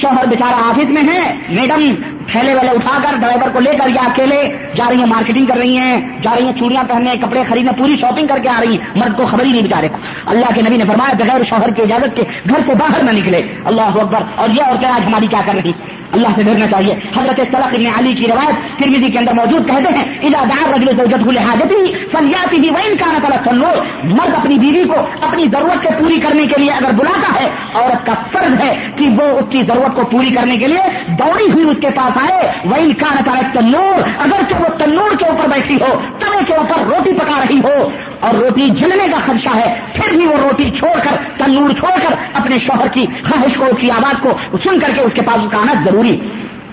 شوہر 0.00 0.26
بیچارہ 0.26 0.54
آفس 0.54 0.88
میں 0.88 1.02
ہے، 1.02 1.34
میڈم 1.48 1.94
تھیلے 2.26 2.54
والے 2.54 2.70
اٹھا 2.70 2.98
کر 3.02 3.16
ڈرائیور 3.16 3.50
کو 3.50 3.60
لے 3.60 3.70
کر 3.70 3.88
یا 3.88 4.02
اکیلے 4.02 4.56
جا 4.76 4.84
رہی 4.88 4.98
ہیں، 4.98 5.06
مارکیٹنگ 5.06 5.46
کر 5.46 5.56
رہی 5.56 5.76
ہیں، 5.76 6.22
جا 6.22 6.30
رہی 6.36 6.46
ہیں، 6.46 6.52
چوڑیاں 6.52 6.84
پہننے 6.84 7.14
کپڑے 7.22 7.42
خریدنے 7.48 7.72
پوری 7.78 7.96
شاپنگ 8.00 8.26
کر 8.26 8.38
کے 8.42 8.48
آ 8.48 8.60
رہی 8.60 8.78
ہیں۔ 8.78 8.86
مرد 8.96 9.16
کو 9.16 9.26
خبر 9.26 9.44
ہی 9.44 9.52
نہیں 9.52 9.62
بچارے 9.62 9.88
کو۔ 9.88 9.96
اللہ 10.26 10.54
کے 10.54 10.62
نبی 10.62 10.76
نے 10.76 10.84
فرمایا، 10.84 11.14
بغیر 11.18 11.44
شوہر 11.44 11.70
کی 11.70 11.82
اجازت 11.82 12.16
کے 12.16 12.22
گھر 12.48 12.60
سے 12.66 12.74
باہر 12.74 13.02
نہ 13.02 13.10
نکلے۔ 13.10 13.42
اللہ 13.64 13.80
اکبر۔ 13.80 14.22
اور 14.36 14.48
یہ 14.48 14.62
عورتیں 14.62 14.88
آج 14.88 15.06
ہماری 15.06 15.26
کیا 15.26 15.40
کر 15.46 15.54
رہی 15.54 15.72
اللہ 16.14 16.28
سے 16.36 16.42
ڈرنا 16.42 16.66
چاہیے۔ 16.66 16.94
حضرت 17.16 17.40
صلاح 17.40 17.68
ابن 17.68 17.86
علی 17.98 18.14
کی 18.14 18.26
روایت 18.26 18.78
ترمیزی 18.78 19.10
کے 19.10 19.18
اندر 19.18 19.32
موجود 19.32 19.66
کہتے 19.66 19.94
ہیں 19.96 20.18
اجادار 20.22 20.72
رجل 20.74 20.96
زوجت 20.96 21.24
کو 21.24 21.30
حاجت 21.48 21.72
ہی 21.72 21.92
فلیاتی 22.12 22.56
ہی 22.56 22.70
وہ 22.70 22.82
انکان 22.84 23.14
تعالیٰ 23.22 23.44
سنو 23.44 23.70
مرد 24.04 24.34
اپنی 24.34 24.58
بیوی 24.58 24.84
کو 24.84 25.00
اپنی 25.22 25.44
ضرورت 25.52 25.82
کے 25.82 25.88
پوری 25.98 26.20
کرنے 26.20 26.46
کے 26.46 26.60
لیے 26.60 26.70
اگر 26.70 26.92
بلاتا 26.92 27.42
ہے، 27.42 27.48
عورت 27.74 28.06
کا 28.06 28.14
فرض 28.32 28.60
ہے 28.60 28.86
کہ 28.96 29.08
وہ 29.18 29.38
اس 29.38 29.44
کی 29.50 29.62
ضرورت 29.62 29.94
کو 29.96 30.04
پوری 30.04 30.30
کرنے 30.30 30.56
کے 30.56 30.66
لیے 30.66 30.82
دوڑی 31.08 31.52
ہوئی 31.52 31.70
اس 31.70 31.76
کے 31.80 31.90
پاس 31.90 32.30
آئے۔ 32.30 32.52
وہ 32.64 32.76
انکان 32.76 33.16
تعالیٰ 33.24 33.52
تنور 33.52 34.02
اگر 34.18 34.60
وہ 34.60 34.78
تنور 34.78 35.16
کے 35.18 35.24
اوپر 35.24 35.48
بیٹھی 35.48 35.74
ہو 35.74 36.00
توے 36.18 36.23
کے 36.54 36.72
اوپر 36.72 36.94
روٹی 36.94 37.12
پکا 37.12 37.40
رہی 37.40 37.58
ہو 37.58 37.88
اور 38.20 38.34
روٹی 38.34 38.70
جلنے 38.70 39.08
کا 39.08 39.18
خدشہ 39.24 39.56
ہے، 39.56 39.80
پھر 39.94 40.16
بھی 40.16 40.26
وہ 40.26 40.36
روٹی 40.36 40.70
چھوڑ 40.70 41.00
کر، 41.00 41.16
تنور 41.36 41.70
چھوڑ 41.70 41.90
کر 41.90 42.14
اپنے 42.34 42.58
شوہر 42.58 42.88
کی 42.88 43.06
خواہش 43.06 43.56
کو، 43.56 43.64
اس 43.64 43.80
کی 43.80 43.90
آواز 43.90 44.14
کو 44.22 44.58
سن 44.64 44.80
کر 44.80 44.90
کے 44.94 45.00
اس 45.00 45.12
کے 45.14 45.22
پاس 45.22 45.54
آنا 45.54 45.72
ضروری۔ 45.84 46.20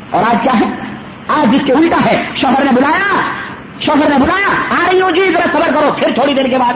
اور 0.10 0.24
آج 0.28 0.38
کیا 0.44 0.60
ہے؟ 0.60 0.66
آج 1.28 1.54
جس 1.54 1.62
کے 1.66 1.74
الٹا 1.74 1.98
ہے۔ 2.06 2.24
شوہر 2.36 2.64
نے 2.64 2.72
بلایا۔ 2.76 3.16
شوہر 3.82 4.10
نے 4.10 4.16
بلایا۔ 4.16 4.48
آ 4.70 4.92
رہی 4.92 5.02
ہوں 5.02 5.12
جی 5.12 5.22
ذرا 5.22 5.46
خبر 5.52 5.74
کرو۔ 5.74 5.92
پھر 5.98 6.14
تھوڑی 6.14 6.34
دیر 6.34 6.46
کے 6.46 6.58
بعد۔ 6.58 6.74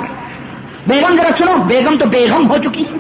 بیگم، 0.88 1.16
ذرا 1.16 1.30
سنو۔ 1.38 1.64
بیگم 1.64 1.98
تو 1.98 2.06
بیگم 2.06 2.50
ہو 2.50 2.58
چکی 2.58 2.82
ہے۔ 2.82 2.98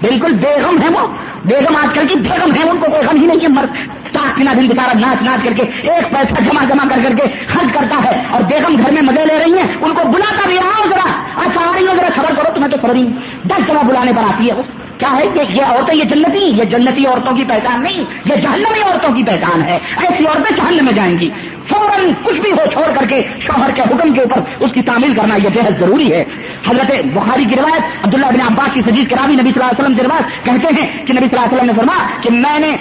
بالکل 0.00 0.32
بیگم 0.32 0.82
ہے 0.82 0.88
وہ۔ 0.88 1.06
بیگم 1.44 1.76
آج 1.76 1.94
کل 1.94 2.06
کی 2.06 2.14
بیگم 2.14 2.54
ہے، 2.54 2.70
ان 2.70 2.76
کو 2.76 2.86
کوئی 2.90 3.02
غم 3.02 3.20
ہی 3.20 3.26
نہیں 3.26 3.38
کہ 3.38 3.48
مرد۔ 3.48 3.95
نا 4.38 4.52
دن 4.52 4.68
بتارا 4.68 4.98
ناچ 4.98 5.22
ناچ 5.22 5.44
کر 5.44 5.52
کے، 5.52 5.62
ایک 5.62 6.10
پیسہ 6.10 6.42
جمع 6.42 6.64
جمع 6.64 6.88
کر 6.88 6.96
کر 7.04 7.16
کے 7.16 7.22
خرچ 7.46 7.74
کرتا 7.74 8.00
ہے 8.04 8.22
اور 8.30 8.42
بیگم 8.42 8.76
گھر 8.82 8.92
میں 8.92 9.02
مزے 9.02 9.26
لے 9.26 9.38
رہی 9.38 9.58
ہیں، 9.58 9.76
ان 9.82 9.94
کو 9.94 10.08
بلاتا 10.08 10.48
بھی 10.48 10.58
آؤ 10.58 10.88
ذرا۔ 10.88 11.22
اچھا 11.36 11.70
آ 11.70 11.72
رہی 11.76 11.86
ہو 11.86 11.92
ذرا 11.96 12.08
خبر 12.14 12.34
کرو، 12.34 12.54
تمہیں 12.54 12.70
تو 12.70 12.76
خبر 12.82 12.94
ہی 12.94 13.04
دس 13.44 13.68
جمع 13.68 13.82
بلانے 13.82 14.12
پر 14.16 14.22
آتی 14.22 14.48
ہے 14.48 14.54
وہ۔ 14.54 14.62
کیا 14.98 15.16
ہے 15.16 15.26
کہ 15.34 15.52
یہ 15.52 15.62
عورتیں، 15.62 15.94
یہ 15.94 16.04
جنتی 16.04 16.38
یہ 16.38 16.64
جنتی 16.64 17.06
عورتوں 17.06 17.36
کی 17.36 17.44
پہچان 17.44 17.82
نہیں، 17.82 18.04
یہ 18.24 18.34
جہنمی 18.34 18.82
عورتوں 18.82 19.10
کی 19.10 19.24
پہچان 19.24 19.62
ہے۔ 19.62 19.78
ایسی 19.96 20.26
عورتیں 20.26 20.56
جہنم 20.56 20.84
میں 20.84 20.92
جائیں 20.92 21.18
گی۔ 21.20 21.30
فوراً 21.68 22.12
کچھ 22.24 22.40
بھی 22.40 22.52
ہو 22.52 22.70
چھوڑ 22.72 22.94
کر 22.94 23.06
کے 23.08 23.22
شوہر 23.40 23.70
کے 23.74 23.82
حکم 23.82 24.12
کے 24.12 24.20
اوپر 24.20 24.40
اس 24.60 24.70
کی 24.74 24.82
تعمیل 24.82 25.14
کرنا 25.14 25.34
یہ 25.36 25.48
بےحد 25.48 25.80
ضروری 25.80 26.12
ہے۔ 26.12 26.24
حضرت 26.70 27.04
بخاری 27.04 27.44
کی 27.44 27.56
روایت، 27.56 28.06
عبداللہ 28.06 28.26
بن 28.26 28.40
عباس 28.40 28.68
کی 28.74 28.80
سجید 28.86 29.10
کراوی 29.10 29.32
نبی 29.32 29.50
صلی 29.50 29.52
اللہ 29.54 29.64
علیہ 29.64 29.84
وسلم 29.84 29.94
کی 29.94 30.02
روایت 30.02 30.44
کہتے 30.44 30.74
ہیں 30.74 31.06
کہ 31.06 31.12
نبی 31.12 31.26
صلی 31.26 31.38
اللہ 31.38 31.44
علیہ 31.44 31.54
وسلم 31.54 31.66
نے 31.66 31.72
فرما 31.72 32.06
کہ 32.20 32.30
میں 32.30 32.58
نے 32.58 32.76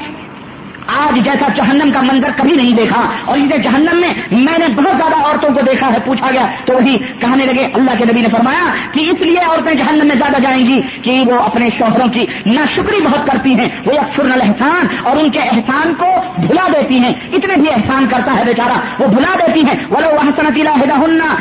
آج 0.88 1.26
جیسا 1.26 1.48
جہنم 1.56 1.91
کا 1.93 2.02
منظر 2.02 2.30
کبھی 2.36 2.56
نہیں 2.56 2.76
دیکھا 2.76 3.02
اور 3.26 3.38
اسے 3.38 3.58
جہنم 3.58 3.95
میں 3.95 4.13
میں 4.32 4.58
نے 4.58 4.65
بہت 4.76 4.98
زیادہ 4.98 5.15
عورتوں 5.15 5.50
کو 5.50 5.62
دیکھا 5.62 5.88
ہے، 5.93 5.98
پوچھا 6.06 6.32
گیا 6.32 6.45
تو 6.65 6.74
وہی 6.74 6.98
کہنے 6.98 7.45
لگے، 7.45 7.67
اللہ 7.74 7.91
کے 7.98 8.06
نبی 8.06 8.21
نے 8.21 8.28
فرمایا 8.32 8.74
کہ 8.91 9.00
اس 9.00 9.21
لیے 9.21 9.39
عورتیں 9.39 9.74
جہنم 9.74 10.08
میں 10.08 10.15
زیادہ 10.15 10.41
جائیں 10.41 10.65
گی 10.65 10.82
کہ 11.04 11.24
وہ 11.28 11.39
اپنے 11.39 11.69
شوہروں 11.78 12.08
کی 12.08 12.26
نہ 12.45 12.60
شکری 12.76 13.02
بہت 13.04 13.28
کرتی 13.28 13.56
ہیں، 13.56 13.69
وہ 13.86 13.91
اکثر 14.00 14.32
الحسان 14.32 14.88
اور 15.04 15.17
ان 15.17 15.30
کے 15.30 15.39
احسان 15.39 15.93
کو 15.93 16.06
بھلا 16.48 16.67
دیتی 16.67 17.00
ہیں۔ 17.00 17.13
اتنے 17.34 17.56
بھی 17.56 17.69
احسان 17.69 18.06
کرتا 18.10 18.36
ہے 18.36 18.43
بیچارہ، 18.45 18.80
وہ 19.00 19.08
بھلا 19.08 19.36
دیتی 19.48 19.60
ہیں۔ 19.60 19.86
وہ 19.89 19.98
وہ 19.98 20.19
حسنتی 20.19 20.62
ہننا 20.62 21.36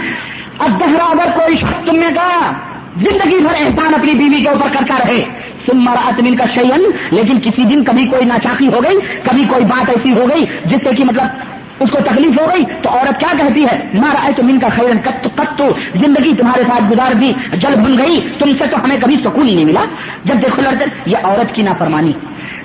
اب 0.58 0.80
دہرا، 0.80 1.04
اگر 1.04 1.38
کوئی 1.38 1.56
شخص 1.56 1.86
تم 1.86 1.96
نے 1.96 2.06
کہا 2.14 2.52
زندگی 2.96 3.38
بھر 3.38 3.54
احسان 3.60 3.94
اپنی 3.94 4.12
بیوی 4.12 4.42
کے 4.42 4.48
اوپر 4.48 4.68
کرتا 4.72 4.94
رہے 5.04 5.43
مارا 5.72 6.10
تمین 6.16 6.36
کا 6.36 6.44
شیئن 6.54 6.90
لیکن 7.10 7.40
کسی 7.40 7.64
دن 7.64 7.84
کبھی 7.84 8.06
کوئی 8.06 8.24
ناچاکی 8.24 8.66
ہو 8.66 8.80
گئی، 8.84 8.98
کبھی 9.22 9.44
کوئی 9.44 9.64
بات 9.64 9.88
ایسی 9.88 10.12
ہو 10.12 10.26
گئی، 10.34 10.44
جس 10.64 10.78
سے 10.84 10.94
کہ 10.96 11.04
مطلب 11.04 11.26
اس 11.80 11.90
کو 11.90 11.98
تکلیف 11.98 12.40
ہو 12.40 12.46
گئی، 12.54 12.64
تو 12.82 12.88
عورت 12.88 13.20
کیا 13.20 13.32
کہتی 13.38 13.64
ہے؟ 13.64 13.90
مارا 13.94 14.30
تو 14.36 14.42
من 14.42 14.58
کا 14.58 14.68
خیرن 14.68 14.98
کت 14.98 15.28
کت 15.36 15.58
تو 15.58 15.64
زندگی 15.94 16.34
تمہارے 16.34 16.62
ساتھ 16.62 16.82
گزار 16.90 17.14
دی 17.14 17.32
جل 17.56 17.74
بن 17.74 17.98
گئی، 17.98 18.20
تم 18.38 18.48
سے 18.58 18.66
تو 18.66 18.84
ہمیں 18.84 18.96
کبھی 19.00 19.16
سکون 19.16 19.46
نہیں 19.46 19.64
ملا۔ 19.64 19.84
جب 20.24 20.34
دیکھو 20.42 20.62
لڑتے 20.62 20.84
یہ 21.06 21.16
عورت 21.22 21.54
کی 21.54 21.62
نافرمانی۔ 21.62 22.12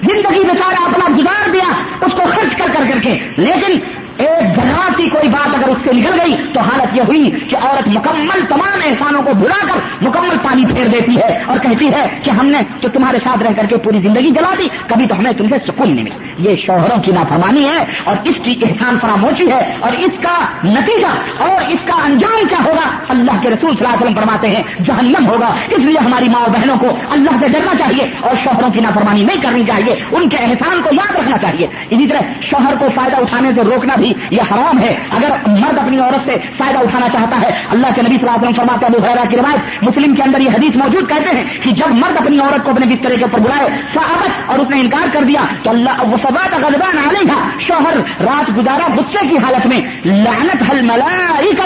زندگی 0.04 0.46
میں 0.46 0.54
سارا 0.54 0.86
اپنا 0.86 1.16
گزار 1.18 1.50
دیا، 1.54 1.72
اس 2.02 2.12
کو 2.12 2.22
خرچ 2.26 2.56
کر 2.56 2.66
کر 2.74 2.84
کر 2.94 3.00
کے۔ 3.02 3.20
لیکن 3.38 3.99
ایک 4.20 4.56
ذرا 4.56 4.94
کی 4.98 5.10
کوئی 5.10 5.28
بات 5.28 5.56
اگر 5.56 5.70
اس 5.70 5.78
سے 5.84 5.94
نکل 5.94 6.20
گئی 6.22 6.36
تو 6.54 6.60
حالت 6.60 6.98
یہ 6.98 7.02
ہوئی 7.02 7.32
کہ 7.50 7.56
عورت 7.56 7.88
مکمل 7.88 8.46
تمام 8.50 8.80
احسانوں 8.86 9.24
کو 9.24 9.34
بھلا 9.34 9.74
کر 9.74 9.80
مکمل 10.02 10.38
پانی 10.44 10.66
پھیر 10.66 10.88
دیتی 10.88 11.18
ہے 11.18 11.44
اور 11.48 11.58
کہتی 11.58 11.88
ہے 11.88 12.20
کہ 12.24 12.30
ہم 12.30 12.48
نے 12.48 12.58
تو 12.82 12.90
تمہارے 12.90 13.18
ساتھ 13.24 13.44
رہ 13.44 13.54
کر 13.56 13.66
کے 13.66 13.78
پوری 13.78 14.02
زندگی 14.02 14.32
جلا 14.32 14.54
دی، 14.60 14.68
کبھی 14.88 15.08
تو 15.08 15.16
ہمیں 15.16 15.32
تم 15.32 15.50
سے 15.50 15.56
سکون 15.68 15.96
نہیں 15.96 16.04
ملا۔ 16.04 16.16
یہ 16.38 16.56
شوہروں 16.56 17.04
کی 17.04 17.12
نافرمانی 17.12 17.68
ہے 17.68 17.86
اور 18.04 18.16
اس 18.24 18.36
کی 18.44 18.56
احسان 18.62 18.98
فراموشی 19.02 19.52
ہے 19.52 19.76
اور 19.80 19.92
اس 19.92 20.24
کا 20.24 20.38
نتیجہ 20.64 21.42
اور 21.44 21.70
اس 21.70 21.80
کا 21.86 21.94
انجام 22.04 22.48
کیا 22.48 22.64
ہوگا؟ 22.66 22.98
اللہ 23.10 23.32
کے 23.42 23.50
رسول 23.50 23.72
صلی 23.72 23.86
اللہ 23.86 23.98
علیہ 23.98 24.08
وسلم 24.08 24.22
فرماتے 24.22 24.48
ہیں، 24.48 24.64
جہنم 24.86 25.28
ہوگا۔ 25.28 25.56
اس 25.70 25.80
لیے 25.80 26.00
ہماری 26.00 26.30
ماں 26.30 26.48
بہنوں 26.50 26.76
کو 26.80 26.88
اللہ 27.12 27.32
سے 27.42 27.48
ڈرنا 27.48 27.76
چاہیے 27.76 28.20
اور 28.22 28.36
شوہروں 28.44 28.70
کی 28.70 28.80
نافرمانی 28.80 29.24
نہیں 29.24 29.42
کرنی 29.42 29.64
چاہیے۔ 29.64 29.96
ان 30.12 30.30
کے 30.30 30.38
احسان 30.38 30.82
کو 30.84 30.90
یاد 30.94 31.16
رکھنا 31.16 31.38
چاہیے۔ 31.38 31.68
اسی 31.90 32.08
طرح 32.08 32.22
شوہر 32.42 32.74
کو 32.80 32.88
فائدہ 32.96 33.16
اٹھانے 33.16 33.52
سے 33.56 33.62
روکنا 33.62 33.96
بھی 33.96 34.09
نہیں 34.10 34.34
یہ 34.36 34.52
حرام 34.52 34.80
ہے، 34.80 34.92
اگر 35.18 35.30
مرد 35.48 35.78
اپنی 35.80 36.00
عورت 36.00 36.30
سے 36.30 36.38
فائدہ 36.58 36.80
اٹھانا 36.80 37.10
چاہتا 37.14 37.42
ہے۔ 37.42 37.50
اللہ 37.72 37.94
کے 37.96 38.02
نبی 38.02 38.16
صلی 38.16 38.28
اللہ 38.28 38.32
علیہ 38.32 38.48
وسلم 38.48 38.60
فرماتے 38.60 38.86
ابو 38.86 39.06
حیرا 39.06 39.24
کی 39.30 39.38
روایت، 39.38 39.84
مسلم 39.84 40.16
کے 40.16 40.24
اندر 40.24 40.42
یہ 40.42 40.52
حدیث 40.56 40.76
موجود 40.76 41.10
کہتے 41.10 41.36
ہیں 41.38 41.46
کہ 41.64 41.72
جب 41.82 41.96
مرد 42.00 42.22
اپنی 42.22 42.40
عورت 42.40 42.64
کو 42.64 42.72
اپنے 42.72 42.86
بسترے 42.94 43.16
کے 43.16 43.24
اوپر 43.24 43.40
بلائے 43.40 43.70
صحابت 43.94 44.50
اور 44.52 44.60
اس 44.60 44.70
نے 44.70 44.80
انکار 44.82 45.14
کر 45.14 45.24
دیا 45.30 45.46
تو 45.64 45.70
اللہ 45.70 46.04
وہ 46.12 46.18
سبات 46.24 46.54
غلبان 46.66 46.98
آنے 47.00 47.26
کا 47.30 47.40
شوہر 47.68 48.00
رات 48.22 48.50
گزارا 48.58 48.94
غصے 48.96 49.28
کی 49.30 49.38
حالت 49.44 49.68
میں، 49.68 49.82
لعنت 50.06 50.70
حل 50.70 50.82
ملائی 50.86 51.56
کا 51.56 51.66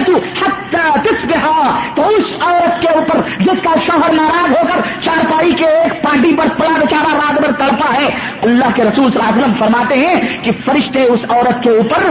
تو 1.95 2.03
اس 2.07 2.25
عورت 2.41 2.81
کے 2.81 2.89
اوپر 2.89 3.21
جس 3.39 3.63
کا 3.63 3.73
شوہر 3.85 4.13
ناراض 4.13 4.51
ہو 4.51 4.67
کر 4.67 4.81
چارپائی 5.01 5.51
کے 5.57 5.65
ایک 5.65 6.01
پارٹی 6.03 6.35
پر 6.37 6.47
پڑا 6.57 6.77
بیچارا 6.79 7.13
رات 7.17 7.39
بھر 7.41 7.51
تڑپا 7.59 7.93
ہے، 7.93 8.07
اللہ 8.43 8.73
کے 8.75 8.83
رسول 8.83 9.09
صلی 9.09 9.19
اللہ 9.19 9.29
علیہ 9.29 9.43
وسلم 9.43 9.57
فرماتے 9.59 9.95
ہیں 9.97 10.43
کہ 10.43 10.51
فرشتے 10.65 11.03
اس 11.03 11.29
عورت 11.29 11.63
کے 11.63 11.69
اوپر 11.69 12.09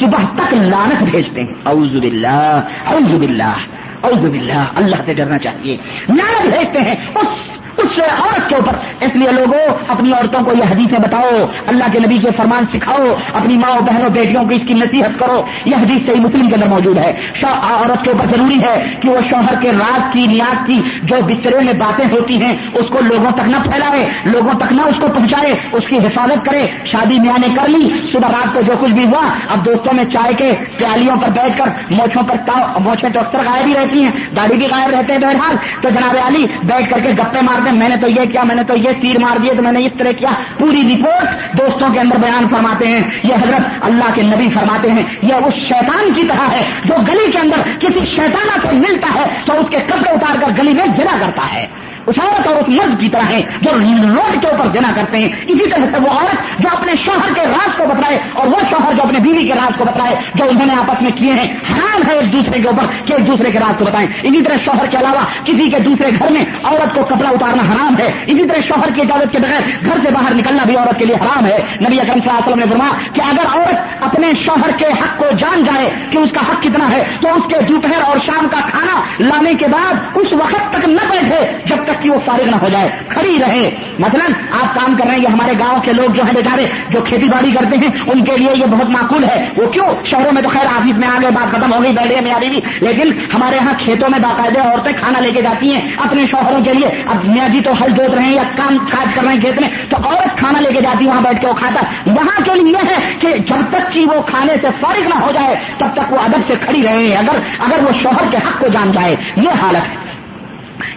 صبح 0.00 0.24
تک 0.34 0.54
لانت 0.54 1.02
بھیجتے 1.02 1.40
ہیں۔ 1.40 1.54
اعوذ 1.66 1.90
باللہ 1.90 2.62
اعوذ 2.86 3.14
باللہ 3.14 3.56
اعوذ 4.04 4.30
باللہ، 4.30 4.64
اللہ 4.74 4.96
سے 5.06 5.14
ڈرنا 5.14 5.38
چاہیے۔ 5.38 5.76
لانت 6.08 6.42
بھیجتے 6.42 6.80
ہیں، 6.80 6.94
اس 7.14 7.59
اس 7.82 7.98
عورت 7.98 8.48
کے 8.48 8.54
اوپر۔ 8.54 8.78
اس 9.00 9.16
لیے 9.16 9.28
لوگوں، 9.32 9.74
اپنی 9.88 10.12
عورتوں 10.12 10.44
کو 10.44 10.52
یہ 10.52 10.64
حدیثیں 10.64 10.98
بتاؤ، 10.98 11.46
اللہ 11.66 11.84
کے 11.92 11.98
نبی 11.98 12.18
کے 12.18 12.28
فرمان 12.36 12.64
سکھاؤ، 12.72 13.06
اپنی 13.34 13.56
ماں 13.56 13.80
بہنوں، 13.80 14.10
بیٹیوں 14.10 14.44
کو 14.44 14.54
اس 14.54 14.62
کی 14.68 14.74
نصیحت 14.74 15.20
کرو۔ 15.20 15.42
یہ 15.64 15.76
حدیث 15.76 16.06
صحیح 16.06 16.20
مسلم 16.20 16.48
کے 16.48 16.54
اندر 16.54 16.66
موجود 16.66 16.98
ہے۔ 16.98 17.12
عورت 17.42 18.04
کے 18.04 18.10
اوپر 18.10 18.36
ضروری 18.36 18.62
ہے 18.62 18.94
کہ 19.00 19.10
وہ 19.10 19.20
شوہر 19.28 19.60
کے 19.60 19.70
راز 19.72 20.00
کی، 20.12 20.26
نیاز 20.26 20.66
کی 20.66 20.82
جو 21.02 21.16
بسترے 21.26 21.64
میں 21.64 21.72
باتیں 21.72 22.04
ہوتی 22.10 22.42
ہیں، 22.42 22.56
اس 22.74 22.88
کو 22.88 22.98
لوگوں 23.00 23.30
تک 23.30 23.48
نہ 23.48 23.56
پھیلائے، 23.56 24.08
لوگوں 24.24 24.52
تک 24.52 24.72
نہ 24.72 24.82
اس 24.82 24.96
کو 25.00 25.08
پہنچائے، 25.08 25.54
اس 25.72 25.88
کی 25.88 25.98
حفاظت 25.98 26.46
کرے۔ 26.46 26.66
شادی 26.84 27.18
میاں 27.18 27.38
نے 27.46 27.54
کر 27.54 27.68
لی، 27.68 28.12
صبح 28.12 28.28
رات 28.28 28.54
کو 28.54 28.60
جو 28.60 28.72
کچھ 28.80 28.92
بھی 28.92 29.06
ہوا، 29.06 29.28
اب 29.48 29.64
دوستوں 29.66 29.92
میں 29.92 30.04
چائے 30.04 30.34
کے 30.34 30.52
پیالیوں 30.78 31.16
پر 31.16 31.28
بیٹھ 31.28 31.58
کر 31.58 31.92
موچھوں 31.92 32.22
پر 32.22 32.34
موچھیں 32.78 33.10
تو 33.10 33.20
اکثر 33.20 33.38
غائب 33.38 33.66
ہی 33.66 33.74
رہتی 33.74 34.02
ہیں، 34.02 34.10
داڑھی 34.36 34.56
بھی 34.56 34.66
غائب 34.66 34.90
رہتے 34.90 35.12
ہیں 35.12 35.20
بہرحال۔ 35.20 35.56
تو 35.82 35.88
جناب 35.88 36.16
علی 36.26 36.46
بیٹھ 36.64 36.90
کر 36.90 36.98
کے 37.02 37.10
گپے 37.18 37.38
مارتے 37.42 37.69
میں 37.76 37.88
نے 37.88 37.96
تو 37.96 38.08
یہ 38.08 38.24
کیا، 38.32 38.42
میں 38.42 38.54
نے 38.54 38.64
تو 38.64 38.76
یہ 38.76 38.90
تیر 39.02 39.18
مار 39.18 39.38
دیے، 39.38 39.54
تو 39.54 39.62
میں 39.62 39.72
نے 39.72 39.86
اس 39.86 39.92
طرح 39.98 40.12
کیا۔ 40.12 40.30
پوری 40.58 40.96
رپورٹ 40.96 41.58
دوستوں 41.58 41.90
کے 41.92 42.00
اندر 42.00 42.16
بیان 42.16 42.48
فرماتے 42.50 42.86
ہیں۔ 42.88 43.02
یہ 43.22 43.34
حضرت 43.34 43.60
اللہ 43.80 44.14
کے 44.14 44.22
نبی 44.22 44.48
فرماتے 44.54 44.90
ہیں۔ 44.90 45.02
یہ 45.22 45.34
اس 45.34 45.54
شیطان 45.54 46.12
کی 46.14 46.22
طرح 46.24 46.50
ہے 46.50 46.64
جو 46.84 46.94
گلی 47.08 47.32
کے 47.32 47.38
اندر 47.38 47.78
کسی 47.78 48.06
شیطانہ 48.06 48.68
سے 48.70 48.72
ملتا 48.72 49.08
ہے، 49.14 49.24
تو 49.44 49.60
اس 49.60 49.66
کے 49.70 49.76
کپڑے 49.86 50.10
اتار 50.10 50.40
کر 50.40 50.62
گلی 50.62 50.72
میں 50.72 50.86
جلا 50.86 51.16
کرتا 51.20 51.54
ہے۔ 51.54 51.66
اس 52.06 52.14
عورت 52.22 52.46
اور 52.46 52.56
اس 52.56 52.68
مرد 52.68 53.00
کی 53.00 53.08
طرح 53.08 53.30
ہے، 53.30 53.42
جو 53.60 53.70
روڈ 54.14 54.40
کے 54.40 54.48
اوپر 54.48 54.66
جنا 54.66 54.92
کرتے 54.94 55.18
ہیں۔ 55.18 55.28
اسی 55.48 55.70
طرح 55.70 55.84
سے 55.92 56.00
وہ 56.00 56.10
عورت 56.10 56.58
جو 56.58 56.68
اپنے 56.72 56.92
شوہر 57.04 57.34
کے 57.34 57.40
راز 57.40 57.76
کو 57.76 57.84
بتائے 57.84 58.18
اور 58.34 58.46
وہ 58.46 58.60
شوہر 58.70 58.92
جو 58.92 59.02
اپنے 59.02 59.18
بیوی 59.18 59.48
کے 59.48 59.54
راز 59.54 59.78
کو 59.78 59.84
بتائے 59.84 60.16
جو 60.34 60.44
انہوں 60.44 60.66
نے 60.66 60.72
آپس 60.72 61.02
میں 61.02 61.10
کیے 61.10 61.32
ہیں، 61.32 61.56
حرام 61.72 62.02
ہے 62.08 62.18
ایک 62.18 62.32
دوسرے 62.32 62.60
کے 62.60 62.68
اوپر 62.68 63.06
کہ 63.06 63.12
ایک 63.12 63.26
دوسرے 63.26 63.50
کے 63.50 63.58
راز 63.58 63.74
کو 63.78 63.84
بتائیں۔ 63.84 64.08
اسی 64.22 64.42
طرح 64.42 64.56
شوہر 64.64 64.86
کے 64.90 64.96
علاوہ 64.96 65.24
کسی 65.44 65.70
کے 65.70 65.78
دوسرے 65.78 66.10
گھر 66.18 66.32
میں 66.32 66.44
عورت 66.64 66.94
کو 66.94 67.04
کپڑا 67.04 67.28
اتارنا 67.28 67.62
حرام 67.62 67.94
ہے۔ 67.98 68.12
اسی 68.26 68.48
طرح 68.48 68.58
شوہر 68.68 68.94
کی 68.94 69.00
اجازت 69.00 69.32
کے 69.32 69.38
بغیر 69.38 69.84
گھر 69.84 70.04
سے 70.04 70.10
باہر 70.10 70.34
نکلنا 70.34 70.64
بھی 70.64 70.76
عورت 70.76 70.98
کے 70.98 71.04
لیے 71.04 71.16
حرام 71.16 71.46
ہے۔ 71.46 71.58
نبی 71.80 72.00
اکرم 72.00 72.18
صلی 72.18 72.30
اللہ 72.30 72.38
علیہ 72.38 72.52
وسلم 72.52 72.58
نے 72.58 72.66
فرما 72.66 72.88
کہ 73.12 73.20
اگر 73.20 73.56
عورت 73.56 74.02
اپنے 74.02 74.28
شوہر 74.44 74.70
کے 74.76 74.84
حق 74.84 75.18
کو 75.18 75.24
جان 75.38 75.64
جائے 75.64 75.90
کہ 76.12 76.18
اس 76.18 76.30
کا 76.30 76.40
حق 76.40 76.62
کتنا 76.62 76.90
ہے، 76.92 77.04
تو 77.22 77.28
اس 77.28 77.42
کے 77.48 77.60
دوپہر 77.70 78.02
اور 78.04 78.18
شام 78.26 78.48
کا 78.48 78.60
کھانا 78.60 79.00
لانے 79.18 79.54
کے 79.54 79.66
بعد 79.66 79.94
اس 80.14 80.32
وقت 80.32 80.72
تک 80.72 80.88
نہ 80.88 81.00
بیٹھے 81.10 81.58
جب 81.66 81.76
تک 81.92 82.02
کہ 82.02 82.10
وہ 82.10 82.20
فارغ 82.26 82.50
نہ 82.50 82.56
ہو 82.56 82.68
جائے، 82.68 82.88
کھڑی 83.08 83.38
رہے۔ 83.40 83.70
مثلا 83.98 84.24
آپ 84.62 84.74
کام 84.74 84.96
کر 84.96 85.04
رہے 85.04 85.14
ہیں، 85.14 85.22
یہ 85.22 85.28
ہمارے 85.28 85.52
گاؤں 85.58 85.80
کے 85.80 85.92
لوگ 85.92 86.14
جو 86.14 86.22
ہے 86.26 86.32
بیچارے، 86.34 86.66
جو 86.88 87.00
کھیتی 87.00 87.26
باڑی 87.26 87.50
کرتے 87.52 87.76
ہیں، 87.76 87.88
ان 88.12 88.24
کے 88.24 88.36
لیے 88.36 88.50
یہ 88.56 88.66
بہت 88.66 88.90
معقول 88.90 89.24
ہے۔ 89.24 89.48
وہ 89.56 89.66
کیوں؟ 89.66 90.04
شہروں 90.04 90.32
میں 90.32 90.42
تو 90.42 90.48
خیر 90.48 90.66
آفس 90.66 90.94
میں 90.94 91.08
آگے 91.08 91.26
بات 91.30 91.50
ختم 91.52 91.72
ہو 91.72 91.82
گئی 91.82 91.92
بیٹھے 91.92 92.20
میں 92.20 92.32
آ 92.32 92.38
بھی۔ 92.38 92.60
لیکن 92.80 93.12
ہمارے 93.34 93.56
یہاں 93.56 93.72
کھیتوں 93.78 94.08
میں 94.10 94.18
باقاعدہ 94.18 94.60
عورتیں 94.60 94.92
کھانا 94.96 95.20
لے 95.20 95.30
کے 95.30 95.42
جاتی 95.42 95.72
ہیں 95.72 95.88
اپنے 95.96 96.26
شوہروں 96.26 96.64
کے 96.64 96.72
لیے۔ 96.72 97.02
اب 97.06 97.24
میاں 97.28 97.48
جی 97.48 97.60
تو 97.60 97.72
ہل 97.72 97.90
جوت 97.90 98.14
رہے 98.14 98.24
ہیں 98.24 98.34
یا 98.34 98.42
کام 98.56 98.78
کاج 98.78 99.14
کر 99.14 99.22
رہے 99.22 99.34
ہیں 99.34 99.40
کھیت 99.40 99.60
میں، 99.60 99.68
تو 99.88 99.96
عورت 100.04 100.38
کھانا 100.38 100.60
لے 100.60 100.68
کے 100.72 100.80
جاتی 100.80 101.06
وہاں 101.06 101.20
بیٹھ 101.20 101.40
کے 101.40 101.46
وہ 101.46 101.54
کھاتا 101.54 101.80
وہاں 102.06 102.44
کے 102.44 102.54
لیے 102.54 102.76
ہے 102.76 103.14
کہ 103.18 103.28
جب 103.38 103.70
تک 103.70 103.92
کہ 103.92 104.06
وہ 104.06 104.22
کھانے 104.22 104.52
سے 104.60 104.66
فارغ 104.80 105.08
نہ 105.08 105.20
ہو 105.20 105.30
جائے، 105.32 105.54
تب 105.78 105.86
تک 105.92 106.12
وہ 106.12 106.18
ادب 106.18 106.40
سے 106.48 106.54
کھڑی 106.60 106.82
رہے 106.82 107.16
اگر 107.16 107.38
اگر 107.58 107.82
وہ 107.82 107.92
شوہر 108.02 108.30
کے 108.30 108.36
حق 108.36 108.60
کو 108.60 108.68
جان 108.68 108.92
جائے، 108.92 109.16
یہ 109.36 109.50
حالت 109.62 109.88
ہے۔ 109.88 110.09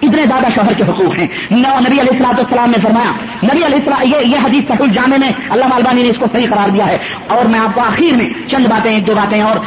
اتنے 0.02 0.26
زیادہ 0.26 0.46
شوہر 0.56 0.74
کے 0.74 0.84
حقوق 0.84 1.18
ہیں۔ 1.18 1.28
نبی 1.52 2.02
علیہ 2.02 2.12
السلاط 2.12 2.40
السلام 2.40 2.70
نے 2.70 2.82
فرمایا، 2.84 3.12
نبی 3.44 3.66
علیہ 3.66 3.80
السلام 3.86 4.02
یہ 4.04 4.28
یہ 4.28 4.38
حدیث 4.44 4.64
سہول 4.68 4.90
جامع 4.90 5.18
میں 5.18 5.32
اللہ 5.50 5.66
البانی 5.66 6.04
نے 6.04 6.10
اس 6.10 6.18
کو 6.18 6.26
صحیح 6.34 6.48
قرار 6.50 6.70
دیا 6.70 6.88
ہے۔ 6.88 6.98
اور 7.28 7.46
میں 7.46 7.60
آپ 7.60 7.76
کو 7.76 7.82
آخر 7.82 8.16
میں 8.16 8.50
چند 8.50 8.66
باتیں، 8.66 9.00
دو 9.00 9.16
باتیں 9.16 9.42
اور 9.42 9.58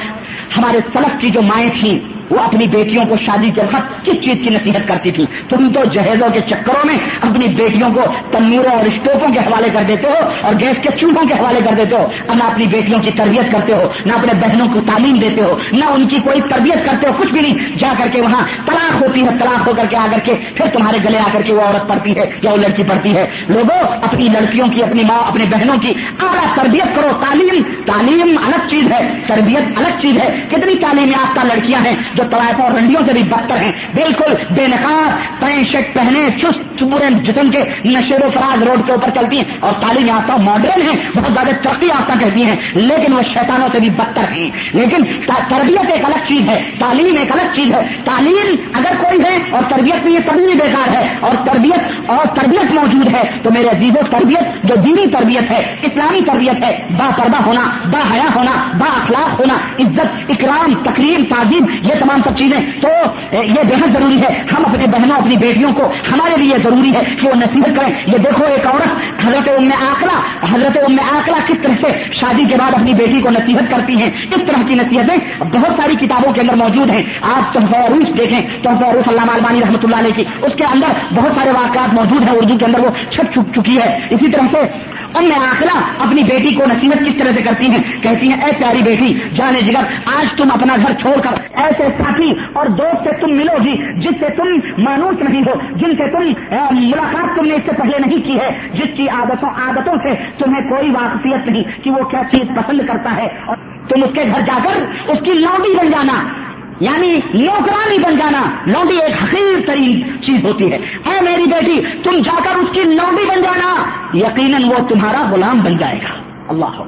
ہمارے 0.58 0.78
سلف 0.92 1.20
کی 1.20 1.30
جو 1.30 1.42
مائیں 1.42 1.70
تھیں 1.80 2.15
وہ 2.30 2.38
اپنی 2.38 2.66
بیٹیوں 2.66 3.04
کو 3.04 3.16
شادی 3.16 3.50
کے 3.50 3.60
وقت 3.60 4.04
کس 4.04 4.14
چیز 4.14 4.36
کی 4.44 4.50
نصیحت 4.50 4.88
کرتی 4.88 5.10
تھی؟ 5.10 5.26
تم 5.26 5.72
تو 5.72 5.84
جہیزوں 5.84 6.28
کے 6.32 6.40
چکروں 6.40 6.86
میں 6.86 6.96
اپنی 7.20 7.46
بیٹیوں 7.48 7.90
کو 7.94 8.00
تنوروں 8.32 8.76
اور 8.76 8.84
اسٹوپوں 8.84 9.32
کے 9.32 9.38
حوالے 9.38 9.68
کر 9.72 9.82
دیتے 9.88 10.06
ہو 10.06 10.28
اور 10.42 10.54
گیس 10.60 10.82
کے 10.82 10.88
چولہوں 10.96 11.28
کے 11.28 11.34
حوالے 11.34 11.60
کر 11.64 11.74
دیتے 11.76 11.96
ہو۔ 11.96 12.34
نہ 12.34 12.44
اپنی 12.44 12.66
بیٹیوں 12.66 13.00
کی 13.00 13.10
تربیت 13.10 13.52
کرتے 13.52 13.72
ہو، 13.72 13.88
نہ 14.06 14.12
اپنے 14.12 14.32
بہنوں 14.40 14.66
کو 14.74 14.80
تعلیم 14.80 15.18
دیتے 15.18 15.42
ہو، 15.42 15.58
نہ 15.72 15.84
ان 15.84 16.08
کی 16.08 16.16
کوئی 16.24 16.40
تربیت 16.40 16.90
کرتے 16.90 17.08
ہو، 17.08 17.12
کچھ 17.16 17.32
بھی 17.32 17.40
نہیں۔ 17.40 17.78
جا 17.78 17.92
کر 17.98 18.08
کے 18.12 18.20
وہاں 18.20 18.46
طلاق 18.66 19.02
ہوتی 19.02 19.22
ہے، 19.22 19.28
طلاق 19.28 19.68
ہو 19.68 19.72
کر 19.76 19.86
کے 19.90 19.96
آ 19.96 20.06
کر 20.10 20.18
کے 20.18 20.34
پھر 20.54 20.66
تمہارے 20.66 20.98
گلے 21.08 21.18
آ 21.18 21.28
کر 21.32 21.42
کے 21.42 21.52
وہ 21.52 21.60
عورت 21.60 21.88
پڑتی 21.88 22.16
ہے 22.16 22.30
یا 22.42 22.50
وہ 22.50 22.56
لڑکی 22.56 22.82
پڑتی 22.82 23.16
ہے۔ 23.16 23.30
لوگوں، 23.48 23.78
اپنی 23.78 24.28
لڑکیوں 24.28 24.66
کی، 24.66 24.82
اپنی 24.82 25.02
ماں، 25.02 25.18
اپنے 25.18 25.44
بہنوں 25.44 25.76
کی 25.76 25.94
آگا 26.18 26.62
تربیت 26.62 26.96
کرو۔ 26.96 27.08
تعلیم 27.20 27.62
تعلیم 27.86 28.36
الگ 28.44 28.68
چیز 28.68 28.92
ہے، 28.92 29.20
تربیت 29.28 29.78
الگ 29.78 30.00
چیز 30.00 30.18
ہے۔ 30.18 30.44
کتنی 30.50 30.74
تعلیم 30.74 31.08
یافتہ 31.08 31.40
لڑکیاں 31.40 31.86
ہیں 31.86 31.96
جو 32.16 32.24
طوائف 32.30 32.60
اور 32.60 32.70
رنڈیوں 32.70 33.06
سے 33.06 33.12
بھی 33.12 33.22
بدتر 33.22 33.56
ہیں۔ 33.56 33.72
بالکل 33.94 34.54
بے 34.54 34.66
نقاب 34.66 35.40
پینٹ 35.40 35.68
شرٹ 35.68 35.94
پہنے 35.94 36.30
چست 36.30 36.58
پورے 36.80 37.10
جسم 37.10 37.48
کے 37.50 37.64
نشیر 37.84 38.26
و 38.26 38.30
فراز 38.34 38.62
روڈ 38.62 38.86
کے 38.86 38.92
اوپر 38.92 39.10
چلتی 39.14 39.36
ہیں 39.36 39.44
اور 39.60 39.72
تعلیم 39.72 40.06
یافتہ 40.06 40.32
ماڈرن 40.32 40.82
ہیں، 40.82 41.10
بہت 41.16 41.32
زیادہ 41.32 41.62
ترقی 41.62 41.86
یافتہ 41.86 42.24
کہتی 42.24 42.42
ہیں۔ 42.42 42.56
لیکن 42.74 43.12
وہ 43.12 43.22
شیطانوں 43.22 43.68
سے 43.72 43.80
بھی 43.80 43.90
بدتر 43.90 44.32
ہیں۔ 44.32 44.50
لیکن 44.72 45.04
تربیت 45.26 45.92
ایک 45.92 46.04
الگ 46.04 46.24
چیز 46.26 46.48
ہے، 46.48 46.70
تعلیم 46.80 47.16
ایک 47.18 47.32
الگ 47.32 47.54
چیز 47.54 47.74
ہے۔ 47.74 47.96
تعلیم 48.04 48.56
اگر 48.74 49.02
کوئی 49.02 49.24
ہے 49.24 49.38
اور 49.50 49.62
تربیت 49.70 50.04
میں 50.04 50.12
یہ 50.12 50.18
کبھی 50.26 50.44
بھی 50.44 50.54
بیکار 50.54 50.96
ہے 50.96 51.16
اور 51.20 51.34
تربیت 51.46 52.10
اور 52.10 52.26
تربیت 52.26 52.72
موجود 52.72 53.14
ہے، 53.14 53.22
تو 53.42 53.50
میرے 53.50 53.68
عزیز 53.68 53.90
و 53.90 54.18
تربیت 54.18 54.64
جو 54.64 54.74
دینی 54.74 55.06
تربیت 55.06 55.50
ہے، 55.50 55.76
اسلامی 55.82 56.20
تربیت 56.20 56.64
ہے، 56.64 56.78
با 56.98 57.10
پردہ 57.16 57.42
ہونا، 57.46 57.88
با 57.92 58.14
حیا 58.14 58.28
ہونا، 58.34 58.72
با 58.78 58.86
اخلاق 58.86 59.40
ہونا، 59.40 59.54
عزت، 59.54 60.30
اکرام 60.30 60.74
تقریم 60.74 61.24
تعظیم، 61.34 61.64
یہ 61.82 61.94
تمام 62.06 62.20
سب 62.24 62.38
چیزیں۔ 62.38 62.80
تو 62.80 62.88
یہ 63.32 63.62
بےحد 63.68 63.94
ضروری 63.94 64.22
ہے۔ 64.22 64.44
ہم 64.52 64.62
اپنے 64.66 64.86
بہنوں، 64.86 65.16
اپنی 65.16 65.36
بیٹیوں 65.36 65.72
کو 65.72 65.82
ہمارے 66.12 66.36
لیے 66.36 66.56
ضروری 66.64 66.94
ہے 66.94 67.00
کہ 67.20 67.28
وہ 67.28 67.34
نصیحت 67.34 67.76
کریں۔ 67.76 67.92
یہ 68.06 68.18
دیکھو، 68.18 68.44
ایک 68.44 68.66
عورت، 68.66 68.88
حضرت 69.26 69.48
ام 69.48 69.68
آکلا 69.80 70.20
حضرت 70.52 70.76
ام 70.76 70.96
آکلا 71.12 71.38
کس 71.46 71.56
طرح 71.62 71.72
سے 71.80 72.04
شادی 72.12 72.44
کے 72.44 72.56
بعد 72.56 72.74
اپنی 72.74 72.94
بیٹی 72.94 73.20
کو 73.20 73.30
نصیحت 73.30 73.70
کرتی 73.70 73.92
ہیں؟ 73.92 74.10
اس 74.36 74.42
طرح 74.46 74.62
کی 74.68 74.74
نصیحتیں 74.74 75.44
بہت 75.44 75.72
ساری 75.76 76.06
کتابوں 76.06 76.32
کے 76.32 76.40
اندر 76.40 76.54
موجود 76.54 76.90
ہیں۔ 76.90 77.02
آپ 77.20 77.54
تحفہ 77.54 77.76
عروس 77.76 78.18
دیکھیں، 78.18 78.40
تحفہ 78.62 78.84
عروس 78.84 79.08
علامہ 79.08 79.32
البانی 79.32 79.60
رحمۃ 79.60 79.82
اللہ 79.82 79.96
علیہ 79.96 80.12
کی۔ 80.12 80.24
اس 80.42 80.52
کے 80.56 80.64
اندر 80.64 81.14
بہت 81.14 81.30
سارے 81.36 81.50
واقعات 81.50 81.94
موجود 81.94 82.22
ہیں، 82.22 82.36
اردو 82.36 82.58
کے 82.58 82.64
اندر 82.64 82.80
وہ 82.80 82.90
چھپ 83.10 83.32
چک 83.32 83.60
چکی 83.60 83.78
ہے۔ 83.78 84.06
اسی 84.10 84.30
طرح 84.30 84.42
سے 84.52 84.95
ام 85.16 85.24
آخلا 85.24 85.80
اپنی 85.98 86.22
بیٹی 86.22 86.54
کو 86.54 86.62
نصیحت 86.66 86.98
کس 87.06 87.14
طرح 87.18 87.32
سے 87.36 87.42
کرتی 87.42 87.66
ہیں؟ 87.66 88.02
کہتی 88.02 88.28
ہیں، 88.28 88.40
اے 88.44 88.50
پیاری 88.58 88.82
بیٹی، 88.82 89.12
جانے 89.34 89.60
جگر، 89.60 89.84
آج 90.16 90.32
تم 90.36 90.50
اپنا 90.54 90.76
گھر 90.76 90.92
چھوڑ 91.00 91.14
کر 91.20 91.42
ایسے 91.52 91.88
ساتھی 91.98 92.30
اور 92.52 92.66
دوست 92.66 93.04
سے 93.04 93.20
تم 93.20 93.36
ملو 93.36 93.56
گی 93.64 93.76
جس 94.00 94.20
سے 94.20 94.30
تم 94.36 94.48
مانوس 94.82 95.22
نہیں 95.22 95.42
ہو، 95.42 95.54
جن 95.76 95.96
سے 95.96 96.10
تم 96.10 96.22
ملاقات 96.70 97.36
تم 97.36 97.44
نے 97.44 97.54
اس 97.54 97.62
سے 97.66 97.72
پہلے 97.72 97.98
نہیں 97.98 98.18
کی 98.18 98.38
ہے، 98.40 98.50
جس 98.72 98.96
کی 98.96 99.08
عادتوں 99.08 99.50
عادتوں 99.56 99.94
سے 100.02 100.14
تمہیں 100.38 100.68
کوئی 100.70 100.90
واقفیت 100.90 101.48
نہیں 101.48 101.84
کہ 101.84 101.90
وہ 101.90 102.04
کیا 102.04 102.22
چیز 102.32 102.56
پسند 102.56 102.80
کرتا 102.86 103.16
ہے 103.16 103.26
اور 103.46 103.56
تم 103.88 104.02
اس 104.02 104.10
کے 104.14 104.22
گھر 104.22 104.40
جا 104.40 104.58
کر 104.64 104.84
اس 105.10 105.18
کی 105.24 105.32
لوڈی 105.32 105.76
بن 105.76 105.90
جانا۔ 105.90 106.45
یعنی 106.80 107.20
نوکرانی 107.34 107.98
بن 107.98 108.16
جانا 108.16 108.42
لوڈی 108.66 108.96
ایک 109.00 109.22
حقیر 109.22 109.66
ترین 109.66 110.22
چیز 110.22 110.44
ہوتی 110.44 110.72
ہے۔ 110.72 110.76
اے 110.76 111.20
میری 111.20 111.44
بیٹی، 111.46 112.02
تم 112.04 112.22
جا 112.22 112.38
کر 112.44 112.56
اس 112.56 112.68
کی 112.72 112.82
لوڈی 112.82 113.24
بن 113.28 113.42
جانا۔ 113.42 113.84
یقیناً 114.14 114.64
وہ 114.64 114.88
تمہارا 114.88 115.30
غلام 115.30 115.60
بن 115.60 115.76
جائے 115.76 115.98
گا۔ 115.98 116.22
اللہ 116.48 116.82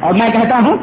اور 0.00 0.12
میں 0.12 0.30
کہتا 0.30 0.58
ہوں، 0.66 0.76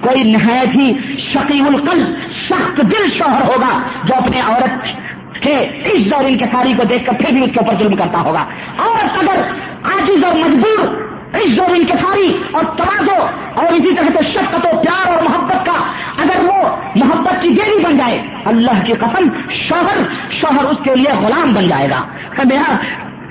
کوئی 0.00 0.22
نہایت 0.22 0.76
ہی 0.76 0.92
شکیم 1.32 1.66
القل 1.66 2.14
سخت 2.48 2.76
دل 2.76 3.10
شوہر 3.18 3.42
ہوگا 3.46 3.82
جو 4.04 4.14
اپنے 4.14 4.40
عورت 4.40 4.84
کے 5.42 5.58
اس 5.84 6.10
دور 6.10 6.24
ان 6.24 6.38
کے 6.38 6.44
ساری 6.44 6.72
کو 6.76 6.84
دیکھ 6.84 7.06
کر 7.06 7.12
پھر 7.12 7.32
بھی 7.32 7.44
اس 7.44 7.50
کے 7.54 7.60
اوپر 7.60 7.76
ظلم 7.78 7.96
کرتا 7.96 8.20
ہوگا۔ 8.20 8.44
عورت 8.78 9.18
اگر 9.18 9.42
آجز 9.82 10.24
اور 10.24 10.34
مجبور 10.34 11.09
اس 11.34 11.60
اور 11.60 11.70
ان 11.70 11.86
اور 12.52 12.64
توازو 12.64 13.26
اور 13.54 13.64
اسی 13.64 13.94
طرح 13.94 14.06
سے 14.06 14.28
شفقت 14.28 14.74
و 14.74 14.80
پیار 14.80 15.06
اور 15.06 15.22
محبت 15.22 15.66
کا 15.66 15.92
اگر 16.22 16.44
وہ 16.44 16.76
محبت 16.94 17.42
کی 17.42 17.48
دیوی 17.48 17.84
بن 17.84 17.96
جائے، 17.96 18.22
اللہ 18.44 18.84
کی 18.84 18.92
قسم 18.92 19.28
شوہر 19.50 19.98
شوہر 20.30 20.64
اس 20.64 20.76
کے 20.84 20.94
لیے 20.94 21.26
غلام 21.26 21.54
بن 21.54 21.68
جائے 21.68 21.90
گا۔ 21.90 22.02
میرا 22.44 22.76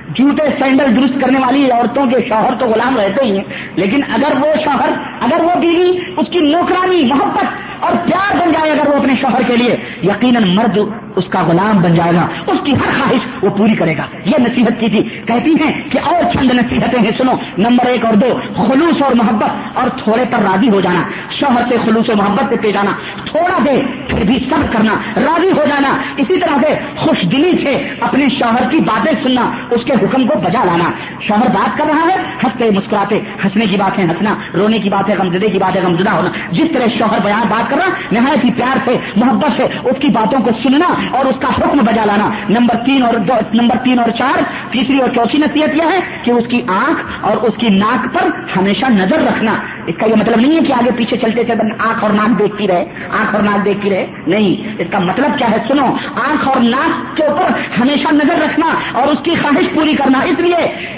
جوتے 0.09 0.49
سینڈل 0.59 1.01
درست 1.01 1.21
کرنے 1.21 1.39
والی 1.39 1.71
عورتوں 1.71 2.05
کے 2.05 2.29
شوہر 2.29 2.55
تو 2.59 2.65
غلام 2.65 2.97
رہتے 2.97 3.25
ہی 3.25 3.37
ہیں۔ 3.37 3.43
لیکن 3.75 4.01
اگر 4.09 4.39
وہ 4.41 4.53
شوہر، 4.63 4.89
اگر 5.21 5.43
وہ 5.43 5.55
بیوی، 5.55 5.99
اس 6.17 6.27
کی 6.31 6.39
نوکرانی، 6.39 7.05
محبت 7.05 7.45
اور 7.79 7.91
پیار 7.91 8.39
بن 8.39 8.51
جائے 8.51 8.71
اگر 8.71 8.89
وہ 8.89 8.93
اپنے 8.93 9.13
شوہر 9.21 9.41
کے 9.47 9.57
لیے، 9.57 9.75
یقیناً 10.03 10.55
مرد 10.55 10.77
اس 11.15 11.23
کا 11.29 11.43
غلام 11.43 11.81
بن 11.81 11.95
جائے 11.95 12.11
گا۔ 12.13 12.27
اس 12.47 12.57
کی 12.63 12.71
ہر 12.71 12.99
خواہش 12.99 13.43
وہ 13.43 13.49
پوری 13.49 13.75
کرے 13.75 13.97
گا۔ 13.97 14.03
یہ 14.25 14.37
نصیحت 14.39 14.79
کی 14.79 14.89
تھی۔ 14.89 15.03
کہتی 15.03 15.51
ہیں 15.51 15.89
کہ 15.89 15.99
اور 16.03 16.23
چند 16.23 16.51
نصیحتیں 16.51 16.99
ہیں، 16.99 17.11
سنو۔ 17.17 17.31
نمبر 17.57 17.85
ایک 17.85 18.05
اور 18.05 18.13
دو، 18.13 18.39
خلوص 18.67 19.03
اور 19.03 19.15
محبت 19.15 19.77
اور 19.77 19.89
تھوڑے 19.89 20.23
پر 20.31 20.39
راضی 20.39 20.69
ہو 20.69 20.79
جانا۔ 20.79 21.01
شوہر 21.39 21.69
سے 21.69 21.77
خلوص 21.85 22.09
و 22.09 22.15
محبت 22.15 22.43
سے 22.49 22.55
پیش 22.55 22.75
آنا۔ 22.75 22.91
تھوڑا 23.31 23.57
دے، 23.65 23.81
پھر 24.09 24.23
بھی 24.25 24.39
سب 24.39 24.73
کرنا، 24.73 25.21
راضی 25.21 25.51
ہو 25.51 25.65
جانا۔ 25.65 25.89
اسی 26.17 26.39
طرح 26.39 26.57
سے 26.61 26.75
خوش 26.95 27.21
دلی 27.21 27.63
سے 27.63 27.89
اپنے 27.99 28.25
شوہر 28.29 28.69
کی 28.69 28.79
باتیں 28.79 29.11
سننا، 29.23 29.51
اس 29.71 29.85
کے 29.85 29.93
حکم 29.93 30.27
کو 30.27 30.39
بجا 30.39 30.63
لانا۔ 30.63 30.89
شوہر 31.27 31.47
بات 31.47 31.77
کر 31.77 31.85
رہا 31.85 32.07
ہے، 32.09 32.15
ہنستے، 32.43 32.69
مسکراتے، 32.69 33.21
ہنسنے 33.43 33.65
کی 33.65 33.77
بات 33.77 33.99
ہے 33.99 34.03
ہنسنا، 34.03 34.35
رونے 34.53 34.79
کی 34.79 34.89
بات 34.89 35.09
ہے 35.09 35.15
غمزدے 35.15 35.49
کی 35.49 35.57
بات 35.57 35.75
ہے 35.75 35.81
غمزدہ 35.81 36.09
ہونا۔ 36.09 36.29
جس 36.51 36.67
طرح 36.73 36.97
شوہر 36.97 37.19
بیان 37.23 37.41
بات 37.49 37.69
کر 37.69 37.77
رہا، 37.77 37.87
نہایت 38.11 38.45
ہی 38.45 38.53
پیار 38.53 38.77
سے، 38.85 38.97
محبت 39.15 39.51
سے 39.57 39.63
اس 39.63 40.01
کی 40.01 40.07
باتوں 40.07 40.39
کو 40.39 40.49
سننا 40.63 41.17
اور 41.17 41.25
اس 41.25 41.41
کا 41.41 41.47
حکم 41.47 41.77
بجا 41.77 42.05
لانا۔ 42.05 42.29
نمبر 42.49 42.75
تین 42.85 43.03
اور 43.03 43.13
دو، 43.13 43.33
نمبر 43.53 43.75
تین 43.77 43.99
اور 43.99 44.09
چار، 44.09 44.41
تیسری 44.71 44.99
اور 44.99 45.09
چوتھی 45.15 45.39
نصیحت 45.39 45.75
یہ 45.75 45.83
ہے 45.83 45.99
کہ 46.23 46.31
اس 46.31 46.47
کی 46.49 46.61
آنکھ 46.67 47.01
اور 47.21 47.37
اس 47.37 47.53
کی 47.57 47.67
ناک 47.69 48.13
پر 48.13 48.29
ہمیشہ 48.57 48.85
نظر 48.85 49.21
رکھنا۔ 49.27 49.51
اس 49.87 49.95
کا 49.99 50.05
یہ 50.05 50.15
مطلب 50.15 50.39
نہیں 50.39 50.55
ہے 50.55 50.59
کہ 50.59 50.73
آگے 50.73 50.91
پیچھے 50.91 51.17
چلتے 51.17 51.43
چلتے 51.43 51.89
آنکھ 51.89 52.03
اور 52.03 52.11
ناک 52.11 52.39
دیکھتی 52.39 52.67
رہے 52.67 52.85
آنکھ 53.19 53.35
اور 53.35 53.43
ناک 53.43 53.65
دیکھتی 53.65 53.89
رہے؟ 53.89 54.05
نہیں، 54.27 54.75
اس 54.79 54.87
کا 54.91 54.99
مطلب 54.99 55.37
کیا 55.37 55.51
ہے؟ 55.51 55.57
سنو، 55.67 55.85
آنکھ 56.15 56.47
اور 56.47 56.57
ناک 56.57 57.17
کے 57.17 57.23
اوپر 57.23 57.79
ہمیشہ 57.79 58.13
نظر 58.13 58.35
رکھنا 58.35 58.67
اور 58.93 59.07
اس 59.07 59.17
کی 59.23 59.31
خواہش 59.41 59.65
پوری 59.73 59.93
کرنا۔ 59.93 60.19
اس 60.19 60.39
لیے 60.39 60.89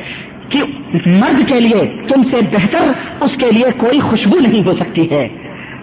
کہ 0.49 0.63
مرد 1.05 1.47
کے 1.47 1.59
لیے 1.59 2.03
تم 2.07 2.23
سے 2.23 2.41
بہتر 2.51 2.91
اس 3.21 3.31
کے 3.39 3.51
لیے 3.51 3.71
کوئی 3.77 3.99
خوشبو 3.99 4.39
نہیں 4.39 4.63
ہو 4.65 4.73
سکتی 4.73 5.11
ہے۔ 5.11 5.27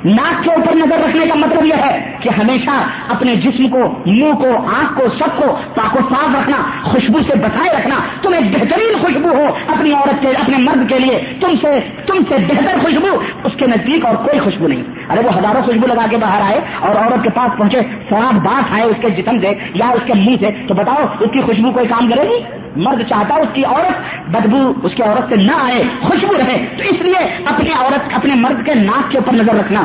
ناک 0.04 0.44
کے 0.44 0.50
اوپر 0.50 0.74
نظر 0.74 1.08
رکھنے 1.08 1.26
کا 1.26 1.34
مطلب 1.34 1.64
یہ 1.64 1.74
ہے 1.74 2.16
کہ 2.20 2.28
ہمیشہ 2.28 2.70
اپنے 3.08 3.34
جسم 3.34 3.68
کو، 3.68 3.78
منہ 4.06 4.32
کو، 4.32 4.56
آنکھ 4.56 4.94
کو، 4.94 5.08
سب 5.08 5.36
کو 5.36 5.56
پاک 5.74 5.96
و 5.96 6.14
صاف 6.14 6.40
رکھنا، 6.40 6.82
خوشبو 6.82 7.18
سے 7.18 7.34
بچائے 7.36 7.78
رکھنا۔ 7.78 7.94
تم 8.22 8.32
ایک 8.32 8.54
بہترین 8.54 8.98
خوشبو 8.98 9.28
ہو 9.28 9.44
اپنی 9.68 9.92
عورت 9.92 10.22
کے، 10.22 10.28
اپنے 10.28 10.56
مرد 10.58 10.88
کے 10.88 10.98
لیے۔ 10.98 11.20
تم 11.40 11.48
سے 11.48 11.80
تم 12.06 12.14
سے 12.28 12.36
بہتر 12.38 12.78
خوشبو 12.80 13.20
اس 13.44 13.52
کے 13.58 13.66
نزدیک 13.66 14.06
اور 14.06 14.14
کوئی 14.14 14.38
خوشبو 14.38 14.68
نہیں۔ 14.68 14.82
ارے 15.08 15.20
وہ 15.24 15.38
ہزاروں 15.38 15.62
خوشبو 15.62 15.86
لگا 15.86 16.06
کے 16.10 16.16
باہر 16.16 16.40
آئے 16.40 16.60
اور 16.80 16.96
عورت 16.96 17.24
کے 17.24 17.30
پاس 17.30 17.58
پہنچے، 17.58 17.80
سواد 17.80 18.32
بات 18.32 18.72
آئے 18.72 18.82
اس 18.82 18.96
کے 19.00 19.10
جسم 19.10 19.38
سے 19.38 19.50
یا 19.74 19.88
اس 19.88 20.02
کے 20.06 20.14
منہ 20.14 20.36
سے۔ 20.40 20.66
تو 20.68 20.74
بتاؤ، 20.74 21.06
اس 21.20 21.30
کی 21.32 21.40
خوشبو 21.40 21.72
کوئی 21.72 21.86
کام 21.86 22.08
کرے 22.08 22.28
گی؟ 22.28 22.57
مرد 22.78 23.02
چاہتا 23.02 23.34
اس 23.34 23.48
کی 23.54 23.64
عورت 23.64 24.26
بدبو 24.28 24.86
اس 24.86 24.94
کی 24.94 25.02
عورت 25.02 25.28
سے 25.28 25.36
نہ 25.36 25.52
آئے، 25.62 25.84
خوشبو 26.00 26.32
رہے۔ 26.38 26.58
تو 26.58 26.82
اس 26.82 27.02
لیے 27.02 27.36
اپنی 27.46 27.70
عورت، 27.70 28.00
اپنے 28.12 28.34
مرد 28.34 28.66
کے 28.66 28.74
ناک 28.74 29.10
کے 29.10 29.18
اوپر 29.18 29.32
نظر 29.32 29.54
رکھنا۔ 29.54 29.80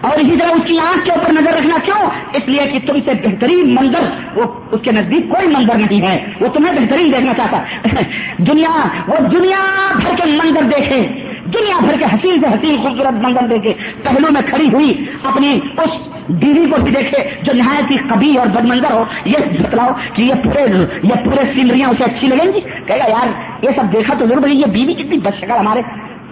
اور 0.00 0.12
اسی 0.12 0.36
طرح 0.36 0.48
اس 0.48 0.62
کی 0.68 0.78
آنکھ 0.78 1.04
کے 1.04 1.12
اوپر 1.12 1.32
نظر 1.32 1.52
رکھنا 1.52 1.76
کیوں؟ 1.84 2.10
اس 2.32 2.48
لیے 2.48 2.70
کہ 2.72 2.78
تم 2.86 3.00
سے 3.00 3.14
بہترین 3.14 3.74
منظر، 3.74 4.04
وہ 4.34 4.42
اس 4.72 4.80
کے 4.82 4.92
نزدیک 4.92 5.28
کوئی 5.28 5.46
منظر 5.46 5.74
نہیں 5.74 6.02
ہے۔ 6.02 6.32
وہ 6.40 6.48
تمہیں 6.48 6.72
بہترین 6.72 7.12
دیکھنا 7.12 7.32
چاہتا۔ 7.34 7.62
دنیا، 8.38 8.88
وہ 9.08 9.28
دنیا 9.28 9.92
بھر 9.96 10.16
کے 10.16 10.30
منظر 10.30 10.62
دیکھے۔ 10.62 11.21
دنیا 11.54 11.78
بھر 11.80 11.98
کے 11.98 12.04
حسین 12.04 12.40
سے 12.40 12.46
حسین 12.46 12.82
خوبصورت 12.82 13.12
منظر 13.12 13.46
دے 13.46 13.58
کے 13.58 13.74
پہلو 14.02 14.32
میں 14.32 14.42
کھڑی 14.46 14.68
ہوئی 14.72 15.04
اپنی 15.24 15.60
اس 15.78 15.90
بیوی 16.28 16.70
کو 16.70 16.80
بھی 16.80 16.90
دیکھے 16.90 17.30
جو 17.42 17.52
نہایت 17.52 17.90
ہی 17.90 17.96
کبھی 17.96 18.36
اور 18.36 18.46
بد 18.46 18.64
منظر 18.64 18.92
ہو۔ 18.92 19.04
یہ 19.24 19.38
بتلاؤ 19.38 19.88
کہ 20.14 20.22
یہ 20.22 20.34
پورے 20.34 20.60
یہ 21.02 21.24
پورے 21.24 21.52
سینریاں 21.52 21.88
اسے 21.88 22.04
اچھی 22.04 22.28
لگیں 22.28 22.52
گی؟ 22.52 22.60
کہے 22.60 22.98
گا، 22.98 23.08
یار، 23.08 23.28
یہ 23.64 23.68
سب 23.76 23.92
دیکھا 23.92 24.14
تو 24.14 24.26
ضرور 24.26 24.48
یہ 24.48 24.66
بیوی 24.66 24.94
کتنی 24.94 25.18
بد 25.18 25.38
شکل 25.38 25.50
ہمارے۔ 25.50 25.82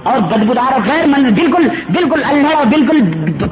اور 0.02 0.18
بدبودار 0.18 0.72
اور 0.72 0.80
غیر 0.86 1.06
مند 1.06 1.26
بالکل 1.26 1.68
بالکل 1.68 2.20
اللہ 2.24 2.56
اور 2.56 2.66
بالکل 2.66 3.00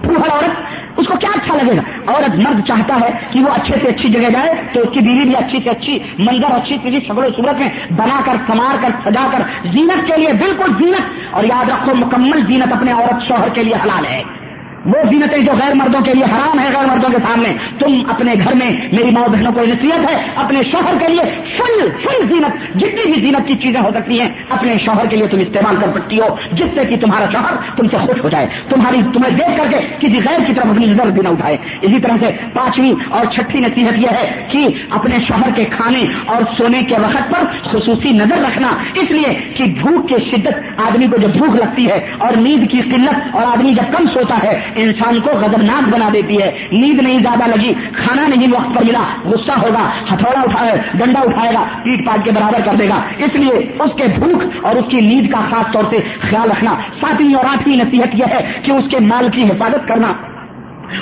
پوہڑ 0.03 0.31
عورت۔ 0.31 0.51
اس 0.99 1.07
کو 1.07 1.17
کیا 1.17 1.29
اچھا 1.35 1.55
لگے 1.55 1.77
گا؟ 1.77 2.13
عورت 2.13 2.35
مرد 2.35 2.67
چاہتا 2.67 2.95
ہے 3.01 3.09
کہ 3.33 3.41
وہ 3.41 3.49
اچھے 3.49 3.75
سے 3.83 3.89
اچھی 3.89 4.09
جگہ 4.09 4.31
جائے، 4.31 4.55
تو 4.75 4.81
اس 4.81 4.89
کی 4.93 5.01
بیوی 5.01 5.25
بھی 5.25 5.37
اچھی 5.37 5.59
سے 5.65 5.71
اچھی 5.71 5.99
منظر، 6.19 6.57
اچھی 6.57 6.77
سی 6.83 7.01
شکل 7.01 7.19
و 7.19 7.31
صورت 7.37 7.57
میں 7.59 7.69
بنا 7.91 8.21
کر 8.25 8.33
سمار 8.53 8.77
کر، 8.83 9.11
سجا 9.11 9.29
کر، 9.33 9.69
زینت 9.69 10.07
کے 10.07 10.21
لیے 10.21 10.33
بالکل 10.33 10.85
زینت۔ 10.85 11.35
اور 11.35 11.45
یاد 11.45 11.69
رکھو، 11.69 11.95
مکمل 11.95 12.47
زینت 12.47 12.73
اپنے 12.73 12.93
عورت 12.93 13.29
شوہر 13.29 13.49
کے 13.49 13.63
لیے 13.63 13.75
حلال 13.75 14.07
ہے۔ 14.07 14.48
وہ 14.89 15.11
زینتیں 15.11 15.39
جو 15.39 15.53
غیر 15.53 15.75
مردوں 15.75 16.01
کے 16.01 16.13
لیے 16.15 16.25
حرام 16.25 16.59
ہے 16.59 16.65
غیر 16.65 16.87
مردوں 16.87 17.11
کے 17.11 17.19
سامنے، 17.27 17.53
تم 17.79 18.11
اپنے 18.11 18.35
گھر 18.35 18.55
میں، 18.55 18.71
میری 18.93 19.11
ماؤ 19.11 19.25
بہنوں 19.29 19.53
کو 19.53 19.61
نصیحت 19.61 20.11
ہے، 20.11 20.27
اپنے 20.37 20.63
شوہر 20.63 20.99
کے 20.99 21.13
لیے 21.13 21.23
فل 21.57 21.91
فل 21.91 22.27
زینت، 22.29 22.79
جتنی 22.79 23.13
بھی 23.13 23.21
زینت 23.21 23.49
کی 23.49 23.55
چیزیں 23.55 23.81
ہو 23.81 23.91
سکتی 23.95 24.21
ہیں، 24.21 24.29
اپنے 24.49 24.77
شوہر 24.85 25.07
کے 25.07 25.17
لیے 25.17 25.27
تم 25.27 25.39
استعمال 25.39 25.77
کر 25.77 26.01
سکتی 26.01 26.21
ہو، 26.21 26.37
جس 26.53 26.67
سے 26.75 26.85
کہ 26.85 26.97
تمہارا 26.97 27.25
شوہر 27.33 27.77
تم 27.77 27.89
سے 27.89 27.97
خوش 27.97 28.25
ہو 28.25 28.29
جائے، 28.29 28.47
تمہاری، 28.71 29.03
تمہیں 29.03 29.31
دیکھ 29.31 29.59
کر 29.59 29.71
کے 29.71 29.97
کسی 29.99 30.21
غیر 30.29 30.45
کی 30.47 30.53
طرف 30.53 30.67
اپنی 30.67 30.87
نظر 30.87 31.11
بھی 31.11 31.23
نہ 31.23 31.29
اٹھائے۔ 31.29 31.57
اسی 31.83 32.01
طرح 32.01 32.17
سے 32.21 32.31
پانچویں 32.55 32.93
اور 33.11 33.27
چھٹی 33.27 33.59
نصیحت 33.59 33.99
یہ 33.99 34.09
ہے 34.09 34.47
کہ 34.53 34.69
اپنے 34.91 35.17
شوہر 35.29 35.51
کے 35.57 35.65
کھانے 35.65 36.05
اور 36.27 36.43
سونے 36.59 36.83
کے 36.83 36.95
وقت 36.99 37.31
پر 37.31 37.45
خصوصی 37.63 38.13
نظر 38.13 38.39
رکھنا۔ 38.39 38.69
اس 38.95 39.11
لیے 39.11 39.35
کہ 39.57 39.65
بھوک 39.65 40.09
کی 40.09 40.31
شدت 40.31 40.81
آدمی 40.87 41.07
کو 41.07 41.17
جب 41.17 41.29
بھوک 41.29 41.57
لگتی 41.57 41.87
ہے 41.87 42.07
اور 42.19 42.37
نیند 42.37 42.71
کی 42.71 42.81
قلت 42.81 43.37
اور 43.37 43.43
آدمی 43.43 43.75
جب 43.75 43.99
کم 43.99 44.07
سوتا 44.15 44.39
ہے 44.43 44.61
انسان 44.83 45.21
کو 45.21 45.31
غضبناک 45.31 45.89
بنا 45.89 46.09
دیتی 46.13 46.43
ہے۔ 46.43 46.69
نیند 46.73 47.01
نہیں 47.01 47.19
زیادہ 47.19 47.47
لگی، 47.47 47.73
کھانا 47.75 48.29
نہیں 48.29 48.53
وقت 48.53 48.77
پر 48.77 48.85
ملا، 48.85 49.17
غصہ 49.25 49.53
ہوگا، 49.53 50.15
ہتھوڑا 50.15 50.41
اٹھائے، 50.41 50.73
ڈنڈا 50.95 51.21
اٹھائے 51.21 51.53
گا، 51.55 51.65
پیٹ 51.85 52.07
پاٹ 52.07 52.25
کے 52.25 52.31
برابر 52.31 52.59
کر 52.65 52.75
دے 52.75 52.89
گا۔ 52.89 53.03
اس 53.19 53.35
لیے 53.35 53.73
اس 53.81 53.91
کے 53.97 54.05
بھوک 54.19 54.65
اور 54.65 54.77
اس 54.77 54.85
کی 54.91 55.01
نیند 55.01 55.33
کا 55.33 55.41
خاص 55.51 55.73
طور 55.73 55.85
سے 55.91 55.97
خیال 56.21 56.51
رکھنا، 56.51 56.71
ساتویں 57.01 57.35
اور 57.35 57.45
آٹھویں 57.45 57.77
نصیحت 57.77 58.15
یہ 58.15 58.25
ہے 58.31 58.61
کہ 58.63 58.73
اس 58.73 58.91
کے 58.91 58.99
مال 59.01 59.29
کی 59.31 59.43
حفاظت 59.45 59.89
کرنا۔ 59.89 60.28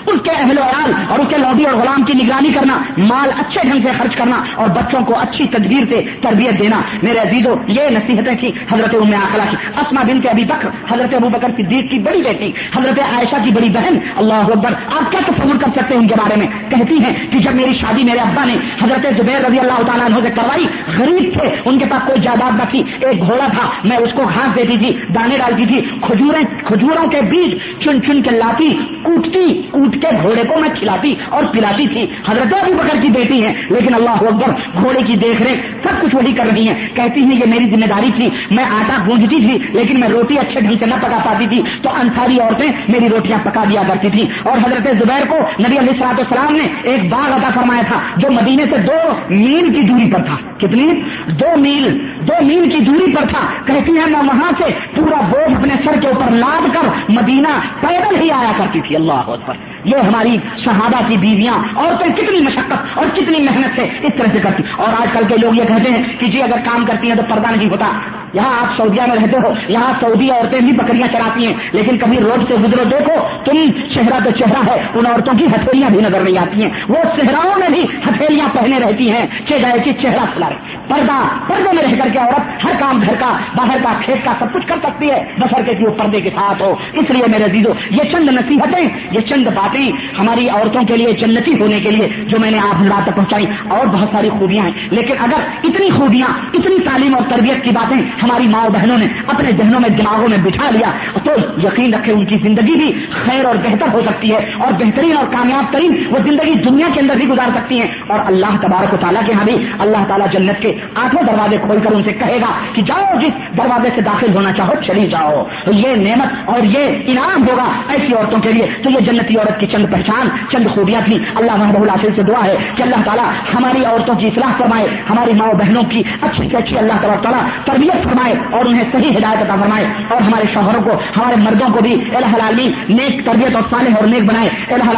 اس 0.06 0.20
کے 0.24 0.30
اہل 0.30 0.58
ویال 0.58 0.92
اور 1.08 1.18
اس 1.18 1.26
کے 1.28 1.38
لودی 1.38 1.64
اور 1.64 1.74
غلام 1.74 2.02
کی 2.02 2.12
نگرانی 2.24 2.52
کرنا، 2.52 2.78
مال 2.98 3.30
اچھے 3.38 3.68
ڈھنگ 3.68 3.86
سے 3.86 3.92
خرچ 3.98 4.16
کرنا 4.16 4.36
اور 4.36 4.68
بچوں 4.68 5.04
کو 5.04 5.18
اچھی 5.18 5.46
تدبیر 5.48 5.84
سے 5.90 6.04
تربیت 6.22 6.58
دینا۔ 6.58 6.80
میرے 7.02 7.18
عزیزوں 7.18 7.56
یہ 7.68 7.82
نصیحتیں 7.90 8.36
تھیں 8.36 8.50
حضرت 8.74 8.94
ام 8.94 9.14
آخلا 9.14 9.44
کی۔ 9.50 9.56
اسما 9.66 10.02
بن 10.02 10.20
کے 10.20 10.28
ابھی 10.28 10.44
بکر، 10.44 10.68
حضرت 10.94 11.14
ابو 11.14 11.28
بکر 11.28 11.50
صدیق 11.50 11.90
کی 11.90 11.98
بڑی 11.98 12.22
بیٹی، 12.22 12.48
حضرت 12.76 12.98
عائشہ 13.14 13.44
کی 13.44 13.50
بڑی 13.50 13.68
بہن۔ 13.68 13.98
اللہ 14.16 14.34
اکبر، 14.34 14.72
آپ 14.72 15.10
کیا 15.10 15.20
تصور 15.26 15.54
کر 15.54 15.68
سکتے 15.76 15.94
ہیں 15.94 16.00
ان 16.00 16.08
کے 16.08 16.14
بارے 16.18 16.36
میں؟ 16.36 16.46
کہتی 16.70 16.94
ہیں 16.94 17.30
کہ 17.30 17.38
جب 17.38 17.54
میری 17.54 17.74
شادی 17.74 18.04
میرے 18.04 18.18
ابا 18.18 18.44
نے 18.44 18.54
حضرت 18.82 19.06
زبیر 19.18 19.36
رضی 19.36 19.58
اللہ 19.58 19.82
تعالیٰ 19.86 20.06
عنہ 20.06 20.14
سے 20.22 20.30
کروائی، 20.30 20.66
غریب 20.98 21.40
تھے، 21.40 21.48
ان 21.64 21.78
کے 21.78 21.84
پاس 21.86 22.06
کوئی 22.06 22.20
جائیداد 22.20 22.52
نہ 22.52 22.70
تھی۔ 22.70 22.78
ایک 22.78 23.18
گھوڑا 23.18 23.46
تھا، 23.46 23.70
میں 23.84 23.96
اس 23.96 24.12
کو 24.16 24.24
گھاس 24.24 24.56
دیتی 24.56 24.78
تھی، 24.78 24.96
دانے 25.14 25.36
ڈالتی 25.38 25.66
تھی، 25.66 25.80
کھجوریں، 25.80 26.44
کھجوروں 26.64 27.06
کے 27.06 27.20
بیج 27.22 27.58
چن 27.84 28.02
چن 28.02 28.22
کے 28.22 28.30
لاتی۔ 28.30 28.78
کوٹتی 29.06 29.62
کوٹ 29.62 29.94
کے 29.94 30.16
گھوڑے 30.22 30.42
کو 30.48 30.60
میں 30.60 30.68
کھلاتی 30.68 31.14
اور 31.30 31.44
پلاتی 31.44 31.88
تھی۔ 31.88 32.06
حضرت 32.28 32.54
ابھی 32.62 32.74
بکر 32.74 33.00
کی 33.02 33.08
بیٹی 33.08 33.46
ہیں، 33.46 33.54
لیکن 33.70 33.94
اللہ 33.94 34.10
اکبر 34.10 34.52
گھوڑے 34.82 35.02
کی 35.02 35.16
دیکھ 35.16 35.42
ریکھ 35.42 35.86
سب 35.86 36.02
کچھ 36.02 36.14
وہی 36.14 36.32
کر 36.32 36.46
رہی 36.46 36.68
ہیں۔ 36.68 36.88
کہتی 36.94 37.20
ہیں 37.20 37.34
یہ 37.34 37.44
میری 37.46 37.70
ذمہ 37.70 37.86
داری 37.86 38.10
تھی، 38.16 38.28
میں 38.50 38.64
آٹا 38.64 39.04
گونجتی 39.06 39.36
تھی، 39.36 39.58
لیکن 39.72 40.00
میں 40.00 40.08
روٹی 40.08 40.38
اچھے 40.38 40.60
ڈھنگ 40.60 40.78
سے 40.78 40.86
نہ 40.86 40.94
پکا 40.94 41.18
پاتی 41.24 41.46
تھی۔ 41.46 41.62
تو 41.82 41.88
انصاری 41.94 42.40
عورتیں 42.40 42.72
میری 42.88 43.08
روٹیاں 43.08 43.38
پکا 43.44 43.64
دیا 43.70 43.82
کرتی 43.88 44.10
تھی 44.10 44.26
اور 44.42 44.58
حضرت 44.58 44.82
زبیر 44.82 45.26
کو 45.28 45.38
نبی 45.38 45.78
علیہ 45.78 45.92
السلاط 45.92 46.18
السلام 46.18 46.54
نے 46.54 46.66
ایک 46.82 47.08
باغ 47.08 47.32
عطا 47.32 47.48
فرمایا 47.54 47.82
تھا، 47.82 48.00
جو 48.16 48.30
مدینے 48.30 48.64
سے 48.64 48.78
دو 48.78 49.10
میل 49.30 49.74
کی 49.74 49.82
دوری 49.82 50.12
پر 50.12 50.22
تھا۔ 50.22 50.36
کتنی؟ 50.58 51.00
دو 51.32 51.60
میل 51.60 51.98
دو 52.28 52.44
میل 52.46 52.70
کی 52.70 52.84
دوری 52.84 53.14
پر 53.16 53.26
تھا۔ 53.26 53.64
کہتی 53.64 53.98
ہیں 53.98 54.06
میں 54.06 54.20
وہاں 54.20 54.52
سے 54.58 54.72
پورا 54.96 55.20
بوجھ 55.20 55.56
اپنے 55.56 55.74
سر 55.84 56.00
کے 56.00 56.08
اوپر 56.08 56.30
لاد 56.30 56.74
کر 56.74 56.88
مدینہ 57.08 57.60
پیدل 57.80 58.20
ہی 58.20 58.30
آیا 58.30 58.52
کرتی 58.58 58.80
تھی۔ 58.80 58.95
اللہ 58.96 59.12
اکبر 59.12 59.54
یہ 59.84 59.96
ہماری 59.96 60.36
شہادہ 60.64 61.08
کی 61.08 61.16
بیویاں، 61.16 61.54
عورتیں 61.76 62.12
کتنی 62.16 62.40
مشقت 62.40 62.98
اور 62.98 63.06
کتنی 63.14 63.44
محنت 63.44 63.76
سے 63.76 63.82
اس 63.82 64.12
طرح 64.18 64.26
سے 64.32 64.38
کرتی۔ 64.38 64.62
اور 64.78 64.88
آج 64.88 65.08
کل 65.12 65.24
کے 65.28 65.34
لوگ 65.40 65.54
یہ 65.54 65.64
کہتے 65.64 65.90
ہیں 65.90 66.20
کہ 66.20 66.26
جی 66.26 66.42
اگر 66.42 66.56
کام 66.64 66.86
کرتی 66.86 67.08
ہیں 67.08 67.16
تو 67.16 67.22
پردہ 67.22 67.56
نہیں 67.56 67.70
ہوتا۔ 67.70 67.86
یہاں 68.32 68.58
آپ 68.60 68.76
سعودیہ 68.76 69.02
میں 69.02 69.16
رہتے 69.16 69.36
ہو، 69.36 69.52
یہاں 69.68 69.92
سعودی 70.00 70.30
عورتیں 70.30 70.60
بھی 70.60 70.72
بکریاں 70.72 71.08
چراتی 71.12 71.46
ہیں، 71.46 71.54
لیکن 71.72 71.98
کبھی 71.98 72.18
روڈ 72.18 72.48
سے 72.48 72.54
گزرو 72.54 72.84
دیکھو، 72.84 73.14
تم 73.44 73.70
چہرہ 73.94 74.24
تو 74.24 74.30
چہرہ 74.30 74.70
ہے، 74.70 74.86
ان 74.94 75.06
عورتوں 75.06 75.34
کی 75.34 75.46
ہتھیلیاں 75.46 75.90
بھی 75.90 76.00
نظر 76.00 76.20
نہیں 76.20 76.38
آتی 76.38 76.62
ہیں۔ 76.62 76.70
وہ 76.88 76.94
چہراؤں 76.94 77.58
میں 77.58 77.68
بھی 77.68 77.82
ہتھیلیاں 77.82 78.48
پہنے 78.54 78.78
رہتی 78.78 79.12
ہیں 79.12 79.26
کہ 79.46 79.54
گئے 79.54 79.80
کہ 79.84 79.92
چہرہ 79.92 80.26
کھلا 80.32 80.48
رہے۔ 80.48 80.75
پردہ، 80.88 81.28
پردے 81.48 81.72
میں 81.72 81.82
رہ 81.82 82.04
کر 82.04 82.12
کے 82.12 82.18
عورت 82.18 82.64
ہر 82.64 82.80
کام، 82.80 83.00
گھر 83.00 83.14
کا، 83.18 83.38
باہر 83.56 83.78
کا، 83.82 83.92
کھیت 84.04 84.24
کا 84.24 84.32
سب 84.38 84.52
کچھ 84.54 84.66
کر 84.66 84.76
سکتی 84.82 85.10
ہے۔ 85.10 85.34
بسر 85.38 85.62
کے 85.62 85.72
وہ 85.80 85.90
پردے 85.90 86.20
کے 86.20 86.30
ساتھ 86.30 86.62
ہو؟ 86.62 86.72
اس 86.92 87.10
لیے 87.10 87.22
میرے 87.28 87.44
عزیزو، 87.44 87.72
یہ 87.90 88.02
چند 88.12 88.28
نصیحتیں، 88.28 88.88
یہ 89.10 89.20
چند 89.20 89.46
باتیں 89.46 89.92
ہماری 90.18 90.48
عورتوں 90.48 90.82
کے 90.82 90.96
لیے 90.96 91.12
جنتی 91.12 91.60
ہونے 91.60 91.80
کے 91.80 91.90
لیے 91.90 92.08
جو 92.08 92.36
میں 92.40 92.50
نے 92.50 92.58
آپ 92.58 92.82
رات 92.82 93.06
تک 93.06 93.16
پہنچائی، 93.16 93.46
اور 93.68 93.86
بہت 93.86 94.08
ساری 94.12 94.28
خوبیاں 94.28 94.64
ہیں۔ 94.64 94.72
لیکن 94.90 95.14
اگر 95.18 95.40
اتنی 95.64 95.90
خوبیاں، 95.90 96.28
اتنی 96.54 96.82
تعلیم 96.84 97.14
اور 97.14 97.22
تربیت 97.30 97.64
کی 97.64 97.70
باتیں 97.70 97.98
ہماری 98.22 98.48
ماں 98.48 98.68
بہنوں 98.68 98.98
نے 98.98 99.06
اپنے 99.26 99.50
ذہنوں 99.52 99.80
میں، 99.80 99.88
دماغوں 99.88 100.28
میں 100.28 100.38
بٹھا 100.38 100.70
لیا 100.70 101.15
تو 101.24 101.32
یقین 101.60 101.94
رکھے 101.94 102.12
ان 102.12 102.24
کی 102.24 102.36
زندگی 102.36 102.74
بھی 102.74 103.06
خیر 103.10 103.44
اور 103.44 103.54
بہتر 103.54 103.94
ہو 103.94 104.00
سکتی 104.00 104.32
ہے 104.32 104.36
اور 104.36 104.72
بہترین 104.72 105.16
اور 105.16 105.26
کامیاب 105.32 105.72
ترین 105.72 106.06
وہ 106.10 106.18
زندگی 106.26 106.54
دنیا 106.70 106.86
کے 106.94 107.00
اندر 107.00 107.16
بھی 107.16 107.28
گزار 107.28 107.48
سکتی 107.54 107.80
ہیں 107.80 107.88
اور 108.08 108.18
اللہ 108.26 108.56
تبارک 108.62 108.94
و 108.94 108.96
تعالیٰ 108.96 109.26
کے 109.26 109.32
یہاں 109.32 109.44
بھی 109.44 109.66
اللہ 109.78 110.04
تعالیٰ 110.08 110.26
جنت 110.32 110.62
کے 110.62 110.74
آٹھوں 110.94 111.22
دروازے 111.22 111.56
کھول 111.56 111.80
کر 111.80 111.92
ان 111.92 112.04
سے 112.04 112.12
کہے 112.12 112.40
گا 112.40 112.72
کہ 112.72 112.82
جاؤ 112.82 113.18
جس 113.18 113.58
دروازے 113.58 113.88
سے 113.94 114.00
داخل 114.00 114.34
ہونا 114.34 114.52
چاہو 114.52 114.72
چلی 114.86 115.08
جاؤ۔ 115.08 115.44
یہ 115.66 115.94
نعمت 115.96 116.48
اور 116.48 116.60
یہ 116.62 116.98
انعام 117.06 117.48
ہوگا 117.48 117.82
ایسی 117.88 118.14
عورتوں 118.14 118.40
کے 118.40 118.52
لیے 118.52 118.66
تو 118.82 118.90
یہ 118.90 119.00
جنتی 119.00 119.36
عورت 119.36 119.60
کی 119.60 119.66
چند 119.66 119.86
پہچان، 119.92 120.28
چند 120.52 120.66
خوبیاں 120.74 121.00
تھیں۔ 121.00 121.18
اللہ 121.34 121.56
محبوب 121.56 121.82
اللہ 121.82 122.16
سے 122.16 122.22
دعا 122.22 122.46
ہے 122.46 122.56
کہ 122.76 122.82
اللہ 122.82 123.04
تعالیٰ 123.04 123.30
ہماری 123.54 123.84
عورتوں 123.84 124.14
کی 124.14 124.26
اصلاح 124.26 124.52
فرمائے، 124.58 124.86
ہماری 125.10 125.32
ماں 125.32 125.52
بہنوں 125.52 125.82
کی 125.82 126.02
اچھی 126.20 126.48
سے 126.50 126.56
اچھی 126.56 126.78
اللہ 126.78 126.92
تعالیٰ 126.92 127.14
تعالیٰ 127.16 127.42
تربیت 127.64 128.04
فرمائے 128.04 128.34
اور 128.52 128.64
انہیں 128.64 128.82
صحیح 128.92 129.18
ہدایت 129.18 129.42
عطا 129.42 129.54
فرمائے 129.60 129.84
اور 130.10 130.22
ہمارے 130.22 130.44
شوہروں 130.54 130.82
کو 130.82 131.15
ہمارے 131.16 131.36
مردوں 131.36 131.68
کو 131.68 131.80
بھی 131.82 132.16
الحلالی 132.16 132.70
نیک 132.88 133.26
تربیت 133.26 133.54
اور 133.54 133.62
صالح 133.70 133.96
اور 133.96 134.06
نیک 134.06 134.24
بنائے۔ 134.24 134.48
الہ 134.74 134.90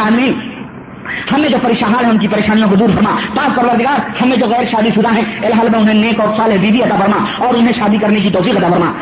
ہمیں 1.35 1.49
جو 1.49 1.57
پریشان 1.63 1.95
ہیں، 1.95 2.11
ان 2.11 2.19
کی 2.19 2.29
پریشانیوں 2.29 2.69
کو 2.69 2.77
دور 2.77 2.89
فرما۔ 2.89 3.11
پاک 3.37 3.57
پروردگار، 3.57 4.23
ہمیں 4.23 4.37
جو 4.37 4.47
غیر 4.47 4.65
شادی 4.65 4.91
شدہ 4.95 5.15
ہیں 5.15 5.47
الحال 5.47 5.69
میں 5.71 5.79
انہیں 5.79 5.95
نیک 5.95 6.21
اور 6.21 6.37
صالح 6.37 6.55
بیوی 6.61 6.83
عطا 6.83 6.97
فرما 6.99 7.47
اور 7.47 7.55
انہیں 7.55 7.73
شادی 7.73 7.97
کرنے 7.97 8.21
کی 8.21 8.31
توفیق 8.31 8.57
عطا 8.57 8.69
فرما۔ 8.71 8.93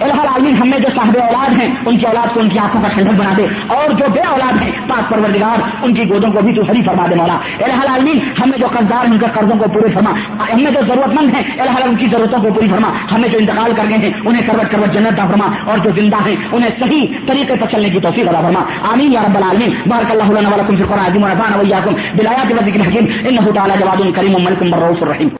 الحال 0.00 0.26
عالمین 0.26 0.54
ہم 0.54 0.70
میں 0.70 0.78
جو 0.78 0.88
صاحب 0.96 1.16
اولاد 1.22 1.62
ہیں، 1.62 1.74
ان 1.86 1.98
کی 1.98 2.06
اولاد 2.06 2.34
کو 2.34 2.40
ان 2.40 2.48
کی 2.48 2.58
آنکھوں 2.58 2.80
کا 2.80 2.88
ٹھنڈک 2.88 3.14
بنا 3.14 3.32
دے۔ 3.36 3.46
اور 3.68 3.90
جو 3.90 4.04
بے 4.12 4.20
اولاد 4.20 4.62
ہیں، 4.62 4.72
پاک 4.88 5.10
پروردگار، 5.10 5.60
ان 5.82 5.94
کی 5.94 6.10
گودوں 6.10 6.32
کو 6.32 6.40
بھی 6.40 6.54
تو 6.54 6.62
ہری 6.62 6.82
فرما 6.86 7.06
دے 7.10 7.14
مولا۔ 7.14 7.64
الحال 7.64 7.88
عالمین 7.88 8.18
ہم 8.42 8.50
میں 8.50 8.58
جو 8.58 8.66
قرضدار 8.66 9.04
ہیں، 9.04 9.12
ان 9.12 9.18
کے 9.18 9.26
قرضوں 9.34 9.58
کو 9.58 9.68
پورے 9.68 9.94
فرما۔ 9.94 10.10
ہم 10.52 10.62
میں 10.62 10.70
جو 10.70 10.80
ضرورت 10.88 11.22
مند 11.22 11.34
ہیں 11.34 11.42
الحال 11.60 11.82
ان 11.82 11.96
کی 11.96 12.06
ضرورتوں 12.06 12.42
کو 12.42 12.54
پوری 12.54 12.68
فرما۔ 12.68 12.88
ہمیں 13.14 13.28
جو 13.28 13.38
انتقال 13.38 13.74
کر 13.74 13.84
گئے 13.88 13.98
ہیں، 13.98 14.10
انہیں 14.26 14.46
کروٹ 14.46 14.72
کروٹ 14.72 14.94
جنت 14.94 15.16
دا 15.16 15.26
فرما۔ 15.26 15.70
اور 15.70 15.78
جو 15.78 15.90
زندہ 15.90 16.16
ہیں، 16.26 16.36
انہیں 16.52 16.70
صحیح 16.80 17.06
طریقے 17.26 17.54
پر 17.60 17.66
چلنے 17.70 17.88
کی 17.88 18.00
توفیق 18.00 18.28
ادا 18.28 18.40
فرما۔ 18.40 18.60
آمین 18.92 19.12
یا 19.12 19.20
رب 19.28 19.36
العالمین۔ 19.36 19.70
بارک 19.86 20.10
اللہ 20.10 20.40
لنا 20.40 20.48
ولکم 20.48 20.76
فی 20.76 20.82
القرآن 20.82 21.06
عظیم 21.06 21.24
ونفعنا 21.24 21.56
وإياكم 21.56 21.94
بالآيات 21.94 22.52
والذكر 22.52 22.80
الحكيم 22.80 23.04
إنه 23.28 23.50
تعالى 23.54 23.72
جواد 23.80 24.16
كريم 24.16 24.32
ملك 24.32 24.62